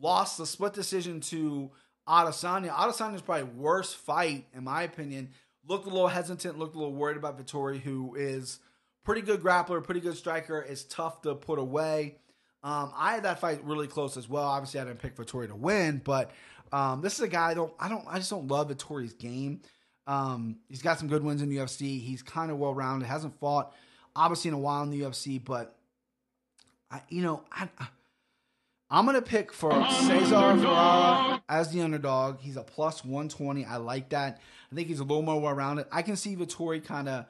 lost 0.00 0.38
the 0.38 0.46
split 0.46 0.72
decision 0.72 1.20
to 1.20 1.70
Adesanya. 2.08 2.70
Adesanya's 2.70 3.22
probably 3.22 3.44
worst 3.44 3.96
fight, 3.96 4.46
in 4.54 4.64
my 4.64 4.82
opinion. 4.82 5.30
Looked 5.66 5.86
a 5.86 5.90
little 5.90 6.08
hesitant, 6.08 6.58
looked 6.58 6.74
a 6.74 6.78
little 6.78 6.94
worried 6.94 7.16
about 7.16 7.38
Vettori, 7.38 7.80
who 7.80 8.14
is 8.14 8.60
pretty 9.04 9.22
good 9.22 9.42
grappler, 9.42 9.82
pretty 9.82 10.00
good 10.00 10.16
striker, 10.16 10.60
is 10.60 10.84
tough 10.84 11.22
to 11.22 11.34
put 11.34 11.58
away. 11.58 12.16
Um, 12.64 12.92
I 12.96 13.14
had 13.14 13.24
that 13.24 13.40
fight 13.40 13.64
really 13.64 13.88
close 13.88 14.16
as 14.16 14.28
well. 14.28 14.44
Obviously, 14.44 14.80
I 14.80 14.84
didn't 14.84 15.00
pick 15.00 15.16
Vettori 15.16 15.48
to 15.48 15.56
win, 15.56 16.00
but 16.04 16.30
um, 16.72 17.02
this 17.02 17.14
is 17.14 17.20
a 17.20 17.28
guy 17.28 17.50
I 17.50 17.54
don't 17.54 17.72
I 17.78 17.88
don't 17.88 18.04
I 18.08 18.18
just 18.18 18.30
don't 18.30 18.48
love 18.48 18.70
Vettori's 18.70 19.12
game. 19.12 19.60
Um, 20.06 20.56
he's 20.68 20.82
got 20.82 20.98
some 20.98 21.08
good 21.08 21.22
wins 21.22 21.42
in 21.42 21.48
the 21.48 21.58
UFC. 21.58 22.00
He's 22.00 22.22
kind 22.22 22.50
of 22.50 22.58
well 22.58 22.74
rounded. 22.74 23.06
Hasn't 23.06 23.38
fought 23.38 23.74
obviously 24.16 24.48
in 24.48 24.54
a 24.54 24.58
while 24.58 24.82
in 24.82 24.90
the 24.90 25.00
UFC, 25.02 25.42
but 25.42 25.76
I 26.90 27.02
you 27.08 27.22
know 27.22 27.44
I, 27.52 27.68
I 27.78 28.98
am 28.98 29.06
gonna 29.06 29.22
pick 29.22 29.52
for 29.52 29.70
Cezar 29.70 30.58
Ferreira 30.58 31.42
as 31.48 31.70
the 31.72 31.82
underdog. 31.82 32.40
He's 32.40 32.56
a 32.56 32.62
plus 32.62 33.04
120. 33.04 33.64
I 33.64 33.76
like 33.76 34.08
that. 34.08 34.40
I 34.70 34.74
think 34.74 34.88
he's 34.88 35.00
a 35.00 35.04
little 35.04 35.22
more 35.22 35.40
well 35.40 35.54
rounded. 35.54 35.86
I 35.92 36.02
can 36.02 36.16
see 36.16 36.34
Vettori 36.36 36.82
kind 36.82 37.08
of 37.08 37.26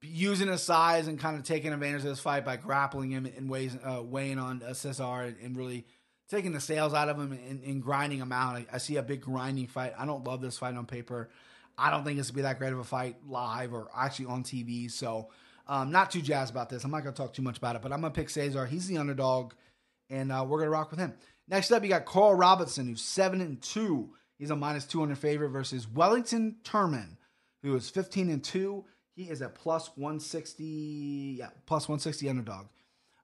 using 0.00 0.48
his 0.48 0.62
size 0.62 1.08
and 1.08 1.18
kind 1.18 1.36
of 1.36 1.42
taking 1.42 1.72
advantage 1.72 2.02
of 2.02 2.08
this 2.08 2.20
fight 2.20 2.44
by 2.44 2.56
grappling 2.56 3.10
him 3.10 3.26
and 3.36 3.50
ways, 3.50 3.76
uh, 3.84 4.02
weighing 4.02 4.38
on 4.38 4.62
uh, 4.62 4.70
Cezar 4.70 5.26
and, 5.26 5.36
and 5.42 5.56
really 5.56 5.86
taking 6.28 6.52
the 6.52 6.60
sales 6.60 6.94
out 6.94 7.08
of 7.08 7.18
him 7.18 7.32
and, 7.32 7.62
and 7.64 7.82
grinding 7.82 8.18
him 8.18 8.32
out. 8.32 8.56
I, 8.56 8.66
I, 8.72 8.78
see 8.78 8.96
a 8.96 9.02
big 9.02 9.22
grinding 9.22 9.66
fight. 9.66 9.94
I 9.98 10.06
don't 10.06 10.24
love 10.24 10.40
this 10.40 10.58
fight 10.58 10.74
on 10.74 10.86
paper. 10.86 11.30
I 11.76 11.90
don't 11.90 12.04
think 12.04 12.18
it's 12.18 12.30
gonna 12.30 12.36
be 12.36 12.42
that 12.42 12.58
great 12.58 12.72
of 12.72 12.78
a 12.78 12.84
fight 12.84 13.16
live 13.26 13.72
or 13.72 13.88
actually 13.96 14.26
on 14.26 14.42
TV. 14.42 14.90
So, 14.90 15.28
um, 15.66 15.90
not 15.90 16.10
too 16.10 16.20
jazzed 16.20 16.50
about 16.50 16.68
this. 16.68 16.84
I'm 16.84 16.90
not 16.90 17.02
gonna 17.04 17.14
talk 17.14 17.32
too 17.32 17.42
much 17.42 17.58
about 17.58 17.76
it, 17.76 17.82
but 17.82 17.92
I'm 17.92 18.00
gonna 18.00 18.12
pick 18.12 18.28
Cezar. 18.28 18.66
He's 18.68 18.86
the 18.86 18.98
underdog, 18.98 19.52
and 20.10 20.32
uh, 20.32 20.44
we're 20.46 20.58
gonna 20.58 20.70
rock 20.70 20.90
with 20.90 20.98
him. 20.98 21.14
Next 21.46 21.70
up, 21.70 21.82
you 21.82 21.88
got 21.88 22.04
Carl 22.04 22.34
Robinson, 22.34 22.86
who's 22.88 23.02
seven 23.02 23.40
and 23.40 23.60
two. 23.62 24.10
He's 24.38 24.50
a 24.50 24.56
minus 24.56 24.86
200 24.86 25.16
favorite 25.18 25.50
versus 25.50 25.88
Wellington 25.88 26.56
Turman, 26.62 27.16
who 27.62 27.74
is 27.74 27.90
15 27.90 28.30
and 28.30 28.42
two. 28.42 28.84
He 29.14 29.24
is 29.24 29.40
a 29.40 29.48
plus 29.48 29.90
160, 29.96 31.36
yeah, 31.38 31.48
plus 31.66 31.88
160 31.88 32.28
underdog. 32.28 32.66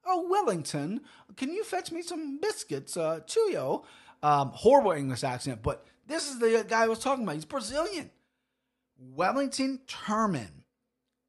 Oh, 0.07 0.27
Wellington, 0.29 1.01
can 1.37 1.51
you 1.53 1.65
fetch 1.65 1.91
me 1.91 2.03
some 2.03 2.39
biscuits, 2.39 2.97
uh, 2.97 3.21
Chuyo? 3.27 3.85
Um, 4.23 4.51
horrible 4.55 4.93
English 4.93 5.25
accent, 5.25 5.63
but 5.63 5.87
this 6.07 6.31
is 6.31 6.39
the 6.39 6.65
guy 6.67 6.85
I 6.85 6.89
was 6.89 6.99
talking 6.99 7.25
about. 7.25 7.35
He's 7.35 7.45
Brazilian. 7.45 8.11
Wellington 8.99 9.81
Turman 9.87 10.63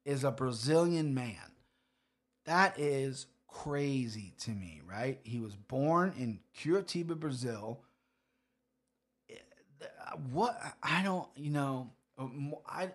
is 0.04 0.24
a 0.24 0.30
Brazilian 0.30 1.14
man. 1.14 1.52
That 2.44 2.78
is 2.78 3.26
crazy 3.48 4.34
to 4.40 4.50
me, 4.50 4.80
right? 4.88 5.18
He 5.24 5.40
was 5.40 5.56
born 5.56 6.12
in 6.18 6.40
Curitiba, 6.56 7.18
Brazil. 7.18 7.82
What 10.30 10.58
I 10.82 11.02
don't, 11.02 11.28
you 11.36 11.50
know, 11.50 11.90
I 12.66 12.90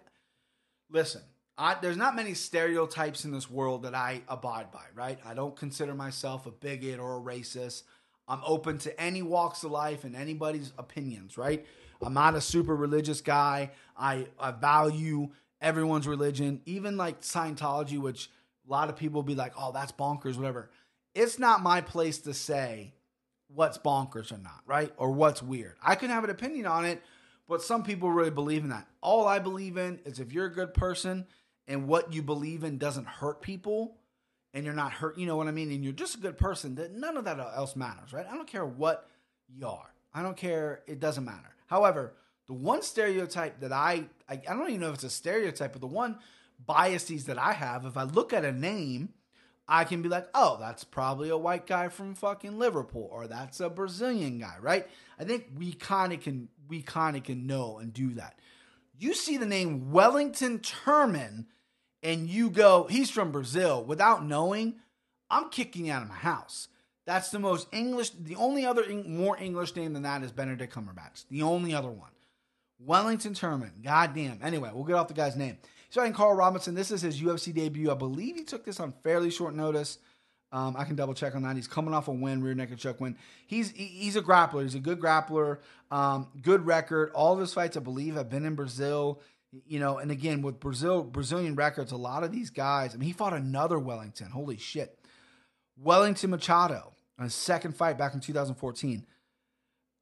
listen. 0.90 1.22
I, 1.58 1.76
there's 1.82 1.98
not 1.98 2.16
many 2.16 2.34
stereotypes 2.34 3.26
in 3.26 3.32
this 3.32 3.50
world 3.50 3.84
that 3.84 3.94
I 3.94 4.22
abide 4.28 4.72
by, 4.72 4.86
right? 4.96 5.20
I 5.26 5.34
don't 5.34 5.56
consider 5.56 5.94
myself 5.94 6.46
a 6.46 6.52
bigot 6.52 7.00
or 7.00 7.18
a 7.18 7.22
racist. 7.22 7.84
I'm 8.28 8.42
open 8.46 8.78
to 8.80 9.00
any 9.00 9.22
walks 9.22 9.64
of 9.64 9.72
life 9.72 10.04
and 10.04 10.16
anybody's 10.16 10.72
opinions, 10.78 11.38
right? 11.38 11.66
I'm 12.02 12.14
not 12.14 12.36
a 12.36 12.42
super 12.42 12.76
religious 12.76 13.22
guy. 13.22 13.72
I, 13.98 14.28
I 14.40 14.52
value 14.52 15.30
everyone's 15.62 16.08
religion, 16.08 16.62
even 16.66 16.98
like 16.98 17.22
Scientology, 17.22 18.00
which 18.00 18.32
a 18.68 18.72
lot 18.72 18.90
of 18.90 18.96
people 18.96 19.22
be 19.22 19.36
like, 19.36 19.54
oh, 19.58 19.72
that's 19.72 19.92
bonkers, 19.92 20.38
whatever. 20.38 20.72
It's 21.14 21.38
not 21.38 21.62
my 21.62 21.82
place 21.82 22.20
to 22.20 22.34
say 22.34 22.94
what's 23.54 23.78
bonkers 23.78 24.32
or 24.32 24.38
not, 24.38 24.62
right? 24.66 24.92
Or 24.98 25.12
what's 25.12 25.44
weird. 25.44 25.76
I 25.84 25.96
can 25.96 26.10
have 26.10 26.24
an 26.24 26.30
opinion 26.30 26.66
on 26.66 26.86
it, 26.86 27.04
but 27.48 27.62
some 27.62 27.84
people 27.84 28.10
really 28.10 28.32
believe 28.32 28.64
in 28.64 28.70
that. 28.70 28.88
All 29.02 29.28
I 29.28 29.40
believe 29.40 29.78
in 29.78 30.00
is 30.06 30.20
if 30.20 30.32
you're 30.32 30.46
a 30.46 30.54
good 30.54 30.74
person 30.74 31.28
and 31.72 31.88
what 31.88 32.14
you 32.14 32.22
believe 32.22 32.64
in 32.64 32.78
doesn't 32.78 33.08
hurt 33.08 33.42
people 33.42 33.98
and 34.54 34.66
you're 34.66 34.74
not 34.74 34.92
hurt, 34.92 35.18
you 35.18 35.26
know 35.26 35.38
what 35.38 35.48
I 35.48 35.52
mean? 35.52 35.72
And 35.72 35.84
you're 35.84 35.94
just 35.94 36.16
a 36.16 36.20
good 36.20 36.38
person, 36.38 36.76
that 36.76 36.92
none 36.92 37.18
of 37.18 37.26
that 37.26 37.40
else 37.40 37.76
matters, 37.76 38.12
right? 38.12 38.26
I 38.30 38.36
don't 38.36 38.48
care 38.48 38.66
what 38.66 39.10
you 39.48 39.66
are. 39.68 39.94
I 40.14 40.22
don't 40.22 40.36
care. 40.36 40.82
It 40.88 41.00
doesn't 41.00 41.24
matter. 41.24 41.56
However, 41.68 42.14
the 42.48 42.54
one 42.54 42.82
stereotype 42.82 43.62
that 43.62 43.72
I, 43.72 44.06
I, 44.28 44.42
I 44.50 44.54
don't 44.54 44.68
even 44.68 44.82
know 44.82 44.90
if 44.90 44.96
it's 44.96 45.04
a 45.06 45.10
stereotype, 45.10 45.72
but 45.72 45.82
the 45.82 45.88
one 45.88 46.20
biases 46.66 47.26
that 47.26 47.38
I 47.38 47.54
have, 47.54 47.86
if 47.86 47.96
I 47.96 48.04
look 48.04 48.34
at 48.34 48.44
a 48.44 48.52
name, 48.52 49.14
I 49.68 49.86
can 49.86 50.02
be 50.02 50.10
like, 50.10 50.28
oh, 50.34 50.58
that's 50.60 50.84
probably 50.84 51.30
a 51.30 51.38
white 51.38 51.66
guy 51.66 51.88
from 51.88 52.14
fucking 52.14 52.60
Liverpool, 52.60 53.08
or 53.10 53.28
that's 53.28 53.62
a 53.62 53.70
Brazilian 53.70 54.40
guy, 54.40 54.56
right? 54.60 54.86
I 55.18 55.24
think 55.24 55.46
we 55.58 55.72
kind 55.72 56.12
of 56.12 56.20
can 56.20 56.50
we 56.68 56.82
kind 56.82 57.16
of 57.16 57.24
can 57.24 57.48
know 57.48 57.78
and 57.78 57.94
do 57.94 58.16
that. 58.16 58.38
You 58.98 59.14
see 59.14 59.38
the 59.38 59.46
name 59.46 59.92
Wellington 59.92 60.60
Turman, 60.60 61.46
and 62.04 62.28
you 62.28 62.50
go, 62.50 62.88
he's 62.90 63.10
from 63.10 63.32
Brazil, 63.32 63.84
without 63.84 64.26
knowing, 64.26 64.76
I'm 65.30 65.50
kicking 65.50 65.86
you 65.86 65.94
out 65.94 66.04
of 66.04 66.10
my 66.10 66.16
house. 66.16 66.68
That's 67.06 67.30
the 67.30 67.40
most 67.40 67.68
English. 67.72 68.12
The 68.12 68.36
only 68.36 68.66
other 68.66 68.84
more 69.06 69.38
English 69.40 69.76
name 69.76 69.94
than 69.94 70.04
that 70.04 70.24
is 70.24 70.32
Benedict 70.32 70.74
Cumberbatch. 70.74 71.26
The 71.30 71.42
only 71.42 71.74
other 71.74 71.90
one. 71.90 72.12
Wellington 72.80 73.34
Turman. 73.34 73.84
Goddamn. 73.84 74.40
Anyway, 74.44 74.70
we'll 74.74 74.84
get 74.84 74.96
off 74.96 75.08
the 75.08 75.14
guy's 75.14 75.36
name. 75.36 75.58
He's 75.88 75.96
fighting 75.96 76.14
Carl 76.14 76.36
Robinson. 76.36 76.76
This 76.76 76.92
is 76.92 77.02
his 77.02 77.22
UFC 77.22 77.54
debut. 77.54 77.92
I 77.92 77.96
believe 77.96 78.36
he 78.36 78.44
took 78.44 78.66
this 78.66 78.80
on 78.80 78.94
fairly 79.04 79.30
short 79.30 79.56
notice. 79.56 79.98
Um, 80.54 80.76
I 80.78 80.84
can 80.84 80.96
double 80.96 81.14
check 81.14 81.36
on 81.36 81.44
that. 81.44 81.56
He's 81.56 81.68
coming 81.68 81.94
off 81.94 82.08
a 82.08 82.12
win, 82.12 82.44
rear 82.44 82.54
naked 82.54 82.78
choke 82.78 83.00
win. 83.00 83.18
He's 83.48 83.72
he's 83.72 84.18
a 84.18 84.22
grappler. 84.22 84.64
He's 84.64 84.76
a 84.76 84.80
good 84.80 85.00
grappler. 85.00 85.60
Um, 85.90 86.28
good 86.42 86.66
record. 86.66 87.12
All 87.14 87.34
of 87.34 87.40
his 87.40 87.54
fights, 87.54 87.78
I 87.78 87.80
believe, 87.80 88.16
have 88.16 88.30
been 88.30 88.46
in 88.46 88.56
Brazil. 88.56 89.22
You 89.68 89.80
know, 89.80 89.98
and 89.98 90.12
again 90.12 90.42
with 90.42 90.60
Brazil 90.60 91.04
Brazilian 91.04 91.56
records, 91.56 91.92
a 91.92 91.98
lot 91.98 92.24
of 92.24 92.32
these 92.32 92.50
guys. 92.50 92.94
I 92.94 92.98
mean, 92.98 93.08
he 93.08 93.14
fought 93.14 93.34
another 93.34 93.78
Wellington. 93.78 94.30
Holy 94.30 94.58
shit, 94.58 94.98
Wellington 95.78 96.30
Machado, 96.30 96.94
his 97.22 97.34
second 97.34 97.76
fight 97.76 97.98
back 97.98 98.14
in 98.14 98.20
2014. 98.20 99.06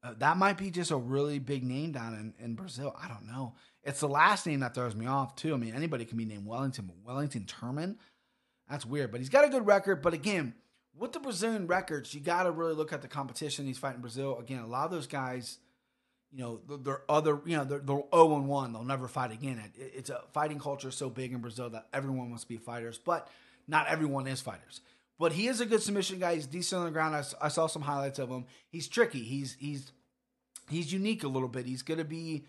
Uh, 0.02 0.14
that 0.18 0.36
might 0.36 0.56
be 0.56 0.70
just 0.70 0.90
a 0.90 0.96
really 0.96 1.38
big 1.38 1.62
name 1.62 1.92
down 1.92 2.14
in, 2.14 2.44
in 2.44 2.54
Brazil. 2.54 2.94
I 3.00 3.08
don't 3.08 3.26
know. 3.26 3.54
It's 3.82 4.00
the 4.00 4.08
last 4.08 4.46
name 4.46 4.60
that 4.60 4.74
throws 4.74 4.94
me 4.94 5.06
off 5.06 5.36
too. 5.36 5.52
I 5.52 5.58
mean, 5.58 5.74
anybody 5.74 6.04
can 6.04 6.16
be 6.16 6.24
named 6.24 6.46
Wellington, 6.46 6.86
but 6.86 6.96
Wellington 7.04 7.44
Turman, 7.44 7.96
that's 8.68 8.86
weird. 8.86 9.10
But 9.10 9.20
he's 9.20 9.28
got 9.28 9.44
a 9.44 9.50
good 9.50 9.66
record. 9.66 10.00
But 10.00 10.14
again, 10.14 10.54
with 10.96 11.12
the 11.12 11.20
Brazilian 11.20 11.66
records, 11.66 12.14
you 12.14 12.20
got 12.20 12.44
to 12.44 12.50
really 12.50 12.74
look 12.74 12.92
at 12.92 13.02
the 13.02 13.08
competition. 13.08 13.66
He's 13.66 13.78
fighting 13.78 14.00
Brazil 14.00 14.38
again. 14.38 14.60
A 14.60 14.66
lot 14.66 14.86
of 14.86 14.90
those 14.90 15.06
guys, 15.06 15.58
you 16.32 16.42
know, 16.42 16.78
they're 16.78 17.02
other, 17.08 17.40
you 17.44 17.56
know, 17.56 17.64
they're, 17.64 17.80
they're 17.80 18.02
0 18.14 18.36
and 18.36 18.48
1. 18.48 18.72
They'll 18.72 18.84
never 18.84 19.08
fight 19.08 19.32
again. 19.32 19.62
It, 19.76 19.92
it's 19.96 20.10
a 20.10 20.22
fighting 20.32 20.58
culture 20.58 20.90
so 20.90 21.10
big 21.10 21.32
in 21.32 21.40
Brazil 21.40 21.70
that 21.70 21.88
everyone 21.92 22.30
wants 22.30 22.44
to 22.44 22.48
be 22.48 22.56
fighters, 22.56 22.98
but 22.98 23.28
not 23.66 23.88
everyone 23.88 24.26
is 24.26 24.40
fighters. 24.40 24.80
But 25.18 25.32
he 25.32 25.48
is 25.48 25.60
a 25.60 25.66
good 25.66 25.82
submission 25.82 26.18
guy. 26.18 26.34
He's 26.34 26.46
decent 26.46 26.78
on 26.78 26.86
the 26.86 26.92
ground. 26.92 27.14
I, 27.14 27.24
I 27.44 27.48
saw 27.48 27.66
some 27.66 27.82
highlights 27.82 28.18
of 28.18 28.30
him. 28.30 28.46
He's 28.70 28.88
tricky. 28.88 29.22
He's 29.22 29.54
he's 29.60 29.92
he's 30.70 30.92
unique 30.92 31.24
a 31.24 31.28
little 31.28 31.48
bit. 31.48 31.66
He's 31.66 31.82
going 31.82 31.98
to 31.98 32.04
be 32.04 32.46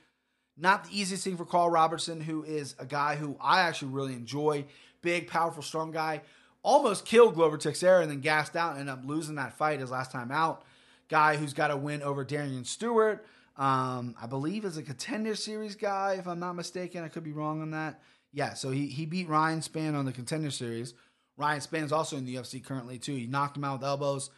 not 0.58 0.86
the 0.86 0.98
easiest 0.98 1.24
thing 1.24 1.36
for 1.36 1.46
Carl 1.46 1.70
Robertson, 1.70 2.22
who 2.22 2.44
is 2.44 2.76
a 2.80 2.86
guy 2.86 3.16
who 3.16 3.36
I 3.42 3.62
actually 3.62 3.92
really 3.92 4.14
enjoy. 4.14 4.66
Big, 5.02 5.28
powerful, 5.28 5.64
strong 5.64 5.92
guy. 5.92 6.22
Almost 6.64 7.06
killed 7.06 7.34
Glover 7.34 7.58
Teixeira 7.58 8.04
and 8.04 8.12
then 8.12 8.22
gassed 8.22 8.56
out 8.56 8.72
and 8.72 8.82
ended 8.82 8.94
up 8.94 9.06
losing 9.06 9.36
that 9.36 9.58
fight 9.58 9.80
his 9.80 9.92
last 9.92 10.12
time 10.12 10.32
out. 10.32 10.64
Guy 11.10 11.36
who's 11.36 11.54
got 11.54 11.72
a 11.72 11.78
win 11.78 12.02
over 12.02 12.24
Darian 12.24 12.64
Stewart. 12.64 13.26
Um, 13.62 14.16
I 14.22 14.26
believe 14.26 14.66
is 14.66 14.78
a 14.78 14.84
contender 14.84 15.36
series 15.36 15.76
guy, 15.76 16.16
if 16.18 16.28
I'm 16.28 16.40
not 16.40 16.54
mistaken. 16.54 17.04
I 17.04 17.10
could 17.10 17.24
be 17.24 17.32
wrong 17.32 17.62
on 17.62 17.72
that. 17.72 18.02
Yeah, 18.34 18.54
so 18.54 18.72
he, 18.72 18.88
he 18.88 19.06
beat 19.06 19.30
Ryan 19.30 19.60
Spann 19.60 19.96
on 19.96 20.06
the 20.06 20.12
contender 20.12 20.52
series. 20.52 20.94
Ryan 21.38 21.62
Spann's 21.62 21.92
also 21.92 22.18
in 22.18 22.26
the 22.26 22.36
UFC 22.36 22.64
currently, 22.64 22.98
too. 22.98 23.14
He 23.14 23.28
knocked 23.28 23.58
him 23.58 23.64
out 23.64 23.80
with 23.80 23.88
elbows. 23.88 24.30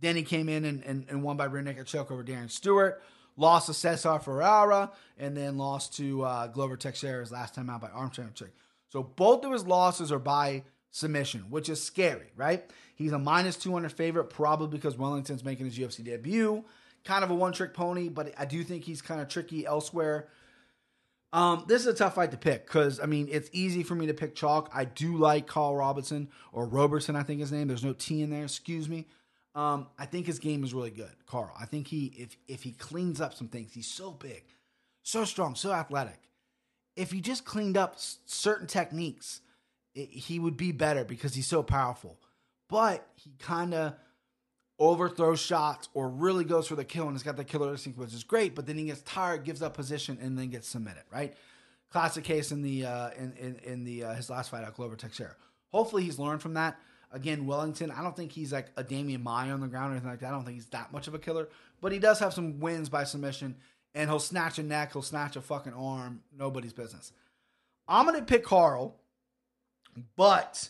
Then 0.00 0.16
he 0.16 0.22
came 0.22 0.48
in 0.48 0.64
and, 0.64 0.82
and, 0.84 1.06
and 1.08 1.22
won 1.22 1.36
by 1.36 1.46
rear 1.46 1.62
naked 1.62 1.86
choke 1.86 2.10
over 2.10 2.22
Darren 2.22 2.50
Stewart 2.50 3.00
lost 3.38 3.66
to 3.66 3.72
Cezar 3.72 4.20
Ferreira, 4.20 4.90
and 5.16 5.34
then 5.34 5.56
lost 5.56 5.96
to 5.96 6.22
uh, 6.24 6.48
Glover 6.48 6.76
Teixeira's 6.76 7.32
last 7.32 7.54
time 7.54 7.70
out 7.70 7.80
by 7.80 7.88
arm 7.88 8.10
trick. 8.10 8.52
So 8.90 9.02
both 9.02 9.44
of 9.44 9.52
his 9.52 9.64
losses 9.66 10.12
are 10.12 10.18
by 10.18 10.64
submission, 10.90 11.46
which 11.48 11.68
is 11.68 11.82
scary, 11.82 12.32
right? 12.36 12.68
He's 12.96 13.12
a 13.12 13.18
minus 13.18 13.56
200 13.56 13.92
favorite, 13.92 14.24
probably 14.24 14.76
because 14.76 14.98
Wellington's 14.98 15.44
making 15.44 15.66
his 15.66 15.78
UFC 15.78 16.04
debut. 16.04 16.64
Kind 17.04 17.24
of 17.24 17.30
a 17.30 17.34
one 17.34 17.52
trick 17.52 17.74
pony, 17.74 18.08
but 18.08 18.34
I 18.38 18.44
do 18.44 18.62
think 18.62 18.84
he's 18.84 19.00
kind 19.02 19.20
of 19.20 19.28
tricky 19.28 19.66
elsewhere. 19.66 20.28
Um, 21.32 21.64
this 21.68 21.82
is 21.82 21.88
a 21.88 21.94
tough 21.94 22.14
fight 22.14 22.30
to 22.30 22.38
pick 22.38 22.66
because 22.66 23.00
I 23.00 23.06
mean 23.06 23.28
it's 23.30 23.50
easy 23.52 23.82
for 23.82 23.94
me 23.94 24.06
to 24.06 24.14
pick 24.14 24.34
chalk. 24.34 24.70
I 24.72 24.84
do 24.84 25.16
like 25.16 25.46
Carl 25.46 25.76
Robinson 25.76 26.28
or 26.52 26.66
Robertson, 26.66 27.16
I 27.16 27.22
think 27.22 27.40
his 27.40 27.52
name. 27.52 27.68
There's 27.68 27.84
no 27.84 27.92
T 27.92 28.22
in 28.22 28.30
there, 28.30 28.44
excuse 28.44 28.88
me. 28.88 29.06
Um, 29.54 29.88
I 29.98 30.06
think 30.06 30.26
his 30.26 30.38
game 30.38 30.64
is 30.64 30.72
really 30.72 30.90
good, 30.90 31.12
Carl. 31.26 31.52
I 31.58 31.66
think 31.66 31.88
he 31.88 32.06
if 32.16 32.36
if 32.46 32.62
he 32.62 32.72
cleans 32.72 33.20
up 33.20 33.34
some 33.34 33.48
things, 33.48 33.72
he's 33.74 33.88
so 33.88 34.10
big, 34.12 34.44
so 35.02 35.24
strong, 35.24 35.54
so 35.54 35.72
athletic. 35.72 36.20
If 36.96 37.10
he 37.10 37.20
just 37.20 37.44
cleaned 37.44 37.76
up 37.76 37.96
certain 38.24 38.66
techniques, 38.66 39.40
it, 39.94 40.08
he 40.08 40.38
would 40.38 40.56
be 40.56 40.72
better 40.72 41.04
because 41.04 41.34
he's 41.34 41.46
so 41.46 41.62
powerful. 41.62 42.18
But 42.68 43.06
he 43.16 43.32
kind 43.38 43.74
of 43.74 43.94
overthrows 44.78 45.40
shots 45.40 45.88
or 45.94 46.08
really 46.08 46.44
goes 46.44 46.68
for 46.68 46.76
the 46.76 46.84
kill 46.84 47.06
and 47.06 47.14
has 47.14 47.22
got 47.22 47.36
the 47.36 47.44
killer 47.44 47.70
instinct, 47.70 47.98
which 47.98 48.14
is 48.14 48.24
great. 48.24 48.54
But 48.54 48.66
then 48.66 48.78
he 48.78 48.84
gets 48.84 49.02
tired, 49.02 49.44
gives 49.44 49.62
up 49.62 49.74
position, 49.74 50.18
and 50.20 50.38
then 50.38 50.50
gets 50.50 50.68
submitted. 50.68 51.02
Right? 51.12 51.34
Classic 51.90 52.22
case 52.24 52.52
in 52.52 52.62
the 52.62 52.86
uh, 52.86 53.10
in 53.10 53.32
in, 53.38 53.56
in 53.64 53.84
the 53.84 54.04
uh, 54.04 54.14
his 54.14 54.30
last 54.30 54.50
fight 54.50 54.64
at 54.64 54.74
Glover 54.74 54.96
Teixeira. 54.96 55.34
Hopefully 55.72 56.02
he's 56.04 56.18
learned 56.18 56.42
from 56.42 56.54
that. 56.54 56.78
Again, 57.10 57.46
Wellington, 57.46 57.90
I 57.90 58.02
don't 58.02 58.14
think 58.14 58.32
he's 58.32 58.52
like 58.52 58.66
a 58.76 58.84
Demian 58.84 59.22
Maia 59.22 59.52
on 59.52 59.60
the 59.60 59.66
ground 59.66 59.90
or 59.90 59.90
anything 59.92 60.10
like 60.10 60.20
that. 60.20 60.28
I 60.28 60.30
don't 60.32 60.44
think 60.44 60.56
he's 60.56 60.66
that 60.66 60.92
much 60.92 61.08
of 61.08 61.14
a 61.14 61.18
killer, 61.18 61.48
but 61.80 61.90
he 61.90 61.98
does 61.98 62.18
have 62.18 62.34
some 62.34 62.60
wins 62.60 62.90
by 62.90 63.04
submission, 63.04 63.56
and 63.94 64.10
he'll 64.10 64.18
snatch 64.18 64.58
a 64.58 64.62
neck, 64.62 64.92
he'll 64.92 65.00
snatch 65.00 65.34
a 65.34 65.40
fucking 65.40 65.72
arm, 65.72 66.20
nobody's 66.36 66.74
business. 66.74 67.12
I'm 67.88 68.04
gonna 68.04 68.22
pick 68.22 68.44
Carl, 68.44 68.96
but 70.16 70.68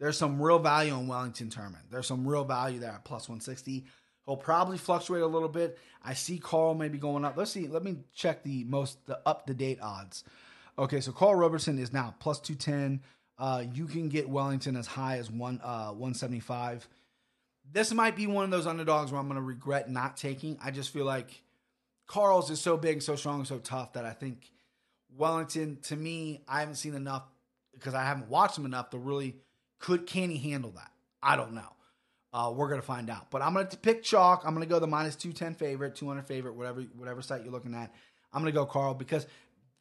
there's 0.00 0.16
some 0.16 0.40
real 0.40 0.58
value 0.58 0.94
in 0.94 1.06
Wellington 1.06 1.50
Turman. 1.50 1.82
There's 1.90 2.06
some 2.06 2.26
real 2.26 2.44
value 2.44 2.80
there 2.80 2.92
at 2.92 3.04
plus 3.04 3.28
160. 3.28 3.84
He'll 4.26 4.36
probably 4.36 4.78
fluctuate 4.78 5.22
a 5.22 5.26
little 5.26 5.48
bit. 5.48 5.78
I 6.02 6.14
see 6.14 6.38
Carl 6.38 6.74
maybe 6.74 6.98
going 6.98 7.24
up. 7.24 7.36
Let's 7.36 7.50
see. 7.50 7.68
Let 7.68 7.84
me 7.84 7.98
check 8.14 8.42
the 8.42 8.64
most 8.64 9.06
the 9.06 9.20
up 9.26 9.46
to 9.46 9.54
date 9.54 9.78
odds. 9.82 10.24
Okay, 10.78 11.00
so 11.00 11.12
Carl 11.12 11.34
Robertson 11.34 11.78
is 11.78 11.92
now 11.92 12.14
plus 12.18 12.40
210. 12.40 13.02
Uh, 13.38 13.64
you 13.74 13.86
can 13.86 14.08
get 14.08 14.28
Wellington 14.28 14.76
as 14.76 14.86
high 14.86 15.18
as 15.18 15.30
one 15.30 15.60
uh, 15.62 15.88
175. 15.88 16.88
This 17.70 17.92
might 17.92 18.16
be 18.16 18.26
one 18.26 18.44
of 18.44 18.50
those 18.50 18.66
underdogs 18.66 19.12
where 19.12 19.20
I'm 19.20 19.28
going 19.28 19.36
to 19.36 19.42
regret 19.42 19.90
not 19.90 20.16
taking. 20.16 20.58
I 20.62 20.70
just 20.70 20.92
feel 20.92 21.04
like 21.04 21.42
Carl's 22.06 22.50
is 22.50 22.60
so 22.60 22.76
big, 22.76 23.02
so 23.02 23.16
strong, 23.16 23.44
so 23.44 23.58
tough 23.58 23.92
that 23.92 24.06
I 24.06 24.12
think 24.12 24.50
Wellington, 25.14 25.78
to 25.84 25.96
me, 25.96 26.42
I 26.48 26.60
haven't 26.60 26.76
seen 26.76 26.94
enough 26.94 27.24
because 27.74 27.94
I 27.94 28.04
haven't 28.04 28.28
watched 28.28 28.56
him 28.56 28.64
enough 28.64 28.90
to 28.90 28.98
really 28.98 29.36
could 29.80 30.06
can 30.06 30.30
he 30.30 30.50
handle 30.50 30.70
that? 30.76 30.92
I 31.22 31.36
don't 31.36 31.54
know. 31.54 31.72
Uh, 32.32 32.52
we're 32.54 32.68
gonna 32.68 32.82
find 32.82 33.10
out. 33.10 33.30
But 33.30 33.42
I'm 33.42 33.54
gonna 33.54 33.66
pick 33.66 34.04
chalk. 34.04 34.42
I'm 34.46 34.54
gonna 34.54 34.66
go 34.66 34.78
the 34.78 34.86
minus 34.86 35.16
two 35.16 35.32
ten 35.32 35.54
favorite, 35.54 35.96
two 35.96 36.06
hundred 36.06 36.26
favorite, 36.26 36.54
whatever 36.54 36.82
whatever 36.96 37.22
site 37.22 37.42
you're 37.42 37.52
looking 37.52 37.74
at. 37.74 37.92
I'm 38.32 38.40
gonna 38.40 38.52
go 38.52 38.66
Carl 38.66 38.94
because 38.94 39.26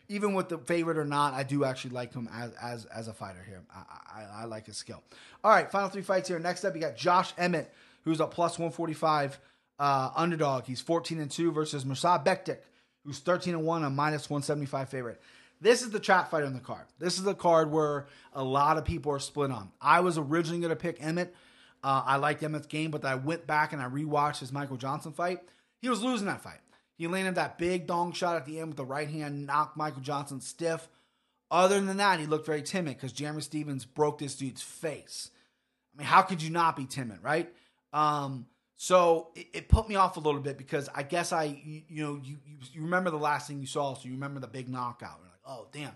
even 0.07 0.33
with 0.33 0.49
the 0.49 0.57
favorite 0.57 0.97
or 0.97 1.05
not, 1.05 1.35
I 1.35 1.43
do 1.43 1.63
actually 1.63 1.91
like 1.91 2.13
him 2.13 2.27
as 2.33 2.51
as, 2.53 2.85
as 2.85 3.07
a 3.07 3.13
fighter 3.13 3.43
here. 3.45 3.61
I, 3.71 4.21
I, 4.21 4.41
I 4.41 4.45
like 4.45 4.65
his 4.65 4.77
skill. 4.77 5.03
All 5.43 5.51
right, 5.51 5.71
final 5.71 5.89
three 5.89 6.01
fights 6.01 6.27
here. 6.27 6.39
Next 6.39 6.65
up, 6.65 6.73
you 6.73 6.81
got 6.81 6.97
Josh 6.97 7.31
Emmett, 7.37 7.71
who's 8.03 8.19
a 8.19 8.25
plus 8.25 8.57
145 8.57 9.39
uh, 9.77 10.09
underdog. 10.15 10.65
He's 10.65 10.81
14 10.81 11.19
and 11.19 11.29
2 11.29 11.51
versus 11.51 11.85
Mirsad 11.85 12.25
Bektic, 12.25 12.57
who's 13.05 13.19
13 13.19 13.53
and 13.53 13.63
1, 13.63 13.83
a 13.83 13.89
minus 13.89 14.29
175 14.29 14.89
favorite. 14.89 15.21
This 15.61 15.81
is 15.81 15.89
the 15.89 15.99
trap 15.99 16.31
fight 16.31 16.43
on 16.43 16.53
the 16.53 16.59
card. 16.59 16.85
This 16.99 17.17
is 17.17 17.23
the 17.23 17.35
card 17.35 17.71
where 17.71 18.07
a 18.33 18.43
lot 18.43 18.77
of 18.77 18.85
people 18.85 19.11
are 19.11 19.19
split 19.19 19.51
on. 19.51 19.71
I 19.81 19.99
was 19.99 20.17
originally 20.17 20.61
going 20.61 20.69
to 20.69 20.75
pick 20.75 21.03
Emmett. 21.03 21.35
Uh, 21.83 22.03
I 22.05 22.15
liked 22.17 22.43
Emmett's 22.43 22.67
game, 22.67 22.91
but 22.91 23.03
I 23.03 23.15
went 23.15 23.45
back 23.45 23.73
and 23.73 23.81
I 23.81 23.85
rewatched 23.85 24.39
his 24.39 24.51
Michael 24.51 24.77
Johnson 24.77 25.11
fight. 25.11 25.41
He 25.81 25.89
was 25.89 26.01
losing 26.01 26.27
that 26.27 26.41
fight. 26.41 26.59
He 26.97 27.07
landed 27.07 27.35
that 27.35 27.57
big 27.57 27.87
dong 27.87 28.11
shot 28.11 28.35
at 28.35 28.45
the 28.45 28.59
end 28.59 28.69
with 28.69 28.77
the 28.77 28.85
right 28.85 29.09
hand, 29.09 29.47
knocked 29.47 29.77
Michael 29.77 30.01
Johnson 30.01 30.41
stiff. 30.41 30.87
Other 31.51 31.79
than 31.79 31.97
that, 31.97 32.19
he 32.19 32.25
looked 32.25 32.45
very 32.45 32.61
timid 32.61 32.95
because 32.97 33.11
Jeremy 33.11 33.41
Stevens 33.41 33.85
broke 33.85 34.19
this 34.19 34.35
dude's 34.35 34.61
face. 34.61 35.31
I 35.93 35.99
mean, 35.99 36.07
how 36.07 36.21
could 36.21 36.41
you 36.41 36.49
not 36.49 36.75
be 36.75 36.85
timid, 36.85 37.19
right? 37.23 37.51
Um, 37.91 38.45
so 38.75 39.29
it, 39.35 39.47
it, 39.53 39.69
put 39.69 39.89
me 39.89 39.95
off 39.95 40.17
a 40.17 40.19
little 40.19 40.41
bit 40.41 40.57
because 40.57 40.89
I 40.93 41.03
guess 41.03 41.33
I, 41.33 41.61
you, 41.63 41.81
you 41.87 42.03
know, 42.03 42.19
you, 42.23 42.37
you, 42.45 42.57
you 42.73 42.81
remember 42.81 43.09
the 43.09 43.17
last 43.17 43.47
thing 43.47 43.59
you 43.59 43.65
saw, 43.65 43.93
so 43.93 44.05
you 44.05 44.13
remember 44.13 44.39
the 44.39 44.47
big 44.47 44.69
knockout. 44.69 45.19
Oh 45.49 45.67
damn, 45.73 45.91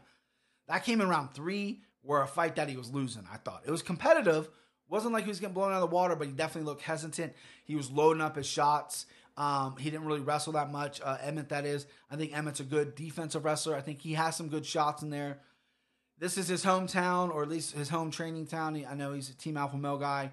that 0.67 0.83
came 0.83 0.99
in 0.99 1.07
round 1.07 1.33
three, 1.33 1.81
where 2.01 2.21
a 2.23 2.27
fight 2.27 2.55
that 2.55 2.67
he 2.67 2.75
was 2.75 2.91
losing. 2.91 3.23
I 3.31 3.37
thought 3.37 3.61
it 3.65 3.71
was 3.71 3.83
competitive, 3.83 4.49
Wasn't 4.89 5.13
like 5.13 5.23
he 5.23 5.29
was 5.29 5.39
getting 5.39 5.53
blown 5.53 5.71
out 5.71 5.81
of 5.81 5.89
the 5.89 5.95
water, 5.95 6.15
but 6.15 6.27
he 6.27 6.33
definitely 6.33 6.69
looked 6.69 6.81
hesitant. 6.81 7.33
He 7.63 7.75
was 7.75 7.89
loading 7.91 8.21
up 8.21 8.35
his 8.35 8.47
shots. 8.47 9.05
Um, 9.37 9.75
he 9.77 9.89
didn't 9.89 10.05
really 10.05 10.21
wrestle 10.21 10.53
that 10.53 10.71
much. 10.71 11.01
Uh, 11.01 11.17
Emmett, 11.21 11.49
that 11.49 11.65
is. 11.65 11.87
I 12.11 12.15
think 12.15 12.35
Emmett's 12.35 12.59
a 12.59 12.63
good 12.63 12.95
defensive 12.95 13.45
wrestler. 13.45 13.75
I 13.75 13.81
think 13.81 14.01
he 14.01 14.13
has 14.13 14.35
some 14.35 14.49
good 14.49 14.65
shots 14.65 15.01
in 15.01 15.09
there. 15.09 15.39
This 16.19 16.37
is 16.37 16.47
his 16.47 16.63
hometown, 16.63 17.33
or 17.33 17.43
at 17.43 17.49
least 17.49 17.73
his 17.75 17.89
home 17.89 18.11
training 18.11 18.47
town. 18.47 18.83
I 18.87 18.93
know 18.93 19.13
he's 19.13 19.29
a 19.29 19.35
Team 19.35 19.57
Alpha 19.57 19.77
Male 19.77 19.97
guy. 19.97 20.31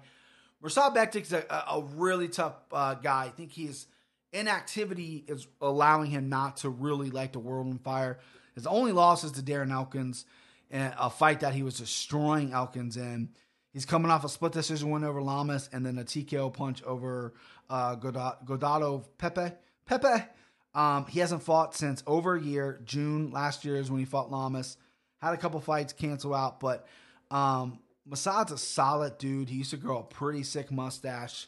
Mirsad 0.63 0.93
Bektic's 0.93 1.33
a 1.33 1.43
a 1.49 1.81
really 1.95 2.27
tough 2.27 2.53
uh, 2.71 2.93
guy. 2.95 3.25
I 3.25 3.29
think 3.29 3.51
his 3.51 3.87
inactivity 4.31 5.25
is 5.27 5.47
allowing 5.59 6.11
him 6.11 6.29
not 6.29 6.57
to 6.57 6.69
really 6.69 7.09
light 7.09 7.33
the 7.33 7.39
world 7.39 7.67
on 7.67 7.79
fire. 7.79 8.19
His 8.55 8.67
only 8.67 8.91
loss 8.91 9.23
is 9.23 9.31
to 9.33 9.41
Darren 9.41 9.71
Elkins, 9.71 10.25
in 10.69 10.93
a 10.97 11.09
fight 11.09 11.41
that 11.41 11.53
he 11.53 11.63
was 11.63 11.77
destroying 11.77 12.53
Elkins 12.53 12.97
in. 12.97 13.29
He's 13.73 13.85
coming 13.85 14.11
off 14.11 14.23
a 14.23 14.29
split 14.29 14.51
decision 14.51 14.89
win 14.89 15.03
over 15.03 15.21
Lamas 15.21 15.69
and 15.71 15.85
then 15.85 15.97
a 15.97 16.03
TKO 16.03 16.53
punch 16.53 16.83
over 16.83 17.33
uh, 17.69 17.95
Godado 17.95 19.05
Pepe. 19.17 19.55
Pepe. 19.85 20.25
Um, 20.73 21.05
he 21.07 21.19
hasn't 21.19 21.43
fought 21.43 21.75
since 21.75 22.03
over 22.07 22.35
a 22.35 22.41
year. 22.41 22.81
June 22.85 23.31
last 23.31 23.65
year 23.65 23.75
is 23.75 23.89
when 23.91 23.99
he 23.99 24.05
fought 24.05 24.31
Lamas. 24.31 24.77
Had 25.21 25.33
a 25.33 25.37
couple 25.37 25.59
fights 25.59 25.93
cancel 25.93 26.33
out, 26.33 26.59
but 26.59 26.87
um, 27.29 27.79
Massad's 28.05 28.51
a 28.51 28.57
solid 28.57 29.17
dude. 29.17 29.49
He 29.49 29.57
used 29.57 29.71
to 29.71 29.77
grow 29.77 29.99
a 29.99 30.03
pretty 30.03 30.43
sick 30.43 30.71
mustache. 30.71 31.47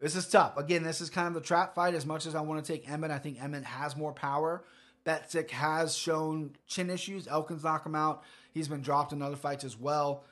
This 0.00 0.16
is 0.16 0.26
tough. 0.26 0.56
Again, 0.56 0.82
this 0.82 1.00
is 1.00 1.10
kind 1.10 1.28
of 1.28 1.34
the 1.34 1.40
trap 1.40 1.74
fight. 1.74 1.94
As 1.94 2.04
much 2.04 2.26
as 2.26 2.34
I 2.34 2.40
want 2.40 2.64
to 2.64 2.72
take 2.72 2.90
Emmett, 2.90 3.10
I 3.10 3.18
think 3.18 3.42
Emmett 3.42 3.64
has 3.64 3.96
more 3.96 4.12
power. 4.12 4.64
Betsick 5.04 5.50
has 5.50 5.96
shown 5.96 6.56
chin 6.66 6.90
issues. 6.90 7.26
Elkins 7.26 7.64
knock 7.64 7.84
him 7.86 7.94
out. 7.94 8.22
He's 8.52 8.68
been 8.68 8.82
dropped 8.82 9.12
in 9.12 9.22
other 9.22 9.36
fights 9.36 9.64
as 9.64 9.78
well. 9.78 10.24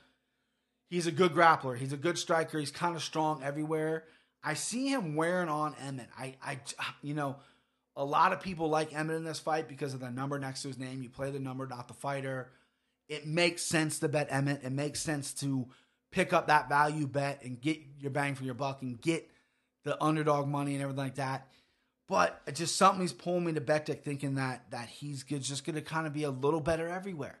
He's 0.89 1.07
a 1.07 1.11
good 1.11 1.33
grappler. 1.33 1.77
He's 1.77 1.93
a 1.93 1.97
good 1.97 2.17
striker. 2.17 2.59
He's 2.59 2.71
kind 2.71 2.95
of 2.95 3.03
strong 3.03 3.41
everywhere. 3.43 4.05
I 4.43 4.55
see 4.55 4.87
him 4.87 5.15
wearing 5.15 5.49
on 5.49 5.75
Emmett. 5.85 6.09
I, 6.17 6.35
I, 6.43 6.59
you 7.01 7.13
know, 7.13 7.37
a 7.95 8.03
lot 8.03 8.33
of 8.33 8.41
people 8.41 8.69
like 8.69 8.93
Emmett 8.93 9.17
in 9.17 9.23
this 9.23 9.39
fight 9.39 9.67
because 9.67 9.93
of 9.93 9.99
the 9.99 10.09
number 10.09 10.39
next 10.39 10.63
to 10.63 10.69
his 10.69 10.77
name. 10.77 11.01
You 11.01 11.09
play 11.09 11.31
the 11.31 11.39
number, 11.39 11.67
not 11.67 11.87
the 11.87 11.93
fighter. 11.93 12.49
It 13.07 13.27
makes 13.27 13.61
sense 13.61 13.99
to 13.99 14.07
bet 14.07 14.27
Emmett. 14.31 14.63
It 14.63 14.71
makes 14.71 14.99
sense 14.99 15.33
to 15.35 15.67
pick 16.11 16.33
up 16.33 16.47
that 16.47 16.69
value 16.69 17.07
bet 17.07 17.43
and 17.43 17.59
get 17.59 17.79
your 17.99 18.11
bang 18.11 18.35
for 18.35 18.43
your 18.43 18.53
buck 18.53 18.81
and 18.81 18.99
get 18.99 19.29
the 19.83 20.01
underdog 20.03 20.47
money 20.47 20.73
and 20.73 20.81
everything 20.81 21.03
like 21.03 21.15
that. 21.15 21.47
But 22.11 22.41
just 22.53 22.75
something's 22.75 23.13
pulling 23.13 23.45
me 23.45 23.53
to 23.53 23.61
Bektic 23.61 24.01
thinking 24.01 24.35
that 24.35 24.69
that 24.71 24.89
he's 24.89 25.23
good, 25.23 25.43
just 25.43 25.65
going 25.65 25.75
to 25.75 25.81
kind 25.81 26.05
of 26.05 26.11
be 26.11 26.23
a 26.23 26.29
little 26.29 26.59
better 26.59 26.89
everywhere. 26.89 27.39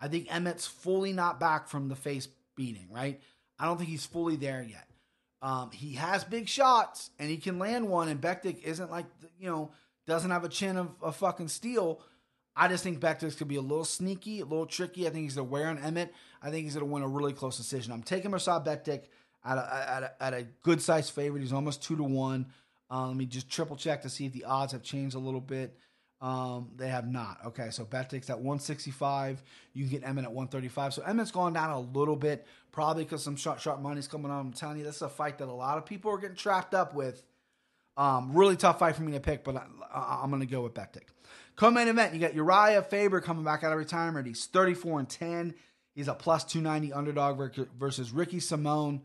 I 0.00 0.08
think 0.08 0.26
Emmett's 0.26 0.66
fully 0.66 1.12
not 1.12 1.38
back 1.38 1.68
from 1.68 1.88
the 1.88 1.94
face 1.94 2.26
beating, 2.56 2.88
right? 2.90 3.20
I 3.60 3.66
don't 3.66 3.76
think 3.78 3.90
he's 3.90 4.06
fully 4.06 4.34
there 4.34 4.60
yet. 4.60 4.88
Um, 5.40 5.70
he 5.70 5.92
has 5.92 6.24
big 6.24 6.48
shots 6.48 7.10
and 7.20 7.30
he 7.30 7.36
can 7.36 7.60
land 7.60 7.88
one, 7.88 8.08
and 8.08 8.20
Bektic 8.20 8.64
isn't 8.64 8.90
like, 8.90 9.06
you 9.38 9.48
know, 9.48 9.70
doesn't 10.08 10.32
have 10.32 10.42
a 10.42 10.48
chin 10.48 10.76
of, 10.76 10.90
of 11.00 11.14
fucking 11.14 11.46
steel. 11.46 12.00
I 12.56 12.66
just 12.66 12.82
think 12.82 12.98
Bektic's 12.98 13.36
could 13.36 13.46
be 13.46 13.54
a 13.54 13.60
little 13.60 13.84
sneaky, 13.84 14.40
a 14.40 14.44
little 14.44 14.66
tricky. 14.66 15.06
I 15.06 15.10
think 15.10 15.26
he's 15.26 15.36
going 15.36 15.46
to 15.46 15.52
wear 15.52 15.68
on 15.68 15.78
Emmett. 15.78 16.12
I 16.42 16.50
think 16.50 16.64
he's 16.64 16.74
going 16.74 16.84
to 16.84 16.92
win 16.92 17.04
a 17.04 17.08
really 17.08 17.34
close 17.34 17.56
decision. 17.56 17.92
I'm 17.92 18.02
taking 18.02 18.32
Mirsad 18.32 18.66
Bektic 18.66 19.02
at 19.44 19.58
a, 19.58 19.90
at 19.90 20.02
a, 20.02 20.22
at 20.24 20.34
a 20.34 20.42
good 20.64 20.82
size 20.82 21.08
favorite. 21.08 21.42
He's 21.42 21.52
almost 21.52 21.84
two 21.84 21.94
to 21.94 22.02
one. 22.02 22.46
Um, 22.90 23.08
let 23.08 23.16
me 23.16 23.26
just 23.26 23.50
triple 23.50 23.76
check 23.76 24.02
to 24.02 24.08
see 24.08 24.26
if 24.26 24.32
the 24.32 24.44
odds 24.44 24.72
have 24.72 24.82
changed 24.82 25.14
a 25.14 25.18
little 25.18 25.40
bit. 25.40 25.76
Um, 26.20 26.70
they 26.76 26.88
have 26.88 27.06
not. 27.08 27.38
Okay, 27.46 27.68
so 27.70 27.84
Bektic's 27.84 28.28
at 28.28 28.38
165. 28.38 29.42
You 29.72 29.84
can 29.84 30.00
get 30.00 30.08
Emmett 30.08 30.24
at 30.24 30.32
135. 30.32 30.94
So 30.94 31.02
Emmett's 31.02 31.30
gone 31.30 31.52
down 31.52 31.70
a 31.70 31.80
little 31.80 32.16
bit, 32.16 32.46
probably 32.72 33.04
because 33.04 33.22
some 33.22 33.36
sharp, 33.36 33.60
sharp 33.60 33.80
money's 33.80 34.08
coming 34.08 34.30
on. 34.30 34.46
I'm 34.46 34.52
telling 34.52 34.78
you, 34.78 34.84
this 34.84 34.96
is 34.96 35.02
a 35.02 35.08
fight 35.08 35.38
that 35.38 35.48
a 35.48 35.52
lot 35.52 35.78
of 35.78 35.86
people 35.86 36.10
are 36.10 36.18
getting 36.18 36.36
trapped 36.36 36.74
up 36.74 36.94
with. 36.94 37.22
Um, 37.96 38.32
really 38.32 38.56
tough 38.56 38.78
fight 38.78 38.96
for 38.96 39.02
me 39.02 39.12
to 39.12 39.20
pick, 39.20 39.44
but 39.44 39.56
I, 39.56 40.20
I'm 40.22 40.30
going 40.30 40.40
to 40.40 40.46
go 40.46 40.62
with 40.62 40.74
Bektik. 40.74 41.08
Co-main 41.56 41.88
event, 41.88 42.14
you 42.14 42.20
got 42.20 42.32
Urijah 42.32 42.86
Faber 42.86 43.20
coming 43.20 43.44
back 43.44 43.64
out 43.64 43.72
of 43.72 43.78
retirement. 43.78 44.26
He's 44.26 44.46
34 44.46 45.00
and 45.00 45.08
10. 45.08 45.54
He's 45.94 46.06
a 46.06 46.14
plus 46.14 46.44
290 46.44 46.92
underdog 46.92 47.40
versus 47.76 48.12
Ricky 48.12 48.38
Simone. 48.38 49.02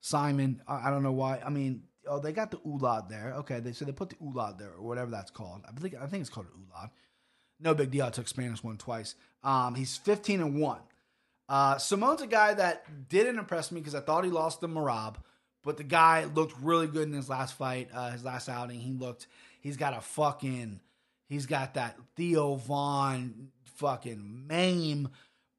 Simon, 0.00 0.62
I, 0.66 0.88
I 0.88 0.90
don't 0.90 1.02
know 1.02 1.12
why. 1.12 1.40
I 1.44 1.50
mean, 1.50 1.82
oh, 2.08 2.18
they 2.18 2.32
got 2.32 2.50
the 2.50 2.58
Ulad 2.58 3.08
there. 3.08 3.34
Okay, 3.38 3.60
they 3.60 3.72
so 3.72 3.84
they 3.84 3.92
put 3.92 4.10
the 4.10 4.16
Ulad 4.16 4.58
there 4.58 4.72
or 4.76 4.82
whatever 4.82 5.10
that's 5.10 5.30
called. 5.30 5.62
I 5.66 5.78
think 5.78 5.94
I 6.00 6.06
think 6.06 6.22
it's 6.22 6.30
called 6.30 6.46
Ulad. 6.46 6.90
No 7.60 7.74
big 7.74 7.90
deal. 7.90 8.06
I 8.06 8.10
took 8.10 8.28
Spanish 8.28 8.62
one 8.62 8.76
twice. 8.76 9.14
Um, 9.44 9.74
he's 9.74 9.96
15 9.96 10.40
and 10.40 10.60
one. 10.60 10.80
Uh, 11.48 11.76
Simone's 11.76 12.22
a 12.22 12.26
guy 12.26 12.54
that 12.54 13.08
didn't 13.08 13.38
impress 13.38 13.70
me 13.70 13.80
because 13.80 13.94
I 13.94 14.00
thought 14.00 14.24
he 14.24 14.30
lost 14.30 14.60
to 14.60 14.68
Merab, 14.68 15.16
but 15.62 15.76
the 15.76 15.84
guy 15.84 16.24
looked 16.24 16.54
really 16.60 16.86
good 16.86 17.08
in 17.08 17.14
his 17.14 17.28
last 17.28 17.54
fight, 17.54 17.88
uh, 17.94 18.10
his 18.10 18.24
last 18.24 18.48
outing. 18.48 18.80
He 18.80 18.92
looked, 18.92 19.26
he's 19.60 19.76
got 19.76 19.96
a 19.96 20.00
fucking, 20.00 20.80
he's 21.28 21.46
got 21.46 21.74
that 21.74 21.98
Theo 22.16 22.54
Von 22.56 23.50
fucking 23.76 24.46
mame. 24.46 25.08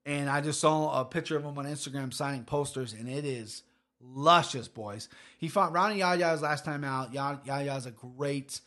And 0.06 0.30
I 0.30 0.42
just 0.42 0.60
saw 0.60 1.00
a 1.00 1.06
picture 1.06 1.38
of 1.38 1.46
him 1.46 1.58
on 1.58 1.66
Instagram 1.66 2.14
signing 2.14 2.44
posters, 2.44 2.94
and 2.94 3.08
it 3.08 3.24
is 3.24 3.64
luscious, 4.04 4.68
boys. 4.68 5.10
He 5.38 5.48
fought 5.48 5.74
Rani 5.74 6.00
Yahya's 6.00 6.42
last 6.42 6.66
time 6.66 6.84
out. 6.84 7.14
Yaya's 7.14 7.86
a 7.86 7.92
great 7.92 8.60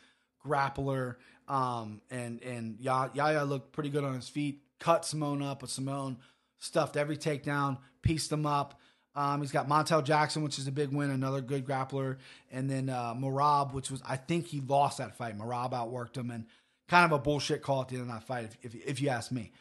grappler, 0.44 1.16
um, 1.48 2.00
and 2.10 2.42
and 2.42 2.78
Yaya 2.80 3.44
looked 3.44 3.72
pretty 3.72 3.90
good 3.90 4.04
on 4.04 4.14
his 4.14 4.28
feet. 4.28 4.62
Cut 4.78 5.04
Simone 5.04 5.42
up, 5.42 5.60
but 5.60 5.70
Simone 5.70 6.18
stuffed 6.58 6.96
every 6.96 7.16
takedown, 7.16 7.78
pieced 8.02 8.30
them 8.30 8.46
up. 8.46 8.80
Um, 9.14 9.40
he's 9.40 9.52
got 9.52 9.66
Montel 9.66 10.04
Jackson, 10.04 10.42
which 10.42 10.58
is 10.58 10.66
a 10.66 10.72
big 10.72 10.90
win, 10.90 11.10
another 11.10 11.40
good 11.40 11.64
grappler, 11.66 12.18
and 12.50 12.68
then 12.68 12.90
uh, 12.90 13.14
Merab, 13.14 13.72
which 13.72 13.90
was 13.90 14.02
I 14.06 14.16
think 14.16 14.46
he 14.46 14.60
lost 14.60 14.98
that 14.98 15.16
fight. 15.16 15.38
Merab 15.38 15.72
outworked 15.72 16.16
him, 16.16 16.30
and 16.30 16.44
kind 16.88 17.10
of 17.10 17.18
a 17.18 17.22
bullshit 17.22 17.62
call 17.62 17.82
at 17.82 17.88
the 17.88 17.96
end 17.96 18.02
of 18.02 18.08
that 18.08 18.26
fight, 18.26 18.44
if 18.44 18.74
if, 18.74 18.86
if 18.86 19.00
you 19.00 19.08
ask 19.08 19.32
me. 19.32 19.52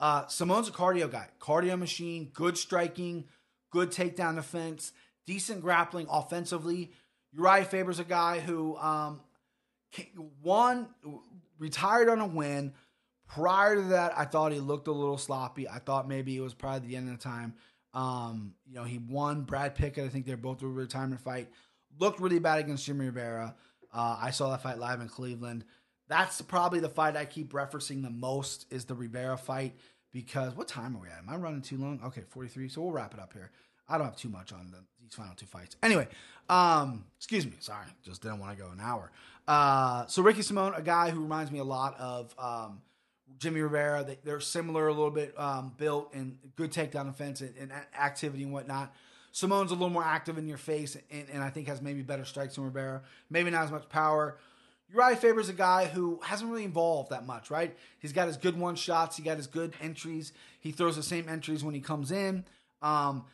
Uh, 0.00 0.26
Simone's 0.26 0.68
a 0.68 0.72
cardio 0.72 1.10
guy, 1.10 1.28
cardio 1.40 1.78
machine, 1.78 2.30
good 2.34 2.58
striking, 2.58 3.24
good 3.70 3.90
takedown 3.90 4.34
defense, 4.34 4.92
decent 5.26 5.60
grappling 5.60 6.06
offensively. 6.10 6.92
Urijah 7.36 7.66
Faber's 7.66 7.98
a 7.98 8.04
guy 8.04 8.40
who 8.40 8.76
um, 8.76 9.20
one 10.42 10.88
retired 11.58 12.08
on 12.08 12.20
a 12.20 12.26
win. 12.26 12.72
Prior 13.26 13.76
to 13.76 13.82
that, 13.82 14.16
I 14.16 14.26
thought 14.26 14.52
he 14.52 14.60
looked 14.60 14.86
a 14.86 14.92
little 14.92 15.18
sloppy. 15.18 15.68
I 15.68 15.78
thought 15.78 16.06
maybe 16.06 16.36
it 16.36 16.40
was 16.40 16.54
probably 16.54 16.88
the 16.88 16.96
end 16.96 17.08
of 17.08 17.18
the 17.18 17.22
time. 17.22 17.54
Um, 17.94 18.54
you 18.66 18.74
know, 18.74 18.84
he 18.84 18.98
won 18.98 19.42
Brad 19.42 19.74
Pickett. 19.74 20.04
I 20.04 20.08
think 20.08 20.26
they're 20.26 20.36
both 20.36 20.62
a 20.62 20.66
retirement 20.66 21.20
fight. 21.20 21.48
Looked 21.98 22.20
really 22.20 22.38
bad 22.38 22.58
against 22.58 22.84
Jimmy 22.84 23.06
Rivera. 23.06 23.54
Uh, 23.92 24.18
I 24.20 24.30
saw 24.30 24.50
that 24.50 24.62
fight 24.62 24.78
live 24.78 25.00
in 25.00 25.08
Cleveland. 25.08 25.64
That's 26.08 26.42
probably 26.42 26.80
the 26.80 26.88
fight 26.88 27.16
I 27.16 27.24
keep 27.24 27.52
referencing 27.52 28.02
the 28.02 28.10
most 28.10 28.66
is 28.70 28.84
the 28.84 28.94
Rivera 28.94 29.38
fight 29.38 29.76
because 30.12 30.54
what 30.54 30.68
time 30.68 30.96
are 30.96 31.00
we 31.00 31.08
at? 31.08 31.18
Am 31.18 31.28
I 31.28 31.36
running 31.36 31.62
too 31.62 31.78
long? 31.78 32.00
Okay, 32.04 32.22
43. 32.28 32.68
So 32.68 32.82
we'll 32.82 32.92
wrap 32.92 33.14
it 33.14 33.20
up 33.20 33.32
here. 33.32 33.52
I 33.88 33.98
don't 33.98 34.06
have 34.06 34.16
too 34.16 34.28
much 34.28 34.52
on 34.52 34.70
the, 34.70 34.78
these 35.02 35.14
final 35.14 35.34
two 35.34 35.46
fights. 35.46 35.76
Anyway, 35.82 36.08
um, 36.48 37.04
excuse 37.16 37.46
me. 37.46 37.52
Sorry, 37.60 37.86
just 38.02 38.22
didn't 38.22 38.38
want 38.38 38.56
to 38.56 38.62
go 38.62 38.70
an 38.70 38.80
hour. 38.80 39.10
Uh, 39.46 40.06
so 40.06 40.22
Ricky 40.22 40.42
Simone, 40.42 40.74
a 40.74 40.82
guy 40.82 41.10
who 41.10 41.20
reminds 41.20 41.50
me 41.50 41.58
a 41.58 41.64
lot 41.64 41.98
of 41.98 42.34
um, 42.38 42.80
Jimmy 43.38 43.60
Rivera. 43.60 44.04
They, 44.04 44.18
they're 44.24 44.40
similar 44.40 44.88
a 44.88 44.92
little 44.92 45.10
bit 45.10 45.38
um, 45.38 45.72
built 45.76 46.14
and 46.14 46.38
good 46.56 46.72
takedown 46.72 47.06
defense 47.06 47.40
and, 47.40 47.54
and 47.58 47.72
activity 47.98 48.42
and 48.42 48.52
whatnot. 48.52 48.94
Simone's 49.32 49.72
a 49.72 49.74
little 49.74 49.90
more 49.90 50.04
active 50.04 50.38
in 50.38 50.46
your 50.46 50.58
face 50.58 50.96
and, 51.10 51.26
and 51.32 51.42
I 51.42 51.50
think 51.50 51.66
has 51.66 51.82
maybe 51.82 52.02
better 52.02 52.24
strikes 52.24 52.54
than 52.54 52.64
Rivera. 52.64 53.02
Maybe 53.28 53.50
not 53.50 53.64
as 53.64 53.70
much 53.70 53.88
power. 53.88 54.38
Urijah 54.94 55.18
Faber's 55.18 55.48
a 55.48 55.54
guy 55.54 55.86
who 55.86 56.20
hasn't 56.22 56.50
really 56.50 56.64
evolved 56.64 57.10
that 57.10 57.26
much, 57.26 57.50
right? 57.50 57.76
He's 57.98 58.12
got 58.12 58.28
his 58.28 58.36
good 58.36 58.56
one 58.56 58.76
shots. 58.76 59.16
He 59.16 59.22
got 59.22 59.36
his 59.36 59.48
good 59.48 59.74
entries. 59.80 60.32
He 60.60 60.70
throws 60.70 60.94
the 60.94 61.02
same 61.02 61.28
entries 61.28 61.64
when 61.64 61.74
he 61.74 61.80
comes 61.80 62.12
in. 62.12 62.44
Um, 62.80 63.24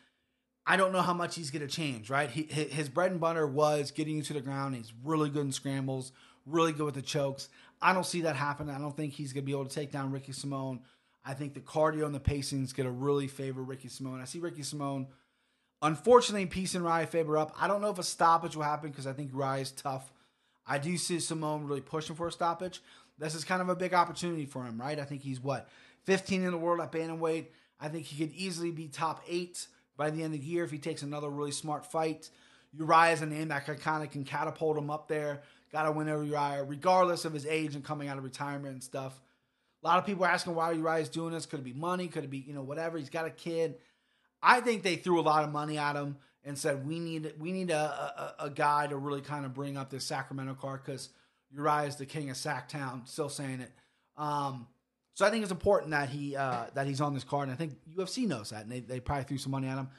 I 0.71 0.77
don't 0.77 0.93
know 0.93 1.03
how 1.03 1.15
much 1.15 1.35
he's 1.35 1.51
going 1.51 1.67
to 1.67 1.75
change, 1.75 2.11
right? 2.11 2.31
He, 2.31 2.43
his 2.45 2.89
bread 2.89 3.11
and 3.11 3.19
butter 3.19 3.45
was 3.45 3.91
getting 3.91 4.19
you 4.19 4.23
to 4.23 4.35
the 4.35 4.41
ground. 4.41 4.77
He's 4.77 4.93
really 5.03 5.29
good 5.29 5.45
in 5.45 5.51
scrambles, 5.51 6.13
really 6.47 6.71
good 6.73 6.85
with 6.85 6.95
the 6.95 7.03
chokes. 7.03 7.49
I 7.83 7.93
don't 7.93 8.07
see 8.07 8.21
that 8.21 8.37
happening. 8.37 8.73
I 8.73 8.79
don't 8.79 8.97
think 8.97 9.13
he's 9.13 9.33
going 9.33 9.43
to 9.43 9.47
be 9.47 9.51
able 9.51 9.65
to 9.65 9.75
take 9.75 9.91
down 9.91 10.13
Ricky 10.13 10.31
Simone. 10.31 10.83
I 11.25 11.35
think 11.35 11.55
the 11.55 11.61
cardio 11.61 12.07
and 12.07 12.15
the 12.15 12.21
pacing 12.21 12.63
is 12.63 12.73
going 12.73 12.87
to 12.87 12.93
really 12.93 13.27
favor 13.27 13.65
Ricky 13.65 13.89
Simone. 13.89 14.21
I 14.21 14.27
see 14.27 14.39
Ricky 14.39 14.63
Simone, 14.63 15.09
unfortunately, 15.83 16.47
piecing 16.47 16.83
Urijah 16.83 17.09
Faber 17.09 17.37
up. 17.37 17.53
I 17.61 17.67
don't 17.67 17.81
know 17.81 17.91
if 17.91 17.99
a 17.99 18.05
stoppage 18.05 18.55
will 18.55 18.63
happen 18.63 18.91
because 18.91 19.09
I 19.09 19.13
think 19.13 19.33
Urijah 19.33 19.63
is 19.63 19.73
tough. 19.73 20.13
I 20.69 20.79
do 20.79 20.97
see 20.99 21.19
Simone 21.19 21.67
really 21.67 21.81
pushing 21.81 22.15
for 22.15 22.29
a 22.29 22.33
stoppage. 22.33 22.81
This 23.19 23.35
is 23.35 23.43
kind 23.43 23.61
of 23.61 23.71
a 23.71 23.75
big 23.75 23.93
opportunity 23.93 24.47
for 24.47 24.63
him, 24.63 24.81
right? 24.81 25.01
I 25.01 25.05
think 25.05 25.23
he's 25.23 25.41
what 25.41 25.69
15 26.05 26.45
in 26.45 26.53
the 26.53 26.57
world 26.57 26.81
at 26.81 26.93
bantamweight. 26.93 27.47
I 27.81 27.89
think 27.89 28.07
he 28.07 28.25
could 28.25 28.33
easily 28.37 28.71
be 28.71 28.87
top 28.87 29.25
eight 29.27 29.67
by 30.01 30.09
the 30.09 30.23
end 30.23 30.35
of 30.35 30.41
the 30.41 30.47
year 30.47 30.65
if 30.65 30.71
he 30.71 30.79
takes 30.79 31.03
another 31.03 31.29
really 31.29 31.53
smart 31.53 31.85
fight. 31.85 32.31
Urijah 32.75 33.13
is 33.13 33.21
a 33.21 33.27
name 33.27 33.49
that 33.49 33.67
kind 33.81 34.03
of 34.03 34.11
can 34.11 34.25
catapult 34.25 34.79
him 34.79 34.89
up 34.89 35.09
there. 35.09 35.43
Got 35.71 35.83
to 35.83 35.93
win 35.93 36.09
over 36.09 36.25
Urijah, 36.25 36.67
regardless 36.67 37.27
of 37.27 37.35
his 37.35 37.45
age 37.45 37.75
and 37.75 37.85
coming 37.85 38.09
out 38.09 38.17
of 38.17 38.25
retirement 38.25 38.73
and 38.73 38.83
stuff. 38.83 39.21
A 39.85 39.87
lot 39.87 39.99
of 39.99 40.07
people 40.07 40.25
are 40.25 40.31
asking 40.31 40.55
why 40.55 40.73
Urijah 40.73 41.03
is 41.03 41.11
doing 41.11 41.35
this. 41.35 41.45
Could 41.45 41.61
it 41.61 41.65
be 41.65 41.75
money? 41.75 42.09
Could 42.09 42.25
it 42.25 42.31
be 42.31 42.39
you 42.39 42.55
know 42.55 42.63
whatever? 42.63 42.97
He's 42.97 43.11
got 43.11 43.27
a 43.27 43.31
kid. 43.31 43.75
I 44.43 44.63
think 44.63 44.83
they 44.83 44.97
threw 44.97 45.21
a 45.21 45.23
lot 45.23 45.45
of 45.45 45.53
money 45.53 45.77
at 45.77 45.97
him, 45.97 46.17
and 46.45 46.57
said 46.57 46.87
we 46.87 46.99
need 46.99 47.35
we 47.39 47.53
need 47.53 47.71
a, 47.71 48.35
a, 48.41 48.47
a 48.47 48.51
guy 48.51 48.87
to 48.87 48.97
really 48.97 49.21
kind 49.21 49.45
of 49.45 49.53
bring 49.53 49.77
up 49.77 49.91
this 49.91 50.07
Sacramento 50.07 50.55
card 50.55 50.81
because 50.83 51.11
Urijah 51.55 51.89
is 51.89 51.97
the 51.97 52.07
king 52.07 52.31
of 52.31 52.37
Sacktown. 52.39 53.07
Still 53.07 53.29
saying 53.29 53.61
it. 53.61 53.73
Um, 54.17 54.67
so 55.21 55.27
I 55.27 55.31
think 55.31 55.43
it's 55.43 55.53
important 55.53 55.91
that 55.91 56.09
he 56.09 56.35
uh, 56.35 56.65
that 56.73 56.87
he's 56.87 57.03
on 57.03 57.13
this 57.13 57.25
card, 57.25 57.51
and 57.51 57.53
I 57.53 57.57
think 57.57 57.77
UFC 57.95 58.27
knows 58.27 58.49
that, 58.49 58.63
and 58.63 58.73
they, 58.73 58.81
they 58.81 59.01
probably 59.01 59.25
threw 59.25 59.37
some 59.37 59.53
money 59.53 59.69
at 59.69 59.77
him. 59.77 59.91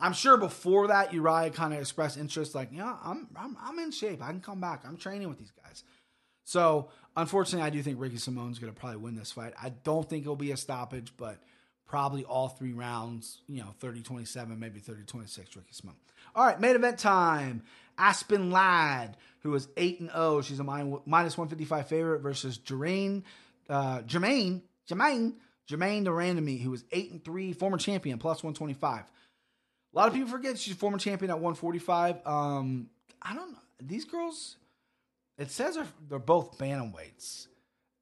I'm 0.00 0.14
sure 0.14 0.38
before 0.38 0.86
that 0.86 1.12
Urijah 1.12 1.52
kind 1.52 1.74
of 1.74 1.80
expressed 1.80 2.16
interest, 2.16 2.54
like, 2.54 2.70
yeah, 2.72 2.96
I'm, 3.04 3.28
I'm 3.36 3.54
I'm 3.62 3.78
in 3.80 3.90
shape. 3.90 4.22
I 4.22 4.28
can 4.28 4.40
come 4.40 4.62
back. 4.62 4.84
I'm 4.88 4.96
training 4.96 5.28
with 5.28 5.38
these 5.38 5.52
guys. 5.62 5.84
So 6.44 6.88
unfortunately, 7.18 7.66
I 7.66 7.68
do 7.68 7.82
think 7.82 8.00
Ricky 8.00 8.16
Simone's 8.16 8.58
going 8.58 8.72
to 8.72 8.80
probably 8.80 8.96
win 8.96 9.14
this 9.14 9.30
fight. 9.30 9.52
I 9.62 9.74
don't 9.84 10.08
think 10.08 10.22
it'll 10.22 10.36
be 10.36 10.52
a 10.52 10.56
stoppage, 10.56 11.12
but 11.18 11.36
probably 11.86 12.24
all 12.24 12.48
three 12.48 12.72
rounds, 12.72 13.42
you 13.48 13.60
know, 13.60 13.74
30-27, 13.82 14.58
maybe 14.58 14.80
30-26, 14.80 15.54
Ricky 15.54 15.60
Simone. 15.72 15.96
All 16.34 16.46
right, 16.46 16.58
main 16.58 16.76
event 16.76 16.98
time. 16.98 17.62
Aspen 17.98 18.50
Ladd, 18.50 19.18
who 19.40 19.54
is 19.54 19.68
8 19.76 20.00
and 20.00 20.10
0. 20.10 20.40
She's 20.40 20.60
a 20.60 20.64
minus 20.64 21.36
155 21.36 21.88
favorite 21.88 22.20
versus 22.20 22.56
Germaine, 22.56 23.22
uh, 23.68 24.02
Germaine, 24.02 24.62
Germaine, 24.88 25.34
Jermaine 25.68 26.04
Durandamy, 26.04 26.66
was 26.66 26.84
8 26.90 27.12
and 27.12 27.24
3, 27.24 27.52
former 27.52 27.78
champion, 27.78 28.18
plus 28.18 28.42
125. 28.42 29.04
A 29.94 29.98
lot 29.98 30.08
of 30.08 30.14
people 30.14 30.30
forget 30.30 30.58
she's 30.58 30.74
former 30.74 30.98
champion 30.98 31.30
at 31.30 31.36
145. 31.36 32.26
Um, 32.26 32.88
I 33.20 33.34
don't 33.34 33.52
know. 33.52 33.58
These 33.80 34.04
girls, 34.04 34.56
it 35.38 35.50
says 35.50 35.74
they're, 35.74 35.86
they're 36.08 36.18
both 36.18 36.58
bantamweights, 36.58 37.48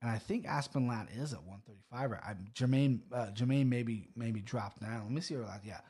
and 0.03 0.11
I 0.11 0.19
think 0.19 0.47
Aspen 0.47 0.87
Ladd 0.87 1.09
is 1.17 1.33
at 1.33 1.43
135. 1.43 2.13
I, 2.13 2.35
Germaine, 2.55 3.03
uh, 3.13 3.31
Germaine 3.33 3.69
maybe 3.69 4.09
maybe 4.15 4.41
dropped 4.41 4.81
down. 4.81 5.03
Let 5.05 5.13
me 5.13 5.21
see 5.21 5.35
her 5.35 5.43
last. 5.43 5.65
Yeah, 5.65 5.81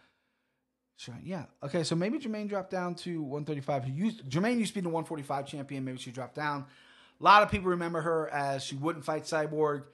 sure. 0.96 1.18
Yeah. 1.22 1.44
Okay, 1.62 1.82
so 1.82 1.96
maybe 1.96 2.18
Germaine 2.18 2.46
dropped 2.46 2.70
down 2.70 2.94
to 2.96 3.22
135. 3.22 3.84
He 3.84 3.92
used, 3.92 4.28
Germaine 4.28 4.58
used 4.58 4.70
to 4.70 4.74
be 4.76 4.80
the 4.80 4.88
145 4.88 5.46
champion. 5.46 5.84
Maybe 5.84 5.98
she 5.98 6.12
dropped 6.12 6.36
down. 6.36 6.66
A 7.20 7.24
lot 7.24 7.42
of 7.42 7.50
people 7.50 7.70
remember 7.70 8.00
her 8.00 8.28
as 8.30 8.64
she 8.64 8.76
wouldn't 8.76 9.04
fight 9.04 9.24
Cyborg, 9.24 9.84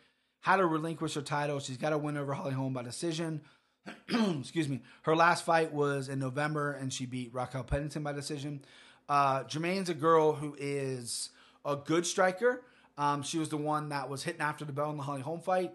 had 0.40 0.56
to 0.56 0.66
relinquish 0.66 1.14
her 1.14 1.22
title. 1.22 1.58
She's 1.58 1.76
got 1.76 1.90
to 1.90 1.98
win 1.98 2.16
over 2.16 2.32
Holly 2.34 2.54
Holm 2.54 2.72
by 2.72 2.82
decision. 2.82 3.40
Excuse 4.08 4.68
me. 4.68 4.82
Her 5.02 5.16
last 5.16 5.44
fight 5.44 5.72
was 5.72 6.08
in 6.08 6.20
November, 6.20 6.72
and 6.72 6.92
she 6.92 7.04
beat 7.04 7.34
Raquel 7.34 7.64
Pennington 7.64 8.04
by 8.04 8.12
decision. 8.12 8.64
Uh, 9.08 9.42
Germaine's 9.44 9.88
a 9.88 9.94
girl 9.94 10.34
who 10.34 10.56
is 10.58 11.30
a 11.64 11.76
good 11.76 12.06
striker. 12.06 12.62
Um, 12.96 13.22
she 13.22 13.38
was 13.38 13.48
the 13.48 13.56
one 13.56 13.88
that 13.90 14.08
was 14.08 14.22
hitting 14.22 14.40
after 14.40 14.64
the 14.64 14.72
bell 14.72 14.90
in 14.90 14.96
the 14.96 15.02
Holly 15.02 15.20
Holm 15.20 15.40
fight. 15.40 15.72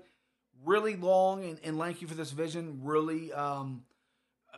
Really 0.66 0.95
long 0.95 1.43
and, 1.43 1.60
and 1.64 1.78
lanky 1.78 2.06
for 2.06 2.14
this 2.14 2.30
division. 2.30 2.80
Really, 2.84 3.34
um, 3.34 3.84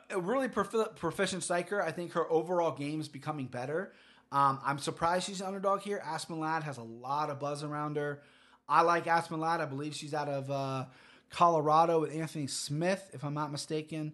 a 0.10 0.20
really 0.20 0.48
profi- 0.48 0.96
proficient 0.96 1.44
striker. 1.44 1.82
I 1.82 1.92
think 1.92 2.14
her 2.14 2.30
overall 2.32 2.72
game 2.72 3.02
is 3.02 3.08
becoming 3.08 3.48
better. 3.48 3.94
Um, 4.34 4.60
I'm 4.66 4.80
surprised 4.80 5.28
she's 5.28 5.42
an 5.42 5.48
underdog 5.48 5.82
here. 5.82 6.02
Aspen 6.04 6.40
Ladd 6.40 6.64
has 6.64 6.78
a 6.78 6.84
lot 6.84 7.30
of 7.30 7.40
buzz 7.40 7.64
around 7.64 7.98
her. 7.98 8.24
I 8.68 8.82
like 8.82 9.06
Aspen 9.06 9.40
Ladd. 9.40 9.62
I 9.62 9.66
believe 9.66 9.94
she's 9.94 10.16
out 10.16 10.28
of 10.28 10.50
uh, 10.50 10.86
Colorado 11.30 12.02
with 12.02 12.16
Anthony 12.16 12.48
Smith, 12.48 13.12
if 13.14 13.24
I'm 13.24 13.36
not 13.36 13.52
mistaken. 13.52 14.14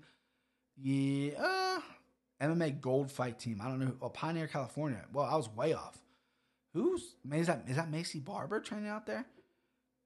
Yeah, 0.77 1.31
uh, 1.39 1.79
MMA 2.41 2.81
Gold 2.81 3.09
Fight 3.09 3.39
Team. 3.39 3.61
I 3.63 3.69
don't 3.69 3.79
know. 3.79 3.93
Oh, 4.01 4.09
Pioneer, 4.09 4.47
California. 4.47 5.05
Well, 5.13 5.25
I 5.25 5.37
was 5.37 5.47
way 5.55 5.71
off. 5.71 5.97
Who's 6.73 7.15
is 7.31 7.47
that? 7.47 7.63
Is 7.69 7.77
that 7.77 7.89
Maycee 7.89 8.23
Barber 8.23 8.59
training 8.59 8.89
out 8.89 9.05
there? 9.05 9.25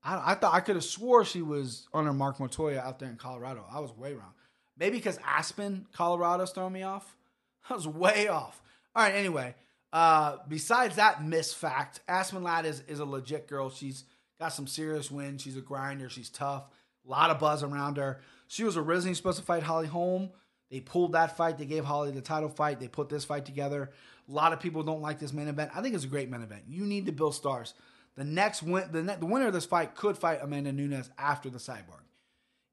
I, 0.03 0.33
I 0.33 0.35
thought 0.35 0.53
I 0.53 0.59
could 0.59 0.75
have 0.75 0.85
swore 0.85 1.25
she 1.25 1.41
was 1.41 1.87
under 1.91 2.13
Marc 2.13 2.39
Montoya 2.39 2.79
out 2.79 2.99
there 2.99 3.09
in 3.09 3.15
Colorado. 3.15 3.65
I 3.71 3.79
was 3.79 3.91
way 3.97 4.13
wrong. 4.13 4.33
Maybe 4.77 4.97
because 4.97 5.17
Aspen, 5.25 5.87
Colorado's 5.91 6.51
throwing 6.51 6.73
me 6.73 6.83
off. 6.83 7.17
I 7.69 7.73
was 7.73 7.87
way 7.87 8.27
off. 8.27 8.61
All 8.95 9.03
right. 9.03 9.15
Anyway, 9.15 9.55
uh, 9.93 10.37
besides 10.47 10.95
that 10.95 11.23
miss 11.23 11.53
fact, 11.53 12.01
Aspen 12.07 12.41
Ladd 12.43 12.65
is 12.65 12.81
is 12.87 12.99
a 12.99 13.05
legit 13.05 13.47
girl. 13.47 13.69
She's 13.69 14.05
got 14.39 14.49
some 14.49 14.65
serious 14.67 15.11
wins. 15.11 15.43
She's 15.43 15.55
a 15.55 15.61
grinder. 15.61 16.09
She's 16.09 16.29
tough. 16.29 16.63
A 17.07 17.09
lot 17.09 17.29
of 17.29 17.39
buzz 17.39 17.61
around 17.63 17.97
her. 17.97 18.19
She 18.47 18.63
was 18.63 18.75
originally 18.75 19.13
supposed 19.13 19.37
to 19.37 19.45
fight 19.45 19.63
Holly 19.63 19.87
Holm. 19.87 20.31
They 20.71 20.79
pulled 20.79 21.11
that 21.11 21.37
fight. 21.37 21.59
They 21.59 21.65
gave 21.65 21.85
Holly 21.85 22.09
the 22.09 22.21
title 22.21 22.49
fight. 22.49 22.79
They 22.79 22.87
put 22.87 23.07
this 23.07 23.23
fight 23.23 23.45
together. 23.45 23.91
A 24.27 24.31
lot 24.31 24.51
of 24.53 24.59
people 24.59 24.81
don't 24.81 25.01
like 25.01 25.19
this 25.19 25.31
main 25.31 25.47
event. 25.47 25.71
I 25.75 25.81
think 25.81 25.93
it's 25.93 26.05
a 26.05 26.07
great 26.07 26.29
main 26.29 26.41
event. 26.41 26.63
You 26.67 26.85
need 26.85 27.05
to 27.05 27.11
build 27.11 27.35
stars. 27.35 27.75
The 28.15 28.23
next 28.23 28.63
win, 28.63 28.85
the, 28.91 29.03
ne- 29.03 29.17
the 29.17 29.25
winner 29.25 29.47
of 29.47 29.53
this 29.53 29.65
fight 29.65 29.95
could 29.95 30.17
fight 30.17 30.39
Amanda 30.41 30.71
Nunes 30.71 31.11
after 31.17 31.49
the 31.49 31.59
cyborg. 31.59 32.01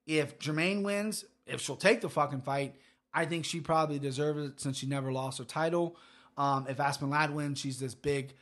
If 0.06 0.38
Germaine 0.38 0.82
wins, 0.82 1.24
if 1.46 1.60
she'll 1.60 1.76
take 1.76 2.00
the 2.00 2.08
fucking 2.08 2.40
fight, 2.40 2.76
I 3.12 3.26
think 3.26 3.44
she 3.44 3.60
probably 3.60 3.98
deserves 3.98 4.44
it 4.44 4.60
since 4.60 4.78
she 4.78 4.86
never 4.86 5.12
lost 5.12 5.38
her 5.38 5.44
title. 5.44 5.96
Um, 6.40 6.66
if 6.70 6.80
Aspen 6.80 7.10
Ladd 7.10 7.34
wins, 7.34 7.58
she's 7.58 7.78
this 7.78 7.94
big, 7.94 8.32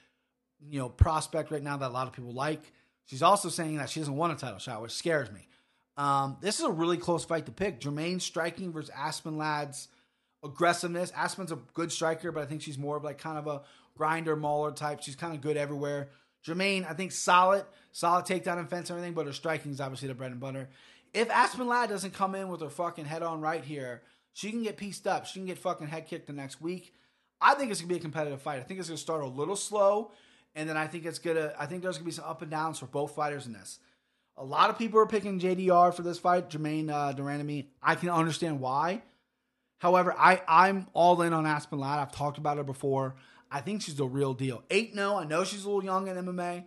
you 0.71 0.79
know, 0.79 0.89
prospect 0.89 1.51
right 1.51 1.63
now 1.63 1.77
that 1.77 1.89
a 1.89 1.93
lot 1.93 2.07
of 2.07 2.13
people 2.13 2.33
like. 2.33 2.73
She's 3.07 3.23
also 3.25 3.49
saying 3.49 3.79
that 3.79 3.91
she 3.91 3.99
doesn't 3.99 4.15
want 4.15 4.33
a 4.33 4.37
title 4.37 4.61
shot, 4.61 4.81
which 4.83 4.93
scares 4.93 5.33
me. 5.33 5.49
Um, 5.97 6.37
this 6.41 6.61
is 6.61 6.65
a 6.65 6.71
really 6.71 6.97
close 6.97 7.25
fight 7.25 7.47
to 7.47 7.53
pick. 7.53 7.81
Germaine 7.81 8.21
striking 8.21 8.73
versus 8.73 8.93
Aspen 8.97 9.37
Ladd's 9.37 9.89
aggressiveness. 10.45 11.11
Aspen's 11.17 11.51
a 11.51 11.59
good 11.75 11.91
striker, 11.91 12.31
but 12.31 12.45
I 12.45 12.47
think 12.47 12.63
she's 12.63 12.79
more 12.79 12.97
of 12.97 13.03
like 13.03 13.19
kind 13.19 13.37
of 13.37 13.49
a 13.49 13.63
grinder, 13.97 14.37
mauler 14.37 14.71
type. 14.71 15.03
She's 15.03 15.17
kind 15.17 15.35
of 15.35 15.41
good 15.41 15.57
everywhere. 15.57 16.11
Germaine, 16.45 16.85
I 16.89 16.93
think 16.93 17.11
solid, 17.11 17.65
solid 17.91 18.27
takedown 18.27 18.61
and 18.61 18.71
fence 18.71 18.91
and 18.91 18.97
everything, 18.97 19.15
but 19.15 19.27
her 19.27 19.33
striking 19.33 19.73
is 19.73 19.81
obviously 19.81 20.07
the 20.07 20.15
bread 20.15 20.31
and 20.31 20.39
butter. 20.39 20.69
If 21.13 21.31
Aspen 21.31 21.67
Ladd 21.67 21.89
doesn't 21.89 22.15
come 22.15 22.37
in 22.37 22.49
with 22.49 22.61
her 22.61 22.71
fucking 22.71 23.07
head 23.07 23.25
on 23.25 23.41
right 23.41 23.65
here, 23.65 24.03
she 24.35 24.53
can 24.53 24.63
get 24.63 24.77
pieced 24.77 25.09
up. 25.09 25.27
She 25.27 25.41
can 25.41 25.47
get 25.47 25.59
fucking 25.59 25.89
head 25.89 26.07
kicked 26.07 26.29
the 26.29 26.33
next 26.33 26.61
week. 26.61 26.95
I 27.41 27.55
think 27.55 27.71
it's 27.71 27.81
gonna 27.81 27.93
be 27.93 27.97
a 27.97 28.01
competitive 28.01 28.43
fight. 28.43 28.61
I 28.61 28.63
think 28.63 28.81
it's 28.81 28.89
gonna 28.89 28.99
start 28.99 29.23
a 29.23 29.27
little 29.27 29.57
slow, 29.57 30.13
and 30.55 30.69
then 30.69 30.77
I 30.77 30.87
think 30.87 31.05
it's 31.05 31.19
gonna. 31.19 31.53
I 31.59 31.67
think 31.67 31.83
there's 31.83 31.97
gonna 31.97 32.07
be 32.07 32.13
some 32.13 32.25
up 32.25 32.43
and 32.43 32.51
downs 32.51 32.79
for 32.79 32.87
both 32.87 33.15
fighters 33.15 33.47
in 33.47 33.53
this. 33.53 33.79
A 34.37 34.45
lot 34.45 34.71
of 34.71 34.79
people 34.79 35.01
are 35.01 35.07
picking 35.07 35.41
JDR 35.41 35.93
for 35.93 36.03
this 36.03 36.19
fight, 36.19 36.49
Germaine 36.49 36.91
uh, 36.91 37.13
de 37.13 37.23
Randamie. 37.23 37.67
I 37.83 37.97
can 37.97 38.09
understand 38.09 38.61
why. 38.61 39.03
However, 39.79 40.15
I, 40.17 40.43
I'm 40.47 40.87
all 40.93 41.21
in 41.23 41.33
on 41.33 41.47
Aspen 41.47 41.79
Ladd. 41.79 41.99
I've 41.99 42.13
talked 42.13 42.39
about 42.39 42.57
her 42.57 42.65
before. 42.65 43.17
I 43.51 43.61
think 43.61 43.83
she's 43.83 43.97
the 43.97 44.07
real 44.07 44.35
deal. 44.35 44.63
8 44.71 44.95
no. 44.95 45.17
I 45.17 45.25
know 45.25 45.45
she's 45.45 45.65
a 45.65 45.69
little 45.69 45.85
young 45.85 46.09
in 46.09 46.17
MMA. 46.17 46.67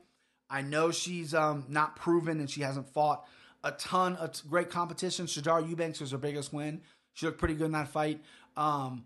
I 0.50 0.62
know 0.62 0.92
she's 0.92 1.34
um, 1.34 1.66
not 1.70 1.96
proven 1.96 2.40
and 2.40 2.50
she 2.50 2.62
hasn't 2.62 2.90
fought 2.90 3.26
a 3.64 3.72
ton 3.72 4.16
of 4.16 4.42
great 4.50 4.70
competition. 4.70 5.26
Sijara 5.26 5.68
Eubanks 5.68 6.02
was 6.02 6.12
her 6.12 6.18
biggest 6.18 6.52
win. 6.52 6.82
She 7.14 7.26
looked 7.26 7.38
pretty 7.38 7.54
good 7.54 7.66
in 7.66 7.72
that 7.74 7.90
fight. 7.90 8.22
Um, 8.58 9.06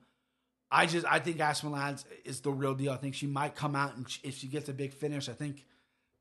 I 0.71 0.85
just 0.85 1.05
I 1.05 1.19
think 1.19 1.39
Aspen 1.39 1.71
Ladd 1.71 2.01
is 2.23 2.41
the 2.41 2.51
real 2.51 2.73
deal. 2.73 2.91
I 2.91 2.97
think 2.97 3.15
she 3.15 3.27
might 3.27 3.55
come 3.55 3.75
out 3.75 3.95
and 3.95 4.05
if 4.23 4.37
she 4.37 4.47
gets 4.47 4.69
a 4.69 4.73
big 4.73 4.93
finish, 4.93 5.29
I 5.29 5.33
think. 5.33 5.65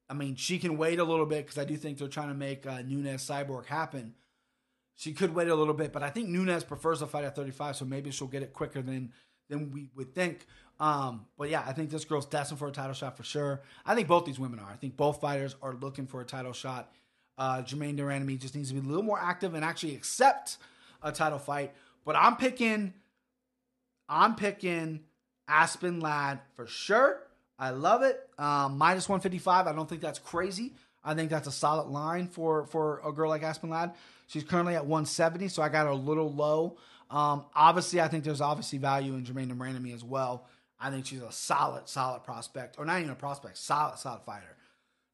I 0.08 0.12
mean, 0.12 0.36
she 0.36 0.58
can 0.58 0.76
wait 0.76 0.98
a 0.98 1.04
little 1.04 1.24
bit 1.24 1.46
because 1.46 1.56
I 1.58 1.64
do 1.64 1.76
think 1.76 1.96
they're 1.96 2.08
trying 2.08 2.28
to 2.28 2.34
make 2.34 2.66
uh, 2.66 2.82
Nunes 2.82 3.26
Cyborg 3.26 3.66
happen. 3.66 4.14
She 4.96 5.12
could 5.12 5.34
wait 5.34 5.48
a 5.48 5.54
little 5.54 5.72
bit, 5.74 5.92
but 5.92 6.02
I 6.02 6.10
think 6.10 6.28
Nunes 6.28 6.62
prefers 6.62 7.00
a 7.00 7.06
fight 7.06 7.24
at 7.24 7.34
35, 7.34 7.76
so 7.76 7.84
maybe 7.86 8.10
she'll 8.10 8.28
get 8.28 8.42
it 8.42 8.52
quicker 8.52 8.82
than 8.82 9.12
than 9.48 9.70
we 9.70 9.88
would 9.94 10.14
think. 10.14 10.46
Um, 10.80 11.26
but 11.38 11.50
yeah, 11.50 11.62
I 11.66 11.72
think 11.72 11.90
this 11.90 12.04
girl's 12.04 12.26
destined 12.26 12.58
for 12.58 12.68
a 12.68 12.72
title 12.72 12.94
shot 12.94 13.16
for 13.16 13.22
sure. 13.22 13.62
I 13.86 13.94
think 13.94 14.08
both 14.08 14.24
these 14.24 14.38
women 14.38 14.58
are. 14.58 14.70
I 14.70 14.76
think 14.76 14.96
both 14.96 15.20
fighters 15.20 15.56
are 15.62 15.74
looking 15.74 16.06
for 16.06 16.20
a 16.20 16.24
title 16.24 16.52
shot. 16.52 16.92
Uh, 17.36 17.62
Germaine 17.62 17.96
de 17.96 18.02
Randamie 18.02 18.38
just 18.38 18.54
needs 18.54 18.68
to 18.68 18.74
be 18.74 18.80
a 18.80 18.82
little 18.82 19.02
more 19.02 19.18
active 19.18 19.54
and 19.54 19.64
actually 19.64 19.94
accept 19.94 20.58
a 21.02 21.12
title 21.12 21.38
fight. 21.38 21.74
But 22.04 22.16
I'm 22.16 22.36
picking, 22.36 22.94
I'm 24.08 24.34
picking 24.34 25.00
Aspen 25.48 26.00
Ladd 26.00 26.40
for 26.54 26.66
sure. 26.66 27.20
I 27.58 27.70
love 27.70 28.02
it. 28.02 28.28
Um, 28.38 28.78
minus 28.78 29.08
155. 29.08 29.66
I 29.66 29.72
don't 29.72 29.88
think 29.88 30.00
that's 30.00 30.18
crazy. 30.18 30.72
I 31.04 31.14
think 31.14 31.30
that's 31.30 31.46
a 31.46 31.52
solid 31.52 31.88
line 31.88 32.28
for 32.28 32.66
for 32.66 33.00
a 33.04 33.12
girl 33.12 33.28
like 33.28 33.42
Aspen 33.42 33.70
Ladd. 33.70 33.94
She's 34.26 34.42
currently 34.42 34.74
at 34.74 34.86
170, 34.86 35.48
so 35.48 35.62
I 35.62 35.68
got 35.68 35.84
her 35.84 35.92
a 35.92 35.96
little 35.96 36.32
low. 36.32 36.78
Um, 37.10 37.44
obviously, 37.54 38.00
I 38.00 38.08
think 38.08 38.24
there's 38.24 38.40
obviously 38.40 38.78
value 38.78 39.14
in 39.14 39.24
Germaine 39.24 39.48
de 39.48 39.54
Randamie 39.54 39.94
as 39.94 40.02
well. 40.02 40.46
I 40.80 40.90
think 40.90 41.06
she's 41.06 41.20
a 41.22 41.30
solid, 41.30 41.88
solid 41.88 42.24
prospect, 42.24 42.76
or 42.78 42.84
not 42.84 42.98
even 42.98 43.10
a 43.10 43.14
prospect, 43.14 43.58
solid, 43.58 43.98
solid 43.98 44.22
fighter. 44.22 44.56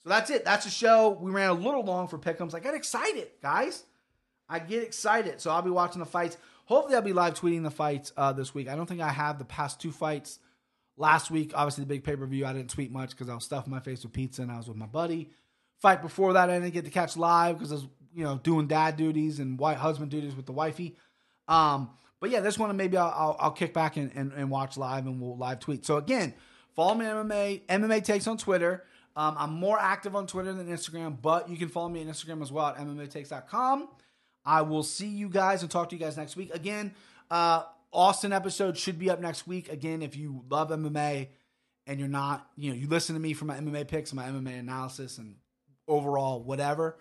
So 0.05 0.09
that's 0.09 0.31
it. 0.31 0.45
That's 0.45 0.65
the 0.65 0.71
show. 0.71 1.11
We 1.21 1.31
ran 1.31 1.51
a 1.51 1.55
little 1.55 1.85
long 1.85 2.09
for 2.09 2.19
pick 2.19 2.41
'ems. 2.41 2.55
I 2.55 2.61
got 2.61 2.75
excited, 2.75 3.29
guys. 3.43 3.85
I 4.49 4.59
get 4.61 4.83
excited. 4.83 5.41
So 5.41 5.51
I'll 5.51 5.63
be 5.63 5.71
watching 5.71 6.01
the 6.01 6.07
fights. 6.07 6.37
Hopefully, 6.71 6.95
I'll 6.95 7.03
be 7.03 7.13
live 7.13 7.35
tweeting 7.35 7.65
the 7.65 7.71
fights 7.71 8.13
uh, 8.17 8.33
this 8.33 8.55
week. 8.55 8.69
I 8.69 8.77
don't 8.77 8.87
think 8.87 9.01
I 9.01 9.11
have 9.11 9.41
the 9.41 9.45
past 9.45 9.81
two 9.81 9.91
fights. 9.91 10.39
Last 10.97 11.29
week, 11.29 11.51
obviously, 11.53 11.83
the 11.83 11.89
big 11.89 12.05
pay 12.05 12.15
per 12.15 12.25
view, 12.27 12.47
I 12.47 12.53
didn't 12.53 12.71
tweet 12.71 12.93
much 12.93 13.11
because 13.11 13.29
I 13.29 13.35
was 13.35 13.43
stuffing 13.43 13.73
my 13.73 13.81
face 13.81 14.05
with 14.05 14.13
pizza 14.13 14.43
and 14.43 14.53
I 14.53 14.57
was 14.57 14.69
with 14.69 14.77
my 14.77 14.87
buddy. 14.87 15.31
Fight 15.81 16.01
before 16.01 16.35
that, 16.35 16.49
I 16.49 16.61
didn't 16.61 16.73
get 16.73 16.85
to 16.85 16.91
catch 16.93 17.17
live 17.17 17.59
because 17.59 17.73
I 17.73 17.75
was, 17.75 17.89
you 18.15 18.23
know, 18.23 18.39
doing 18.41 18.69
dad 18.69 18.97
duties 18.97 19.41
and 19.41 19.59
white 19.59 19.79
husband 19.79 20.13
duties 20.13 20.37
with 20.37 20.47
the 20.47 20.53
wifey. 20.53 20.97
Um, 21.49 21.91
but 22.21 22.31
yeah, 22.31 22.39
this 22.39 22.57
one 22.57 22.77
maybe 22.77 22.97
I'll, 22.97 23.15
I'll, 23.17 23.37
I'll 23.41 23.51
kick 23.51 23.75
back 23.75 23.97
and, 23.97 24.13
and, 24.15 24.33
and, 24.33 24.49
watch 24.49 24.77
live 24.77 25.07
and 25.07 25.21
we'll 25.21 25.37
live 25.37 25.59
tweet. 25.59 25.85
So 25.85 25.97
again, 25.97 26.35
follow 26.77 26.95
me 26.95 27.05
on 27.07 27.29
MMA, 27.29 27.67
MMA 27.67 28.05
Takes 28.05 28.29
on 28.29 28.39
Twitter. 28.39 28.85
Um, 29.17 29.35
I'm 29.37 29.55
more 29.55 29.77
active 29.77 30.15
on 30.15 30.29
Twitter 30.29 30.53
than 30.53 30.69
Instagram, 30.69 31.21
but 31.21 31.49
you 31.49 31.57
can 31.57 31.69
follow 31.69 31.89
me 31.89 32.01
on 32.03 32.07
Instagram 32.07 32.43
as 32.43 32.53
well 32.53 32.67
at 32.67 32.77
MMAtakes.com. 32.77 33.89
I 34.45 34.63
will 34.63 34.83
see 34.83 35.09
you 35.09 35.29
guys 35.29 35.63
and 35.63 35.71
talk 35.71 35.91
to 35.91 35.97
you 35.97 36.01
guys 36.01 36.17
next 36.17 36.37
week. 36.37 36.55
Again, 36.55 36.95
uh, 37.31 37.65
Austin 37.93 38.33
episode 38.33 38.77
should 38.77 38.99
be 38.99 39.11
up 39.11 39.21
next 39.21 39.47
week. 39.47 39.71
Again, 39.71 40.03
if 40.03 40.17
you 40.17 40.45
love 40.49 40.71
MMA 40.71 41.29
and 41.87 41.99
you're 41.99 42.09
not, 42.09 42.49
you 42.57 42.71
know, 42.71 42.77
you 42.77 42.87
listen 42.87 43.15
to 43.15 43.21
me 43.21 43.33
for 43.33 43.45
my 43.45 43.57
MMA 43.59 43.89
picks 43.89 44.13
and 44.13 44.17
my 44.17 44.27
MMA 44.29 44.59
analysis 44.59 45.19
and 45.19 45.37
overall 45.89 46.43
whatever, 46.43 46.99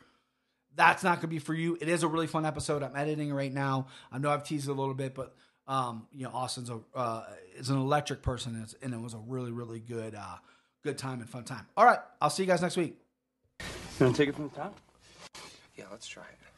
that's 0.76 1.04
not 1.04 1.16
going 1.16 1.22
to 1.22 1.28
be 1.28 1.40
for 1.40 1.54
you. 1.54 1.78
It 1.80 1.90
is 1.90 2.04
a 2.04 2.08
really 2.08 2.28
fun 2.28 2.46
episode. 2.46 2.84
I'm 2.84 2.96
editing 2.96 3.34
right 3.34 3.54
now. 3.54 3.88
I 4.12 4.18
know 4.18 4.32
I've 4.32 4.44
teased 4.44 4.68
it 4.68 4.72
a 4.72 4.74
little 4.74 4.94
bit, 4.94 5.14
but 5.14 5.36
um, 5.68 6.08
you 6.12 6.24
know, 6.24 6.32
Austin's 6.32 6.72
a 6.72 6.80
uh, 6.96 7.26
is 7.56 7.70
an 7.70 7.78
electric 7.78 8.24
person, 8.24 8.56
and, 8.56 8.74
and 8.82 8.94
it 8.94 9.00
was 9.00 9.14
a 9.14 9.20
really, 9.28 9.52
really 9.52 9.80
good, 9.80 10.16
uh, 10.16 10.38
good 10.84 10.98
time 10.98 11.20
and 11.20 11.30
fun 11.30 11.44
time. 11.44 11.68
All 11.78 11.86
right, 11.86 12.00
I'll 12.20 12.32
see 12.32 12.42
you 12.42 12.48
guys 12.48 12.62
next 12.62 12.76
week. 12.76 12.98
You 13.60 14.06
want 14.06 14.16
to 14.16 14.22
take 14.22 14.30
it 14.30 14.36
from 14.36 14.50
the 14.50 14.56
top? 14.56 14.80
Yeah, 15.76 15.86
let's 15.92 16.08
try 16.08 16.24
it. 16.24 16.49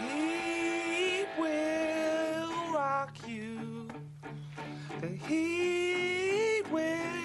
He 0.00 1.24
will 1.38 2.72
rock 2.72 3.16
you. 3.26 3.88
Heat 5.28 6.64
will 6.70 7.21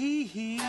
my 0.00 0.06
heat. 0.06 0.60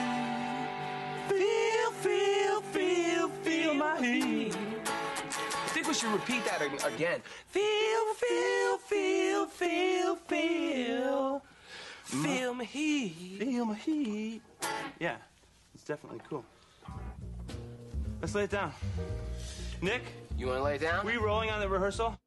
Feel, 1.30 1.92
feel, 1.92 2.62
feel, 2.62 3.30
feel 3.30 3.74
my 3.74 3.98
heat. 4.00 4.56
I 4.86 5.68
think 5.74 5.88
we 5.88 5.94
should 5.94 6.12
repeat 6.12 6.44
that 6.46 6.62
again. 6.62 7.22
Feel, 7.48 8.14
feel, 8.16 8.78
feel, 8.78 9.46
feel, 9.46 10.16
feel. 10.16 11.42
Feel 12.04 12.54
my 12.54 12.64
heat. 12.66 13.38
Feel 13.40 13.66
my 13.66 13.76
heat. 13.76 14.42
Yeah, 15.00 15.16
it's 15.74 15.86
definitely 15.86 16.20
cool. 16.30 16.44
Let's 18.20 18.36
lay 18.36 18.44
it 18.44 18.52
down. 18.52 18.74
Nick, 19.82 20.04
You 20.38 20.48
want 20.48 20.60
to 20.60 20.64
lay 20.64 20.78
down? 20.78 21.06
we 21.06 21.16
rolling 21.16 21.50
on 21.50 21.60
the 21.60 21.70
rehearsal? 21.70 22.22